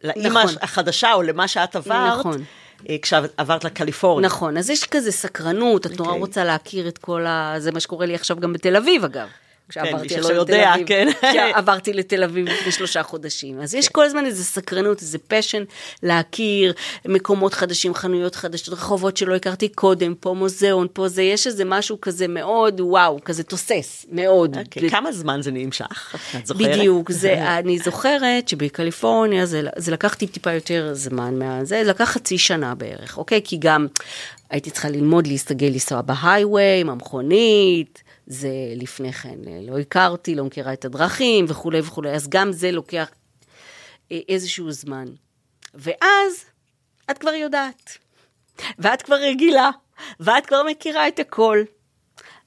לאימא 0.03 0.43
נכון. 0.43 0.55
החדשה, 0.61 1.13
או 1.13 1.22
למה 1.22 1.47
שאת 1.47 1.76
עברת, 1.76 2.20
נכון. 2.20 2.43
אה, 2.90 2.96
כשעברת 3.02 3.64
לקליפורניה. 3.64 4.30
נכון, 4.30 4.58
אז 4.58 4.70
יש 4.70 4.84
כזה 4.84 5.12
סקרנות, 5.12 5.86
את 5.86 5.92
נורא 5.98 6.10
אוקיי. 6.10 6.22
רוצה 6.22 6.44
להכיר 6.44 6.88
את 6.88 6.98
כל 6.98 7.26
ה... 7.26 7.56
זה 7.58 7.72
מה 7.72 7.80
שקורה 7.80 8.06
לי 8.06 8.16
עכשיו 8.16 8.40
גם 8.40 8.54
בתל 8.54 8.76
אביב, 8.76 9.04
אגב. 9.04 9.28
כשעברתי 9.70 10.01
מי 10.01 10.09
שלא 10.09 10.18
עכשיו 10.20 10.32
לתל 10.32 10.39
יודע, 10.39 10.74
אביב, 10.74 10.88
כן. 10.88 11.07
כשעברתי 11.22 11.93
לתל 11.93 12.24
אביב 12.24 12.47
לפני 12.47 12.72
שלושה 12.72 13.03
חודשים. 13.03 13.61
אז 13.61 13.76
יש 13.76 13.89
כל 13.89 14.05
הזמן 14.05 14.26
איזו 14.26 14.43
סקרנות, 14.43 15.01
איזה 15.01 15.18
פשן 15.28 15.63
להכיר 16.03 16.74
מקומות 17.05 17.53
חדשים, 17.53 17.93
חנויות 17.93 18.36
חדשות, 18.36 18.74
רחובות 18.74 19.18
שלא 19.18 19.36
הכרתי 19.36 19.70
קודם, 19.70 20.15
פה 20.15 20.34
מוזיאון, 20.34 20.88
פה 20.93 21.07
זה, 21.07 21.24
יש 21.24 21.47
איזה 21.47 21.65
משהו 21.65 22.01
כזה 22.01 22.28
מאוד, 22.28 22.82
וואו, 22.82 23.20
כזה 23.26 23.43
תוסס, 23.43 24.05
מאוד. 24.11 24.57
אוקיי, 24.57 24.89
כמה 24.89 25.11
זמן 25.11 25.41
זה 25.41 25.51
נמשך? 25.51 26.15
את 26.39 26.47
זוכרת? 26.47 26.68
בדיוק, 26.68 27.11
זה, 27.11 27.34
אני 27.59 27.80
זוכרת 27.80 28.47
שבקליפורניה 28.47 29.45
זה, 29.45 29.61
זה 29.76 29.91
לקח 29.91 30.13
טיפ 30.13 30.32
טיפה 30.32 30.51
יותר 30.51 30.89
זמן 30.93 31.39
מהזה, 31.39 31.82
זה 31.84 31.89
לקח 31.91 32.09
חצי 32.09 32.38
שנה 32.38 32.76
בערך, 32.76 33.18
אוקיי? 33.18 33.41
כי 33.43 33.57
גם 33.59 33.88
הייתי 34.49 34.72
צריכה 34.72 34.89
ללמוד 34.89 35.28
להסתגל 35.28 35.68
לנסוע 35.68 36.01
בהייווי, 36.01 36.80
עם 36.82 36.89
המכונית, 36.89 38.03
זה 38.28 38.50
לפני 38.76 39.14
כן 39.14 39.38
לא 39.62 39.80
הכרתי, 39.80 40.36
לא 40.36 40.46
מכירה 40.46 40.74
את 40.74 40.86
הדרכים 40.86 41.46
וכולי 41.48 41.80
וכולי, 41.80 42.12
אז 42.12 42.30
גם 42.30 42.52
זה 42.52 42.72
לוקח 42.72 43.10
אה, 44.12 44.20
איזשהו 44.30 44.72
זמן. 44.72 45.06
ואז 45.74 46.46
את 47.12 47.18
כבר 47.18 47.34
יודעת, 47.34 47.98
ואת 48.80 49.02
כבר 49.02 49.16
רגילה, 49.16 49.70
ואת 50.20 50.46
כבר 50.46 50.64
מכירה 50.70 51.08
את 51.08 51.20
הכל. 51.20 51.64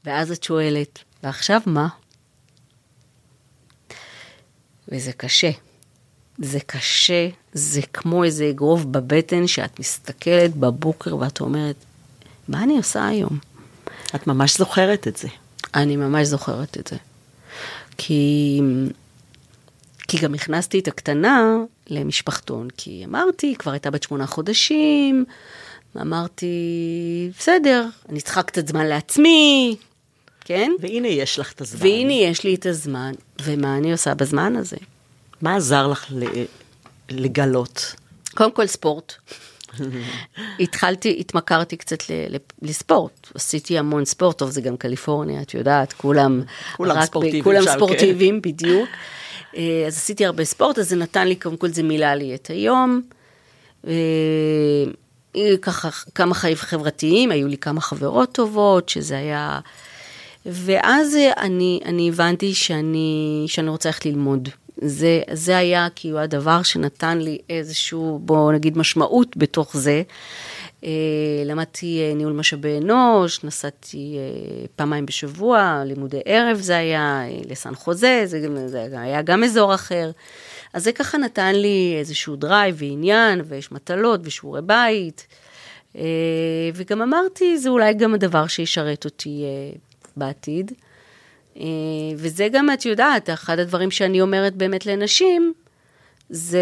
ואז 0.04 0.30
את 0.30 0.42
שואלת, 0.42 0.98
ועכשיו 1.22 1.60
מה? 1.66 1.88
וזה 4.88 5.12
קשה. 5.12 5.50
זה 6.38 6.60
קשה, 6.60 7.28
זה 7.52 7.80
כמו 7.92 8.24
איזה 8.24 8.50
אגרוף 8.50 8.84
בבטן 8.84 9.46
שאת 9.46 9.80
מסתכלת 9.80 10.54
בבוקר 10.54 11.16
ואת 11.16 11.40
אומרת, 11.40 11.76
מה 12.48 12.62
אני 12.62 12.76
עושה 12.76 13.06
היום? 13.06 13.38
את 14.14 14.26
ממש 14.26 14.58
זוכרת 14.58 15.08
את 15.08 15.16
זה. 15.16 15.28
אני 15.74 15.96
ממש 15.96 16.26
זוכרת 16.26 16.78
את 16.78 16.86
זה. 16.86 16.96
כי, 17.98 18.60
כי 20.08 20.18
גם 20.18 20.34
הכנסתי 20.34 20.78
את 20.78 20.88
הקטנה 20.88 21.56
למשפחתון, 21.86 22.68
כי 22.76 23.04
אמרתי, 23.04 23.54
כבר 23.58 23.72
הייתה 23.72 23.90
בת 23.90 24.02
שמונה 24.02 24.26
חודשים, 24.26 25.24
אמרתי, 26.00 26.46
בסדר, 27.38 27.86
אני 28.08 28.20
צריכה 28.20 28.42
קצת 28.42 28.68
זמן 28.68 28.86
לעצמי, 28.86 29.76
כן? 30.44 30.72
והנה 30.80 31.08
יש 31.08 31.38
לך 31.38 31.52
את 31.52 31.60
הזמן. 31.60 31.80
והנה 31.80 32.12
יש 32.12 32.44
לי 32.44 32.54
את 32.54 32.66
הזמן, 32.66 33.12
ומה 33.42 33.76
אני 33.76 33.92
עושה 33.92 34.14
בזמן 34.14 34.56
הזה? 34.56 34.76
מה 35.42 35.56
עזר 35.56 35.86
לך 35.86 36.06
לגלות? 37.10 37.94
קודם 38.34 38.52
כל 38.52 38.66
ספורט. 38.66 39.14
התחלתי, 40.60 41.16
התמכרתי 41.20 41.76
קצת 41.76 42.10
ל- 42.10 42.34
ל- 42.34 42.68
לספורט, 42.68 43.30
עשיתי 43.34 43.78
המון 43.78 44.04
ספורט, 44.04 44.38
טוב 44.38 44.50
זה 44.50 44.60
גם 44.60 44.76
קליפורניה, 44.76 45.42
את 45.42 45.54
יודעת, 45.54 45.92
כולם, 45.92 46.42
כולם 46.76 46.96
רק 46.96 47.02
ב- 47.02 47.04
ספורטיביים 47.04 47.44
כולם 47.44 47.62
שם, 47.62 47.68
כן. 47.68 47.76
ספורטיביים, 47.76 48.42
בדיוק. 48.42 48.88
אה, 49.56 49.84
אז 49.86 49.96
עשיתי 49.96 50.26
הרבה 50.26 50.44
ספורט, 50.44 50.78
אז 50.78 50.88
זה 50.88 50.96
נתן 50.96 51.28
לי, 51.28 51.36
קודם 51.36 51.56
כל 51.56 51.68
זה 51.68 51.82
מילא 51.82 52.14
לי 52.14 52.34
את 52.34 52.46
היום. 52.50 53.00
אה, 53.86 53.92
ככה 55.62 55.88
כמה 56.14 56.34
חיים 56.34 56.56
חברתיים, 56.56 57.30
היו 57.30 57.48
לי 57.48 57.56
כמה 57.56 57.80
חברות 57.80 58.32
טובות, 58.32 58.88
שזה 58.88 59.16
היה... 59.16 59.60
ואז 60.46 61.16
אני, 61.36 61.80
אני 61.84 62.08
הבנתי 62.08 62.54
שאני, 62.54 63.44
שאני 63.46 63.68
רוצה 63.68 63.88
ללכת 63.88 64.06
ללמוד. 64.06 64.48
זה, 64.82 65.22
זה 65.32 65.56
היה 65.56 65.88
כאילו 65.94 66.18
הדבר 66.18 66.62
שנתן 66.62 67.18
לי 67.18 67.38
איזשהו, 67.50 68.20
בוא 68.22 68.52
נגיד, 68.52 68.78
משמעות 68.78 69.36
בתוך 69.36 69.76
זה. 69.76 70.02
אה, 70.84 70.90
למדתי 71.44 72.00
אה, 72.00 72.14
ניהול 72.14 72.32
משאבי 72.32 72.78
אנוש, 72.78 73.44
נסעתי 73.44 74.16
אה, 74.18 74.66
פעמיים 74.76 75.06
בשבוע, 75.06 75.82
לימודי 75.86 76.20
ערב 76.24 76.58
זה 76.60 76.76
היה, 76.76 77.22
לסן 77.48 77.74
חוזה, 77.74 78.22
זה, 78.26 78.68
זה 78.68 79.00
היה 79.00 79.22
גם 79.22 79.44
אזור 79.44 79.74
אחר. 79.74 80.10
אז 80.72 80.84
זה 80.84 80.92
ככה 80.92 81.18
נתן 81.18 81.54
לי 81.54 81.96
איזשהו 81.98 82.36
drive 82.36 82.76
ועניין, 82.78 83.40
ויש 83.44 83.72
מטלות 83.72 84.20
ושיעורי 84.24 84.60
בית. 84.62 85.26
וגם 86.74 87.02
אמרתי, 87.02 87.58
זה 87.58 87.68
אולי 87.68 87.94
גם 87.94 88.14
הדבר 88.14 88.46
שישרת 88.46 89.04
אותי 89.04 89.44
בעתיד. 90.16 90.72
אה, 91.56 91.62
וזה 92.16 92.48
גם, 92.52 92.70
את 92.72 92.86
יודעת, 92.86 93.30
אחד 93.30 93.58
הדברים 93.58 93.90
שאני 93.90 94.20
אומרת 94.20 94.56
באמת 94.56 94.86
לנשים, 94.86 95.52
זה 96.30 96.60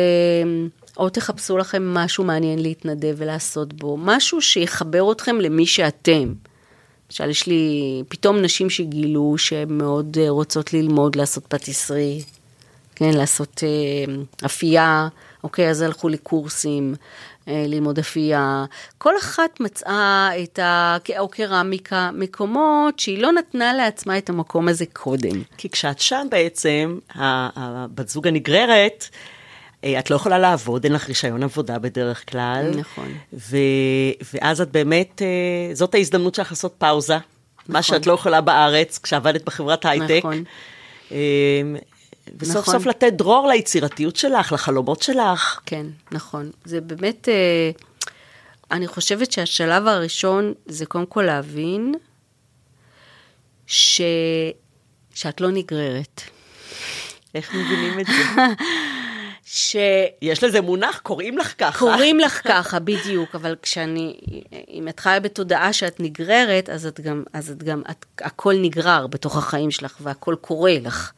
או 0.97 1.09
תחפשו 1.09 1.59
לכם 1.59 1.95
משהו 1.95 2.24
מעניין 2.24 2.59
להתנדב 2.59 3.14
ולעשות 3.16 3.72
בו, 3.72 3.97
משהו 3.97 4.43
שיחבר 4.43 5.12
אתכם 5.12 5.41
למי 5.41 5.66
שאתם. 5.66 6.34
למשל, 7.11 7.30
יש 7.30 7.47
לי 7.47 8.03
פתאום 8.09 8.39
נשים 8.39 8.70
שגילו 8.70 9.34
שהן 9.39 9.78
מאוד 9.78 10.18
אה, 10.20 10.30
רוצות 10.30 10.72
ללמוד 10.72 11.16
לעשות 11.16 11.47
פטיסרי, 11.47 12.22
כן, 12.95 13.14
לעשות 13.14 13.62
אה, 13.62 14.14
אפייה, 14.47 15.09
אוקיי, 15.45 15.70
אז 15.70 15.82
הלכו 15.82 16.09
לקורסים, 16.09 16.95
ללמוד 17.49 17.99
אפייה. 17.99 18.64
כל 18.99 19.18
אחת 19.18 19.61
מצאה 19.61 20.30
את 20.42 20.59
ה... 20.59 20.96
או 21.18 21.28
קרמיקה, 21.28 22.11
מקומות 22.14 22.99
שהיא 22.99 23.22
לא 23.22 23.32
נתנה 23.32 23.74
לעצמה 23.74 24.18
את 24.18 24.28
המקום 24.28 24.68
הזה 24.68 24.84
קודם. 24.92 25.42
כי 25.57 25.68
כשאת 25.68 25.99
שם 25.99 26.26
בעצם, 26.30 26.99
הבת 27.14 28.09
זוג 28.09 28.28
הנגררת, 28.28 29.09
אה, 29.84 29.99
את 29.99 30.11
לא 30.11 30.16
יכולה 30.16 30.38
לעבוד, 30.38 30.84
אין 30.84 30.92
לך 30.92 31.09
רישיון 31.09 31.42
עבודה 31.42 31.78
בדרך 31.78 32.30
כלל. 32.30 32.70
נכון. 32.76 33.12
ו- 33.32 33.57
ואז 34.34 34.61
את 34.61 34.70
באמת, 34.70 35.22
אה, 35.22 35.74
זאת 35.74 35.94
ההזדמנות 35.94 36.34
שלך 36.34 36.51
לעשות 36.51 36.74
פאוזה. 36.78 37.16
מה 37.68 37.82
שאת 37.82 38.07
לא 38.07 38.12
יכולה 38.12 38.40
בארץ, 38.40 38.99
כשעבדת 38.99 39.44
בחברת 39.44 39.84
הייטק. 39.84 40.18
נכון. 40.18 40.44
וסוף 42.39 42.57
נכון. 42.57 42.74
סוף 42.74 42.87
לתת 42.87 43.12
דרור 43.12 43.49
ליצירתיות 43.49 44.16
שלך, 44.16 44.53
לחלומות 44.53 45.03
שלך. 45.03 45.61
כן, 45.66 45.87
נכון. 46.12 46.51
זה 46.64 46.81
באמת, 46.81 47.29
אה, 47.29 47.70
אני 48.70 48.87
חושבת 48.87 49.33
שהשלב 49.33 49.87
הראשון 49.87 50.55
זה 50.66 50.87
קודם 50.87 51.07
כל 51.07 51.22
להבין 51.22 51.95
ש... 53.66 54.01
שאת 55.14 55.41
לא 55.41 55.51
נגררת. 55.51 56.22
איך 57.35 57.55
מבינים 57.55 58.01
את 58.01 58.07
זה? 58.07 58.43
ש... 59.45 59.76
יש 60.22 60.45
לזה 60.45 60.61
מונח, 60.61 60.99
קוראים 60.99 61.39
לך 61.39 61.55
ככה. 61.59 61.79
קוראים 61.79 62.20
לך 62.20 62.41
ככה, 62.53 62.79
בדיוק, 62.79 63.35
אבל 63.35 63.57
כשאני, 63.62 64.20
אם 64.68 64.89
את 64.89 65.01
חיה 65.01 65.20
בתודעה 65.20 65.72
שאת 65.72 66.01
נגררת, 66.01 66.68
אז 66.68 66.87
את 66.87 67.01
גם, 67.01 67.22
אז 67.33 67.51
את 67.51 67.62
גם, 67.62 67.83
את, 67.91 68.07
הכל 68.18 68.55
נגרר 68.62 69.07
בתוך 69.07 69.37
החיים 69.37 69.70
שלך 69.70 69.97
והכל 70.01 70.35
קורה 70.41 70.76
לך. 70.83 71.12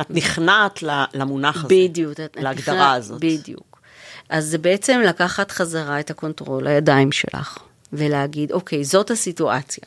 את 0.00 0.10
נכנעת 0.10 0.82
למונח 1.14 1.56
הזה. 1.56 1.66
בדיוק. 1.74 2.20
להגדרה 2.36 2.74
נכנע, 2.74 2.92
הזאת. 2.92 3.20
בדיוק. 3.20 3.80
אז 4.28 4.44
זה 4.46 4.58
בעצם 4.58 5.00
לקחת 5.00 5.50
חזרה 5.50 6.00
את 6.00 6.10
ה 6.10 6.17
control 6.17 6.68
לידיים 6.68 7.12
שלך, 7.12 7.58
ולהגיד, 7.92 8.52
אוקיי, 8.52 8.84
זאת 8.84 9.10
הסיטואציה. 9.10 9.84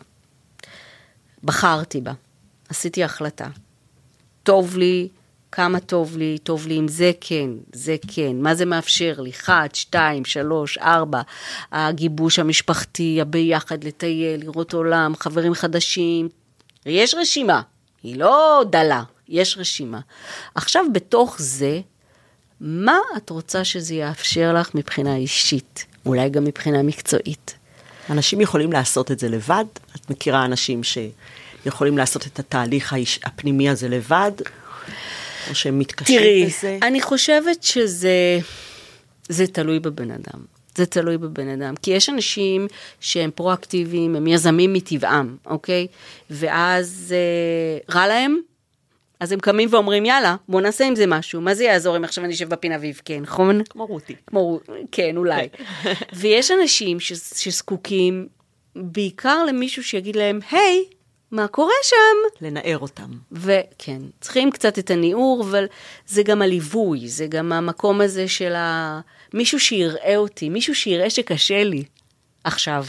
בחרתי 1.44 2.02
בה, 2.02 2.12
עשיתי 2.70 3.04
החלטה. 3.04 3.48
טוב 4.44 4.78
לי, 4.78 5.08
כמה 5.52 5.80
טוב 5.80 6.18
לי, 6.18 6.38
טוב 6.44 6.68
לי 6.68 6.76
עם 6.76 6.88
זה 6.88 7.12
כן, 7.22 7.50
זה 7.74 7.96
כן, 8.08 8.32
מה 8.36 8.56
זה 8.56 8.66
מאפשר 8.66 9.22
לי, 9.22 9.30
אחת, 9.30 9.76
שתיים, 9.76 10.26
שלוש, 10.26 10.78
ארבע, 10.78 11.22
הגיבוש 11.72 12.40
המשפחתי, 12.40 13.22
הביחד, 13.22 13.84
לטייל, 13.84 14.40
לראות 14.40 14.74
עולם, 14.74 15.14
חברים 15.20 15.54
חדשים, 15.54 16.30
יש 16.86 17.16
רשימה, 17.16 17.62
היא 18.04 18.18
לא 18.20 18.64
דלה, 18.70 19.04
יש 19.30 19.58
רשימה. 19.58 20.00
עכשיו 20.56 20.86
בתוך 20.94 21.36
זה, 21.40 21.82
מה 22.62 22.98
את 23.18 23.30
רוצה 23.30 23.64
שזה 23.64 23.96
יאפשר 23.96 24.54
לך 24.54 24.76
מבחינה 24.76 25.16
אישית, 25.16 25.86
אולי 26.06 26.30
גם 26.30 26.44
מבחינה 26.44 26.84
מקצועית? 26.84 27.56
אנשים 28.10 28.42
יכולים 28.42 28.72
לעשות 28.72 29.12
את 29.12 29.20
זה 29.20 29.30
לבד? 29.30 29.66
את 29.96 30.10
מכירה 30.10 30.46
אנשים 30.46 30.82
שיכולים 30.84 31.98
לעשות 31.98 32.28
את 32.28 32.40
התהליך 32.40 32.96
הפנימי 33.24 33.70
הזה 33.70 33.90
לבד? 33.90 34.32
או 35.50 35.56
שהם 35.56 35.80
מתקשים 35.80 36.20
תראי, 36.20 36.46
בזה? 36.46 36.78
אני 36.82 37.02
חושבת 37.02 37.64
שזה 37.64 38.40
זה 39.30 39.48
תלוי 39.48 39.80
בבן 39.80 40.12
אדם. 40.12 40.46
זה 40.76 40.86
תלוי 40.86 41.18
בבן 41.18 41.48
אדם. 41.48 41.76
כי 41.82 41.92
יש 41.92 42.10
אנשים 42.10 42.68
שהם 43.00 43.32
פרואקטיביים, 43.36 44.16
הם 44.16 44.28
יזמים 44.28 44.74
מטבעם, 44.74 45.38
אוקיי? 45.46 45.88
ואז 46.30 47.16
אה, 47.16 47.96
רע 47.96 48.08
להם, 48.08 48.38
אז 49.20 49.32
הם 49.32 49.40
קמים 49.40 49.70
ואומרים, 49.72 50.06
יאללה, 50.06 50.36
בוא 50.50 50.62
נעשה 50.62 50.86
עם 50.86 50.96
זה 50.96 51.08
משהו. 51.08 51.42
מה 51.42 51.56
זה 51.56 51.64
יעזור 51.64 51.98
אם 51.98 52.04
עכשיו 52.04 52.24
אני 52.26 52.34
אשב 52.34 52.50
בפינה 52.50 52.78
ואבכה, 52.82 53.20
נכון? 53.20 53.64
כמו 53.70 53.86
רותי. 53.86 54.16
כמו, 54.28 54.60
כן, 54.92 55.18
אולי. 55.18 55.48
ויש 56.20 56.52
אנשים 56.52 57.00
ש, 57.00 57.14
שזקוקים 57.14 58.28
בעיקר 58.76 59.46
למישהו 59.46 59.84
שיגיד 59.84 60.16
להם, 60.16 60.40
היי, 60.52 60.86
מה 61.32 61.48
קורה 61.48 61.74
שם? 61.84 62.46
לנער 62.46 62.78
אותם. 62.80 63.12
וכן, 63.32 64.02
צריכים 64.22 64.52
קצת 64.52 64.80
את 64.80 64.92
הניעור, 64.92 65.44
אבל 65.44 65.66
זה 66.08 66.24
גם 66.24 66.42
הליווי, 66.42 67.08
זה 67.08 67.28
גם 67.28 67.54
המקום 67.54 68.02
הזה 68.02 68.28
של 68.28 68.56
ה... 68.56 69.00
מישהו 69.34 69.60
שיראה 69.60 70.18
אותי, 70.18 70.50
מישהו 70.50 70.76
שיראה 70.76 71.10
שקשה 71.10 71.64
לי 71.64 71.84
עכשיו. 72.44 72.86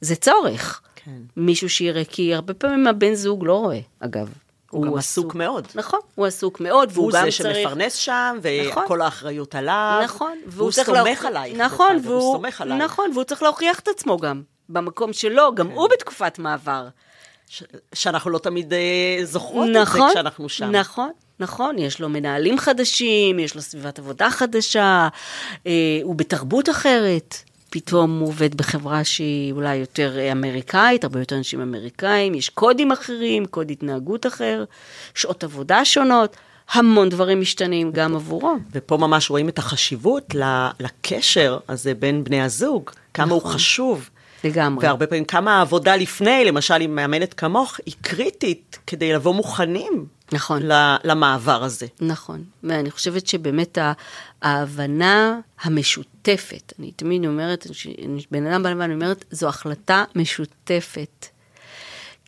זה 0.00 0.16
צורך. 0.16 0.80
כן. 0.96 1.20
מישהו 1.36 1.68
שיראה, 1.68 2.04
כי 2.04 2.34
הרבה 2.34 2.54
פעמים 2.54 2.86
הבן 2.86 3.14
זוג 3.14 3.44
לא 3.44 3.54
רואה, 3.58 3.80
אגב. 4.00 4.32
הוא 4.70 4.86
גם 4.86 4.94
עסוק 4.96 5.34
מאוד. 5.34 5.66
נכון, 5.74 6.00
הוא 6.14 6.26
עסוק 6.26 6.60
מאוד, 6.60 6.88
והוא 6.92 7.02
והוא 7.04 7.12
גם 7.12 7.30
זה 7.30 7.42
צריך... 7.42 7.56
שמפרנס 7.56 7.94
שם, 7.94 8.36
נכון. 8.68 8.84
וכל 8.84 9.00
האחריות 9.02 9.54
עליו. 9.54 10.00
נכון, 10.04 10.38
והוא 10.46 10.70
צריך 10.70 10.86
סומך 10.86 11.22
להוכ- 11.22 11.26
עלייך. 11.26 11.56
נכון, 11.58 11.92
דרך 11.92 12.04
אגב, 12.04 12.06
הוא 12.10 12.20
והוא, 12.20 12.34
סומך 12.34 12.60
עלייך. 12.60 12.82
נכון, 12.82 13.10
והוא 13.14 13.24
צריך 13.24 13.42
להוכיח 13.42 13.78
את 13.78 13.88
עצמו 13.88 14.16
גם, 14.18 14.42
במקום 14.68 15.12
שלו, 15.12 15.54
גם 15.54 15.66
הוא 15.70 15.88
בתקופת 15.92 16.38
מעבר. 16.38 16.88
ש- 17.48 17.62
שאנחנו 17.94 18.30
לא 18.30 18.38
תמיד 18.38 18.72
אה, 18.72 18.78
זוכרות 19.24 19.68
נכון, 19.68 20.00
את 20.00 20.06
זה 20.06 20.12
כשאנחנו 20.12 20.48
שם. 20.48 20.70
נכון, 20.70 21.10
נכון, 21.40 21.78
יש 21.78 22.00
לו 22.00 22.08
מנהלים 22.08 22.58
חדשים, 22.58 23.38
יש 23.38 23.54
לו 23.54 23.62
סביבת 23.62 23.98
עבודה 23.98 24.30
חדשה, 24.30 25.08
אה, 25.66 25.72
הוא 26.02 26.14
בתרבות 26.14 26.68
אחרת. 26.68 27.36
פתאום 27.76 28.18
הוא 28.18 28.28
עובד 28.28 28.54
בחברה 28.54 29.04
שהיא 29.04 29.52
אולי 29.52 29.76
יותר 29.76 30.18
אה, 30.18 30.32
אמריקאית, 30.32 31.04
הרבה 31.04 31.18
יותר 31.18 31.36
אנשים 31.36 31.60
אמריקאים, 31.60 32.34
יש 32.34 32.48
קודים 32.48 32.92
אחרים, 32.92 33.46
קוד 33.46 33.70
התנהגות 33.70 34.26
אחר, 34.26 34.64
שעות 35.14 35.44
עבודה 35.44 35.84
שונות, 35.84 36.36
המון 36.72 37.08
דברים 37.08 37.40
משתנים 37.40 37.92
גם 37.92 38.16
עבורו. 38.16 38.54
ופה 38.72 38.96
ממש 38.96 39.30
רואים 39.30 39.48
את 39.48 39.58
החשיבות 39.58 40.34
לקשר 40.80 41.58
הזה 41.68 41.94
בין 41.94 42.24
בני 42.24 42.42
הזוג, 42.42 42.90
כמה 43.14 43.32
הוא 43.32 43.40
נכון. 43.40 43.52
חשוב. 43.52 44.10
לגמרי. 44.44 44.86
והרבה 44.86 45.06
פעמים 45.06 45.24
כמה 45.24 45.58
העבודה 45.58 45.96
לפני, 45.96 46.44
למשל 46.44 46.80
עם 46.80 46.94
מאמנת 46.94 47.34
כמוך, 47.34 47.80
היא 47.86 47.94
קריטית 48.00 48.78
כדי 48.86 49.12
לבוא 49.12 49.34
מוכנים 49.34 50.06
נכון. 50.32 50.62
למעבר 51.04 51.64
הזה. 51.64 51.86
נכון, 52.00 52.44
ואני 52.62 52.90
חושבת 52.90 53.26
שבאמת 53.26 53.78
ההבנה 54.42 55.40
המשותפת, 55.60 56.72
אני 56.78 56.92
תמיד 56.92 57.26
אומרת, 57.26 57.66
בן 58.30 58.46
אדם 58.46 58.62
בא 58.62 58.70
לבן, 58.70 58.80
אני 58.80 58.94
אומרת, 58.94 59.24
זו 59.30 59.48
החלטה 59.48 60.04
משותפת. 60.14 61.26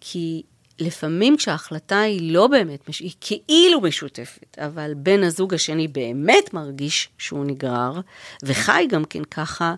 כי 0.00 0.42
לפעמים 0.78 1.36
כשההחלטה 1.36 2.00
היא 2.00 2.32
לא 2.32 2.46
באמת, 2.46 2.80
היא 3.00 3.12
כאילו 3.20 3.80
משותפת, 3.80 4.58
אבל 4.58 4.92
בן 4.96 5.22
הזוג 5.22 5.54
השני 5.54 5.88
באמת 5.88 6.54
מרגיש 6.54 7.08
שהוא 7.18 7.44
נגרר, 7.44 8.00
וחי 8.42 8.86
גם 8.90 9.04
כן 9.04 9.24
ככה, 9.24 9.74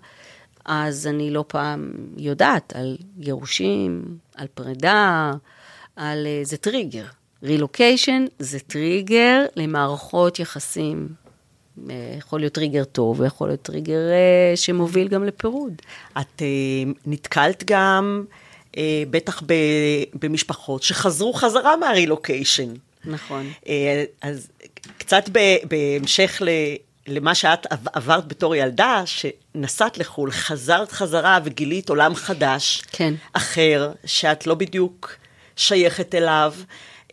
אז 0.64 1.06
אני 1.06 1.30
לא 1.30 1.44
פעם 1.48 1.92
יודעת 2.16 2.72
על 2.76 2.96
גירושים, 3.18 4.18
על 4.34 4.46
פרידה, 4.54 5.32
על... 5.96 6.26
אה, 6.26 6.40
זה 6.44 6.56
טריגר. 6.56 7.04
רילוקיישן 7.42 8.24
זה 8.38 8.58
טריגר 8.58 9.44
למערכות 9.56 10.38
יחסים. 10.38 11.08
אה, 11.90 12.14
יכול 12.18 12.40
להיות 12.40 12.52
טריגר 12.52 12.84
טוב, 12.84 13.20
ויכול 13.20 13.48
להיות 13.48 13.62
טריגר 13.62 13.98
אה, 14.10 14.56
שמוביל 14.56 15.08
גם 15.08 15.24
לפירוד. 15.24 15.72
את 16.12 16.42
אה, 16.42 16.46
נתקלת 17.06 17.64
גם, 17.66 18.24
בטח 19.10 19.42
במשפחות 20.14 20.82
שחזרו 20.82 21.32
חזרה 21.32 21.76
מהרילוקיישן. 21.76 22.72
נכון. 23.04 23.52
אז 24.22 24.48
קצת 24.98 25.24
בהמשך 25.68 26.42
ל, 26.44 26.48
למה 27.06 27.34
שאת 27.34 27.66
עב- 27.72 27.88
עברת 27.92 28.28
בתור 28.28 28.54
ילדה, 28.54 29.02
שנסעת 29.06 29.98
לחו"ל, 29.98 30.30
חזרת 30.30 30.92
חזרה 30.92 31.38
וגילית 31.44 31.88
עולם 31.88 32.14
חדש, 32.14 32.82
כן. 32.92 33.14
אחר, 33.32 33.92
שאת 34.04 34.46
לא 34.46 34.54
בדיוק 34.54 35.14
שייכת 35.56 36.14
אליו. 36.14 36.54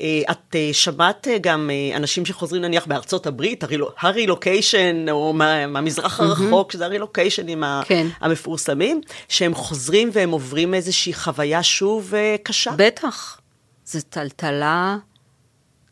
אה, 0.02 0.32
את 0.32 0.56
אה, 0.56 0.70
שמעת 0.74 1.28
אה, 1.28 1.38
גם 1.42 1.70
אנשים 1.96 2.26
שחוזרים 2.26 2.62
נניח 2.62 2.86
בארצות 2.86 3.28
הברית, 3.28 3.64
הריל- 3.64 3.84
הרילוקיישן, 4.00 5.06
או 5.10 5.34
מה- 5.34 5.68
מהמזרח 5.68 6.20
הרחוק, 6.20 6.72
שזה 6.72 6.86
הרילוקיישנים 6.86 7.64
כן. 7.86 8.08
המפורסמים, 8.20 9.02
שהם 9.30 9.54
חוזרים 9.56 10.10
והם 10.14 10.32
עוברים 10.32 10.74
איזושהי 10.74 11.14
חוויה 11.14 11.64
שוב 11.64 12.14
קשה. 12.44 12.72
בטח. 12.78 13.40
זו 13.86 14.00
טלטלה 14.10 14.98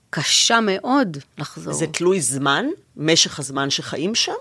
קשה 0.09 0.59
מאוד 0.61 1.17
לחזור. 1.37 1.73
זה 1.73 1.87
תלוי 1.87 2.21
זמן, 2.21 2.65
משך 2.97 3.39
הזמן 3.39 3.69
שחיים 3.69 4.15
שם? 4.15 4.31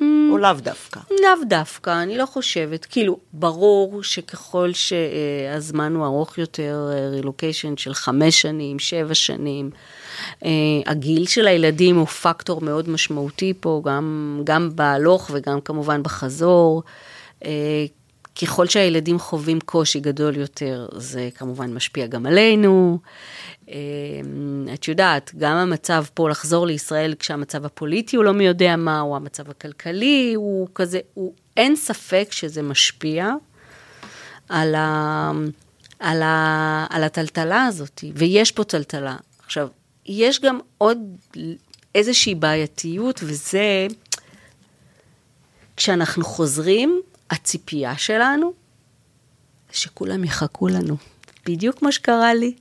או 0.00 0.38
לאו 0.38 0.52
דווקא? 0.58 1.00
לאו 1.10 1.44
דווקא, 1.48 2.02
אני 2.02 2.18
לא 2.18 2.26
חושבת. 2.26 2.84
כאילו, 2.84 3.18
ברור 3.32 4.02
שככל 4.02 4.70
שהזמן 4.72 5.94
הוא 5.94 6.04
ארוך 6.04 6.38
יותר, 6.38 6.90
רילוקיישן 7.12 7.76
של 7.76 7.94
חמש 7.94 8.42
שנים, 8.42 8.78
שבע 8.78 9.14
שנים, 9.14 9.70
אה, 10.44 10.50
הגיל 10.86 11.26
של 11.26 11.46
הילדים 11.46 11.96
הוא 11.96 12.06
פקטור 12.06 12.60
מאוד 12.60 12.88
משמעותי 12.88 13.52
פה, 13.60 13.82
גם, 13.84 14.40
גם 14.44 14.70
בהלוך 14.74 15.30
וגם 15.34 15.60
כמובן 15.60 16.02
בחזור. 16.02 16.82
ככל 18.42 18.66
שהילדים 18.66 19.18
חווים 19.18 19.60
קושי 19.60 20.00
גדול 20.00 20.36
יותר, 20.36 20.88
זה 20.96 21.28
כמובן 21.34 21.74
משפיע 21.74 22.06
גם 22.06 22.26
עלינו. 22.26 22.98
אה, 23.68 23.74
את 24.74 24.88
יודעת, 24.88 25.32
גם 25.38 25.56
המצב 25.56 26.04
פה 26.14 26.30
לחזור 26.30 26.66
לישראל 26.66 27.14
כשהמצב 27.18 27.64
הפוליטי 27.64 28.16
הוא 28.16 28.24
לא 28.24 28.32
מי 28.32 28.46
יודע 28.46 28.76
מה, 28.76 29.00
או 29.00 29.16
המצב 29.16 29.50
הכלכלי 29.50 30.32
הוא 30.36 30.68
כזה, 30.74 31.00
הוא, 31.14 31.34
אין 31.56 31.76
ספק 31.76 32.28
שזה 32.30 32.62
משפיע 32.62 33.32
על, 34.48 34.74
ה, 34.74 35.30
על, 35.98 36.22
ה, 36.22 36.86
על 36.90 37.04
הטלטלה 37.04 37.64
הזאת, 37.64 38.04
ויש 38.14 38.52
פה 38.52 38.64
טלטלה. 38.64 39.16
עכשיו, 39.44 39.68
יש 40.06 40.40
גם 40.40 40.58
עוד 40.78 40.98
איזושהי 41.94 42.34
בעייתיות, 42.34 43.20
וזה 43.22 43.86
כשאנחנו 45.76 46.24
חוזרים, 46.24 47.00
הציפייה 47.30 47.98
שלנו, 47.98 48.52
שכולם 49.72 50.24
יחכו 50.24 50.68
לנו, 50.68 50.96
בדיוק 51.46 51.78
כמו 51.78 51.92
שקרה 51.92 52.34
לי. 52.34 52.54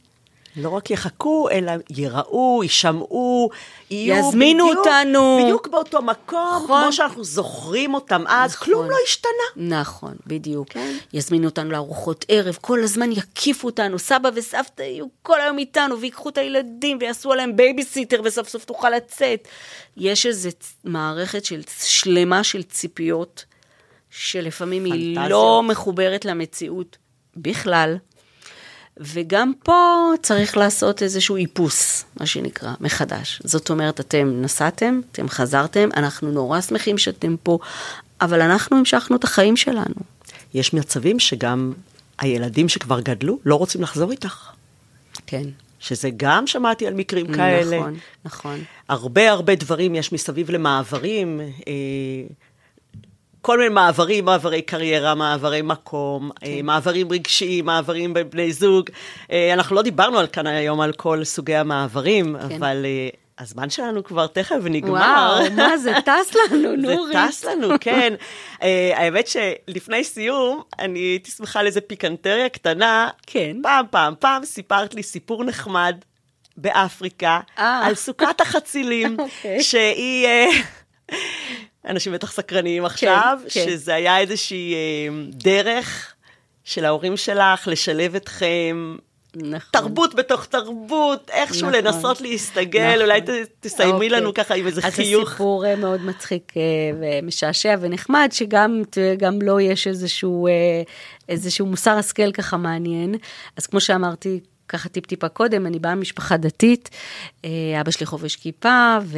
לא 0.57 0.69
רק 0.69 0.91
יחכו, 0.91 1.49
אלא 1.49 1.71
יראו, 1.89 2.63
יישמעו, 2.63 3.49
יהיו 3.89 4.15
יזמינו 4.15 4.65
בדיוק, 4.65 4.85
אותנו. 4.85 5.39
בדיוק 5.43 5.67
באותו 5.67 6.01
מקום, 6.01 6.61
נכון. 6.63 6.83
כמו 6.83 6.93
שאנחנו 6.93 7.23
זוכרים 7.23 7.93
אותם 7.93 8.23
אז, 8.27 8.53
נכון. 8.53 8.65
כלום 8.65 8.89
לא 8.89 8.95
השתנה. 9.03 9.79
נכון, 9.79 10.15
בדיוק. 10.27 10.69
כן. 10.69 10.97
יזמינו 11.13 11.45
אותנו 11.47 11.71
לארוחות 11.71 12.25
ערב, 12.27 12.57
כל 12.61 12.83
הזמן 12.83 13.11
יקיפו 13.11 13.67
אותנו, 13.67 13.99
סבא 13.99 14.29
וסבתא 14.33 14.81
יהיו 14.81 15.05
כל 15.23 15.41
היום 15.41 15.57
איתנו, 15.57 15.99
ויקחו 15.99 16.29
את 16.29 16.37
הילדים 16.37 16.97
ויעשו 17.01 17.31
עליהם 17.31 17.55
בייביסיטר, 17.55 18.21
וסוף 18.23 18.49
סוף 18.49 18.65
תוכל 18.65 18.89
לצאת. 18.89 19.47
יש 19.97 20.25
איזו 20.25 20.49
מערכת 20.83 21.45
של, 21.45 21.61
שלמה 21.83 22.43
של 22.43 22.63
ציפיות, 22.63 23.45
שלפעמים 24.17 24.85
היא 24.85 25.15
פנטזיות. 25.15 25.31
לא 25.31 25.63
מחוברת 25.67 26.25
למציאות 26.25 26.97
בכלל. 27.37 27.97
וגם 28.99 29.51
פה 29.63 30.11
צריך 30.21 30.57
לעשות 30.57 31.03
איזשהו 31.03 31.35
איפוס, 31.35 32.05
מה 32.19 32.25
שנקרא, 32.25 32.73
מחדש. 32.79 33.41
זאת 33.43 33.69
אומרת, 33.69 33.99
אתם 33.99 34.31
נסעתם, 34.41 35.01
אתם 35.11 35.29
חזרתם, 35.29 35.89
אנחנו 35.97 36.31
נורא 36.31 36.61
שמחים 36.61 36.97
שאתם 36.97 37.35
פה, 37.43 37.59
אבל 38.21 38.41
אנחנו 38.41 38.77
המשכנו 38.77 39.15
את 39.15 39.23
החיים 39.23 39.57
שלנו. 39.57 39.95
יש 40.53 40.73
מצבים 40.73 41.19
שגם 41.19 41.73
הילדים 42.19 42.69
שכבר 42.69 42.99
גדלו 42.99 43.39
לא 43.45 43.55
רוצים 43.55 43.81
לחזור 43.81 44.11
איתך. 44.11 44.49
כן. 45.27 45.43
שזה 45.79 46.09
גם 46.17 46.47
שמעתי 46.47 46.87
על 46.87 46.93
מקרים 46.93 47.33
כאלה. 47.33 47.77
נכון, 47.77 47.97
נכון. 48.25 48.59
הרבה 48.89 49.31
הרבה 49.31 49.55
דברים 49.55 49.95
יש 49.95 50.13
מסביב 50.13 50.51
למעברים, 50.51 51.41
אה, 51.41 51.73
כל 53.45 53.57
מיני 53.57 53.69
מעברים, 53.69 54.25
מעברי 54.25 54.61
קריירה, 54.61 55.15
מעברי 55.15 55.61
מקום, 55.61 56.31
כן. 56.35 56.45
אה, 56.47 56.59
מעברים 56.63 57.11
רגשיים, 57.11 57.65
מעברים 57.65 58.13
בין 58.13 58.29
בני 58.29 58.53
זוג. 58.53 58.89
אה, 59.31 59.53
אנחנו 59.53 59.75
לא 59.75 59.81
דיברנו 59.81 60.19
על 60.19 60.27
כאן 60.27 60.47
היום 60.47 60.81
על 60.81 60.93
כל 60.93 61.23
סוגי 61.23 61.55
המעברים, 61.55 62.35
כן. 62.49 62.55
אבל 62.55 62.85
אה, 62.85 63.09
הזמן 63.39 63.69
שלנו 63.69 64.03
כבר 64.03 64.27
תכף 64.27 64.55
נגמר. 64.63 64.91
וואו, 64.91 65.51
מה 65.55 65.77
זה 65.77 65.93
טס 66.05 66.35
לנו, 66.35 66.69
זה 66.81 66.87
נורית. 66.87 67.17
טס 67.29 67.45
לנו, 67.45 67.67
כן. 67.81 68.13
uh, 68.59 68.63
האמת 68.93 69.27
שלפני 69.27 70.03
סיום, 70.03 70.61
אני 70.79 70.99
הייתי 70.99 71.31
שמחה 71.31 71.59
על 71.59 71.65
איזה 71.65 71.81
פיקנטריה 71.81 72.49
קטנה. 72.49 73.09
כן. 73.27 73.57
פעם, 73.63 73.85
פעם, 73.91 74.13
פעם 74.19 74.45
סיפרת 74.45 74.93
לי 74.93 75.03
סיפור 75.03 75.43
נחמד 75.43 75.95
באפריקה. 76.57 77.39
על 77.55 77.95
סוכת 77.95 78.41
החצילים, 78.41 79.17
אוקיי. 79.19 79.63
שהיא... 79.63 80.27
אנשים 81.87 82.13
בטח 82.13 82.31
סקרניים 82.31 82.85
עכשיו, 82.85 83.39
כן. 83.49 83.65
שזה 83.65 83.93
היה 83.95 84.19
איזושהי 84.19 84.73
אה, 84.73 85.07
דרך 85.31 86.13
של 86.63 86.85
ההורים 86.85 87.17
שלך 87.17 87.67
לשלב 87.67 88.15
אתכם. 88.15 88.95
נכון. 89.37 89.59
תרבות 89.71 90.15
בתוך 90.15 90.45
תרבות, 90.45 91.29
איכשהו 91.29 91.69
נכון. 91.69 91.83
לנסות 91.83 92.21
להסתגל, 92.21 92.89
נכון. 92.89 93.01
אולי 93.01 93.21
ת- 93.21 93.29
תסיימי 93.59 93.91
אוקיי. 93.93 94.09
לנו 94.09 94.33
ככה 94.33 94.53
עם 94.55 94.67
איזה 94.67 94.81
חיוך. 94.81 95.21
אז 95.21 95.27
זה 95.27 95.31
סיפור 95.31 95.65
אה, 95.65 95.75
מאוד 95.75 96.01
מצחיק 96.01 96.53
אה, 96.57 96.61
ומשעשע 97.01 97.75
ונחמד, 97.81 98.29
שגם 98.31 98.81
לו 99.41 99.59
יש 99.59 99.87
איזשהו, 99.87 100.47
איזשהו 101.29 101.65
מוסר 101.65 101.91
השכל 101.91 102.31
ככה 102.31 102.57
מעניין. 102.57 103.15
אז 103.57 103.67
כמו 103.67 103.79
שאמרתי, 103.81 104.39
ככה 104.69 104.89
טיפ-טיפה 104.89 105.29
קודם, 105.29 105.65
אני 105.65 105.79
באה 105.79 105.95
ממשפחה 105.95 106.37
דתית, 106.37 106.89
אה, 107.45 107.49
אבא 107.81 107.91
שלי 107.91 108.05
חובש 108.05 108.35
כיפה, 108.35 108.97
ו... 109.03 109.17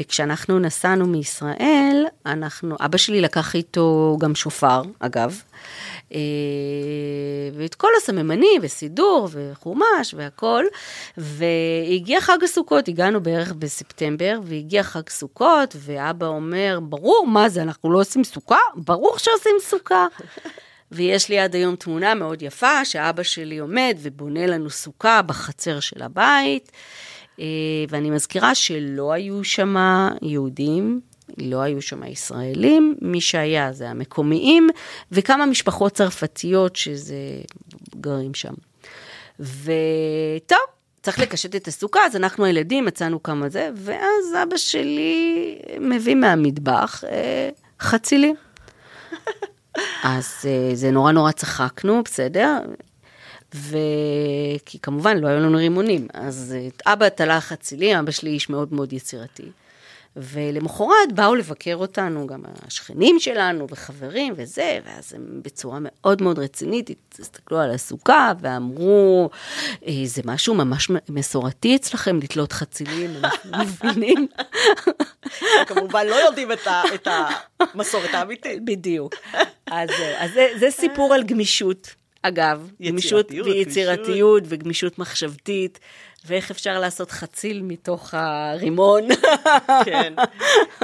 וכשאנחנו 0.00 0.58
נסענו 0.58 1.06
מישראל, 1.06 2.04
אנחנו, 2.26 2.76
אבא 2.80 2.98
שלי 2.98 3.20
לקח 3.20 3.54
איתו 3.54 4.16
גם 4.20 4.34
שופר, 4.34 4.82
אגב, 4.98 5.42
אה, 6.14 6.18
ואת 7.54 7.74
כל 7.74 7.88
הסממנים, 7.96 8.60
וסידור, 8.62 9.28
וחומש, 9.32 10.14
והכל, 10.16 10.64
והגיע 11.16 12.20
חג 12.20 12.44
הסוכות, 12.44 12.88
הגענו 12.88 13.22
בערך 13.22 13.52
בספטמבר, 13.52 14.40
והגיע 14.44 14.82
חג 14.82 15.08
סוכות, 15.08 15.76
ואבא 15.78 16.26
אומר, 16.26 16.78
ברור, 16.82 17.26
מה 17.26 17.48
זה, 17.48 17.62
אנחנו 17.62 17.92
לא 17.92 18.00
עושים 18.00 18.24
סוכה? 18.24 18.58
ברור 18.76 19.18
שעושים 19.18 19.56
סוכה. 19.60 20.06
ויש 20.92 21.28
לי 21.28 21.38
עד 21.38 21.54
היום 21.54 21.76
תמונה 21.76 22.14
מאוד 22.14 22.42
יפה, 22.42 22.84
שאבא 22.84 23.22
שלי 23.22 23.58
עומד 23.58 23.98
ובונה 24.02 24.46
לנו 24.46 24.70
סוכה 24.70 25.22
בחצר 25.22 25.80
של 25.80 26.02
הבית, 26.02 26.72
אה, 27.40 27.44
ואני 27.88 28.10
מזכירה 28.10 28.54
שלא 28.54 29.12
היו 29.12 29.44
שם 29.44 29.76
יהודים, 30.22 31.00
לא 31.38 31.60
היו 31.60 31.82
שם 31.82 32.04
ישראלים, 32.04 32.96
מי 33.02 33.20
שהיה 33.20 33.72
זה 33.72 33.90
המקומיים, 33.90 34.68
וכמה 35.12 35.46
משפחות 35.46 35.92
צרפתיות 35.92 36.76
שזה 36.76 37.16
גרים 38.00 38.34
שם. 38.34 38.54
וטוב, 39.40 40.58
צריך 41.02 41.18
לקשט 41.18 41.56
את 41.56 41.68
הסוכה, 41.68 42.00
אז 42.06 42.16
אנחנו 42.16 42.44
הילדים 42.44 42.84
מצאנו 42.84 43.22
כמה 43.22 43.48
זה, 43.48 43.70
ואז 43.74 44.34
אבא 44.42 44.56
שלי 44.56 45.58
מביא 45.80 46.14
מהמטבח 46.14 47.04
אה, 47.04 47.50
חצילים. 47.80 48.36
אז 50.02 50.34
אה, 50.44 50.70
זה 50.74 50.90
נורא 50.90 51.12
נורא 51.12 51.32
צחקנו, 51.32 52.02
בסדר? 52.04 52.58
וכי 53.54 54.78
כמובן 54.82 55.16
לא 55.18 55.28
היו 55.28 55.40
לנו 55.40 55.58
רימונים, 55.58 56.08
אז 56.14 56.54
אה, 56.56 56.92
אבא 56.92 57.08
תלה 57.08 57.40
חצילים, 57.40 57.96
אבא 57.96 58.10
שלי 58.10 58.30
איש 58.30 58.50
מאוד 58.50 58.72
מאוד 58.72 58.92
יצירתי. 58.92 59.50
ולמחרת 60.18 61.12
באו 61.14 61.34
לבקר 61.34 61.74
אותנו 61.74 62.26
גם 62.26 62.42
השכנים 62.66 63.20
שלנו 63.20 63.66
וחברים 63.70 64.34
וזה, 64.36 64.78
ואז 64.84 65.14
הם 65.14 65.40
בצורה 65.42 65.78
מאוד 65.80 66.22
מאוד 66.22 66.38
רצינית 66.38 66.90
הסתכלו 67.18 67.58
על 67.58 67.70
הסוכה 67.70 68.32
ואמרו, 68.40 69.30
"אה, 69.86 69.92
זה 70.04 70.22
משהו 70.24 70.54
ממש 70.54 70.88
מסורתי 71.08 71.76
אצלכם 71.76 72.18
לתלות 72.22 72.52
חצילים, 72.52 73.10
אנחנו 73.16 73.50
מבינים. 73.62 74.26
כמובן 75.66 76.06
לא 76.06 76.14
יודעים 76.14 76.52
את 76.94 77.08
המסורת 77.74 78.14
האמיתית. 78.14 78.64
בדיוק. 78.64 79.14
אז, 79.66 79.90
אז 80.18 80.30
זה, 80.32 80.48
זה 80.58 80.70
סיפור 80.70 81.14
על 81.14 81.22
גמישות, 81.22 81.94
אגב. 82.22 82.70
גמישות 82.82 83.30
יצירתיות, 83.30 83.46
ויצירתיות 83.46 84.42
וגמישות 84.46 84.98
מחשבתית, 84.98 85.78
ואיך 86.26 86.50
אפשר 86.50 86.78
לעשות 86.78 87.10
חציל 87.10 87.62
מתוך 87.62 88.14
הרימון. 88.14 89.08
כן. 89.84 90.14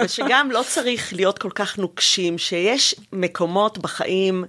ושגם 0.04 0.50
לא 0.50 0.64
צריך 0.68 1.12
להיות 1.12 1.38
כל 1.38 1.50
כך 1.54 1.78
נוקשים, 1.78 2.38
שיש 2.38 2.94
מקומות 3.12 3.78
בחיים 3.78 4.44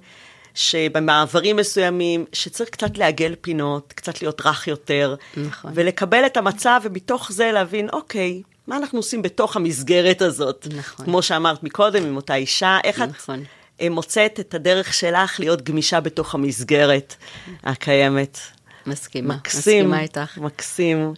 שבמעברים 0.55 1.55
מסוימים, 1.55 2.25
שצריך 2.33 2.69
קצת 2.69 2.97
לעגל 2.97 3.36
פינות, 3.41 3.93
קצת 3.93 4.21
להיות 4.21 4.41
רך 4.45 4.67
יותר, 4.67 5.15
נכון. 5.38 5.71
ולקבל 5.75 6.25
את 6.25 6.38
המצב, 6.38 6.81
ומתוך 6.83 7.31
זה 7.31 7.51
להבין, 7.51 7.89
אוקיי, 7.89 8.41
מה 8.67 8.77
אנחנו 8.77 8.99
עושים 8.99 9.21
בתוך 9.21 9.55
המסגרת 9.55 10.21
הזאת? 10.21 10.67
נכון. 10.77 11.05
כמו 11.05 11.21
שאמרת 11.21 11.63
מקודם, 11.63 12.03
עם 12.03 12.15
אותה 12.15 12.36
אישה, 12.36 12.77
איך 12.83 13.01
את 13.01 13.09
נכון. 13.09 13.43
אה, 13.81 13.89
מוצאת 13.89 14.39
את 14.39 14.53
הדרך 14.53 14.93
שלך 14.93 15.39
להיות 15.39 15.61
גמישה 15.61 15.99
בתוך 15.99 16.36
המסגרת 16.36 17.15
הקיימת? 17.63 18.39
מסכימה, 18.88 19.36
מקסים, 19.36 19.59
מסכימה 19.59 20.01
איתך. 20.01 20.38
מקסים. 20.38 21.13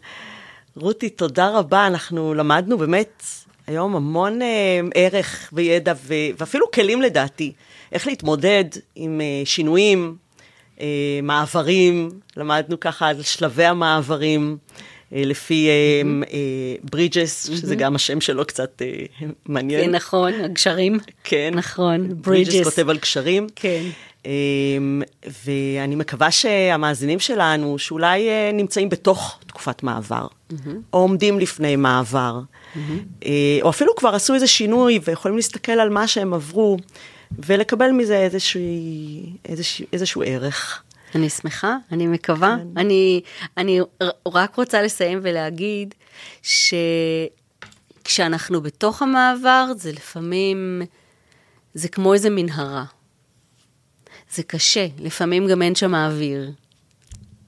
רותי, 0.75 1.09
תודה 1.09 1.49
רבה, 1.49 1.87
אנחנו 1.87 2.33
למדנו 2.33 2.77
באמת 2.77 3.23
היום 3.67 3.95
המון 3.95 4.41
אה, 4.41 4.79
ערך 4.95 5.49
וידע 5.53 5.93
ו- 5.97 6.13
ואפילו 6.37 6.71
כלים 6.71 7.01
לדעתי, 7.01 7.53
איך 7.91 8.07
להתמודד 8.07 8.65
עם 8.95 9.21
אה, 9.21 9.41
שינויים, 9.45 10.15
אה, 10.81 11.19
מעברים, 11.23 12.09
למדנו 12.37 12.79
ככה 12.79 13.07
על 13.07 13.23
שלבי 13.23 13.65
המעברים. 13.65 14.57
אה, 15.13 15.21
לפי 15.25 15.69
ברידג'ס, 16.83 17.49
שזה 17.49 17.75
גם 17.75 17.95
השם 17.95 18.21
שלו 18.21 18.45
קצת 18.45 18.81
אה, 18.81 19.05
מעניין. 19.45 19.85
כן, 19.85 19.91
נכון, 19.95 20.33
הגשרים. 20.33 20.99
כן. 21.23 21.51
נכון, 21.55 22.07
ברידג'ס 22.21 22.53
ברידג'ס. 22.53 22.63
כותב 22.63 22.89
על 22.89 22.97
קשרים. 22.97 23.47
כן. 23.55 23.83
אמ, 24.27 25.01
ואני 25.45 25.95
מקווה 25.95 26.31
שהמאזינים 26.31 27.19
שלנו, 27.19 27.79
שאולי 27.79 28.29
אה, 28.29 28.51
נמצאים 28.53 28.89
בתוך 28.89 29.39
תקופת 29.47 29.83
מעבר, 29.83 30.27
או 30.93 30.99
עומדים 30.99 31.39
לפני 31.39 31.75
מעבר, 31.75 32.39
אה, 33.25 33.59
או 33.61 33.69
אפילו 33.69 33.95
כבר 33.95 34.15
עשו 34.15 34.33
איזה 34.33 34.47
שינוי 34.47 34.99
ויכולים 35.03 35.37
להסתכל 35.37 35.71
על 35.71 35.89
מה 35.89 36.07
שהם 36.07 36.33
עברו, 36.33 36.77
ולקבל 37.45 37.91
מזה 37.91 38.17
איזשהו, 38.17 38.61
איזשהו, 39.45 39.85
איזשהו 39.93 40.23
ערך. 40.25 40.83
אני 41.15 41.29
שמחה, 41.29 41.77
אני 41.91 42.07
מקווה. 42.07 42.57
כן. 42.59 42.67
אני, 42.79 43.21
אני 43.57 43.79
רק 44.27 44.55
רוצה 44.55 44.81
לסיים 44.81 45.19
ולהגיד 45.21 45.95
שכשאנחנו 48.03 48.61
בתוך 48.61 49.01
המעבר, 49.01 49.65
זה 49.77 49.91
לפעמים, 49.91 50.81
זה 51.73 51.89
כמו 51.89 52.13
איזה 52.13 52.29
מנהרה. 52.29 52.83
זה 54.31 54.43
קשה, 54.43 54.87
לפעמים 54.99 55.47
גם 55.47 55.61
אין 55.61 55.75
שם 55.75 55.95
אוויר. 55.95 56.51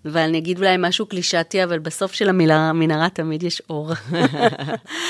ואני 0.06 0.38
אגיד 0.38 0.58
אולי 0.58 0.76
משהו 0.80 1.06
קלישאתי, 1.06 1.64
אבל 1.64 1.80
בסוף 1.80 2.14
של 2.14 2.30
המנהרה 2.30 3.10
תמיד 3.10 3.44
יש 3.44 3.62
אור. 3.70 3.92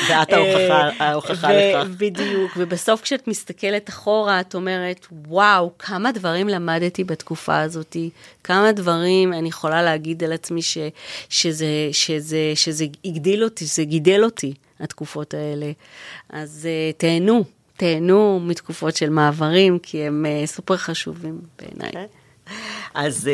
ואת 0.10 0.34
ההוכחה, 0.34 0.90
ההוכחה 1.00 1.54
לכך. 1.54 1.88
בדיוק, 1.98 2.52
ובסוף 2.58 3.02
כשאת 3.02 3.28
מסתכלת 3.28 3.90
אחורה, 3.90 4.40
את 4.40 4.56
אומרת, 4.56 5.08
וואו, 5.28 5.72
כמה 5.80 6.12
דברים 6.12 6.48
למדתי 6.48 7.04
בתקופה 7.04 7.60
הזאת, 7.60 7.98
כמה 8.44 8.72
דברים 8.72 9.34
אני 9.34 9.50
יכולה 9.50 9.84
להגיד 9.84 10.24
על 10.24 10.34
עצמי 10.34 10.62
ש, 10.62 10.78
שזה, 11.30 11.68
שזה, 11.92 12.52
שזה 12.56 12.86
הגדיל 13.06 13.44
אותי, 13.44 13.66
זה 13.66 13.84
גידל 13.84 14.24
אותי, 14.24 14.54
התקופות 14.80 15.34
האלה. 15.34 15.72
אז 16.30 16.68
uh, 16.68 16.98
תהנו, 16.98 17.44
תהנו 17.80 18.40
מתקופות 18.40 18.96
של 18.96 19.10
מעברים, 19.10 19.80
כי 19.80 20.04
הם 20.04 20.26
uh, 20.26 20.48
סופר 20.48 20.78
חשובים 20.78 21.40
בעיניי. 21.60 21.90
Okay. 21.90 21.96
אוקיי. 21.96 22.08
אז 22.94 23.28
אה, 23.28 23.34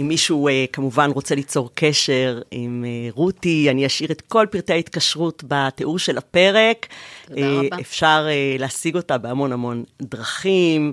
אם 0.00 0.08
מישהו 0.08 0.48
כמובן 0.72 1.10
רוצה 1.10 1.34
ליצור 1.34 1.70
קשר 1.74 2.40
עם 2.50 2.84
רותי, 3.10 3.70
אני 3.70 3.86
אשאיר 3.86 4.12
את 4.12 4.20
כל 4.20 4.46
פרטי 4.50 4.72
ההתקשרות 4.72 5.44
בתיאור 5.48 5.98
של 5.98 6.18
הפרק. 6.18 6.86
תודה 7.26 7.50
רבה. 7.50 7.80
אפשר 7.80 8.26
להשיג 8.58 8.96
אותה 8.96 9.18
בהמון 9.18 9.52
המון 9.52 9.84
דרכים. 10.02 10.92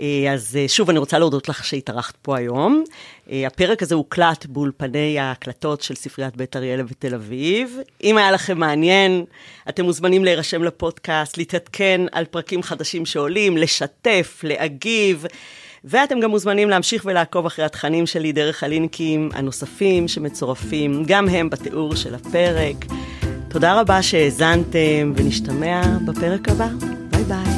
אה, 0.00 0.32
אז 0.32 0.58
אה, 0.60 0.68
שוב, 0.68 0.90
אני 0.90 0.98
רוצה 0.98 1.18
להודות 1.18 1.48
לך 1.48 1.64
שהתארחת 1.64 2.14
פה 2.22 2.36
היום. 2.36 2.84
אה, 3.30 3.46
הפרק 3.46 3.82
הזה 3.82 3.94
הוקלט 3.94 4.46
באולפני 4.46 5.18
ההקלטות 5.18 5.82
של 5.82 5.94
ספריית 5.94 6.36
בית 6.36 6.56
אריאלה 6.56 6.82
בתל 6.82 7.14
אביב. 7.14 7.78
אם 8.04 8.16
היה 8.16 8.30
לכם 8.30 8.58
מעניין, 8.58 9.24
אתם 9.68 9.84
מוזמנים 9.84 10.24
להירשם 10.24 10.62
לפודקאסט, 10.62 11.36
להתעדכן 11.38 12.00
על 12.12 12.24
פרקים 12.24 12.62
חדשים 12.62 13.06
שעולים, 13.06 13.56
לשתף, 13.56 14.40
להגיב. 14.42 15.26
ואתם 15.84 16.20
גם 16.20 16.30
מוזמנים 16.30 16.70
להמשיך 16.70 17.02
ולעקוב 17.04 17.46
אחרי 17.46 17.64
התכנים 17.64 18.06
שלי 18.06 18.32
דרך 18.32 18.62
הלינקים 18.62 19.30
הנוספים 19.32 20.08
שמצורפים, 20.08 21.02
גם 21.06 21.28
הם 21.28 21.50
בתיאור 21.50 21.96
של 21.96 22.14
הפרק. 22.14 22.76
תודה 23.50 23.80
רבה 23.80 24.02
שהאזנתם, 24.02 25.12
ונשתמע 25.16 25.82
בפרק 26.06 26.48
הבא. 26.48 26.68
ביי 27.10 27.24
ביי. 27.24 27.57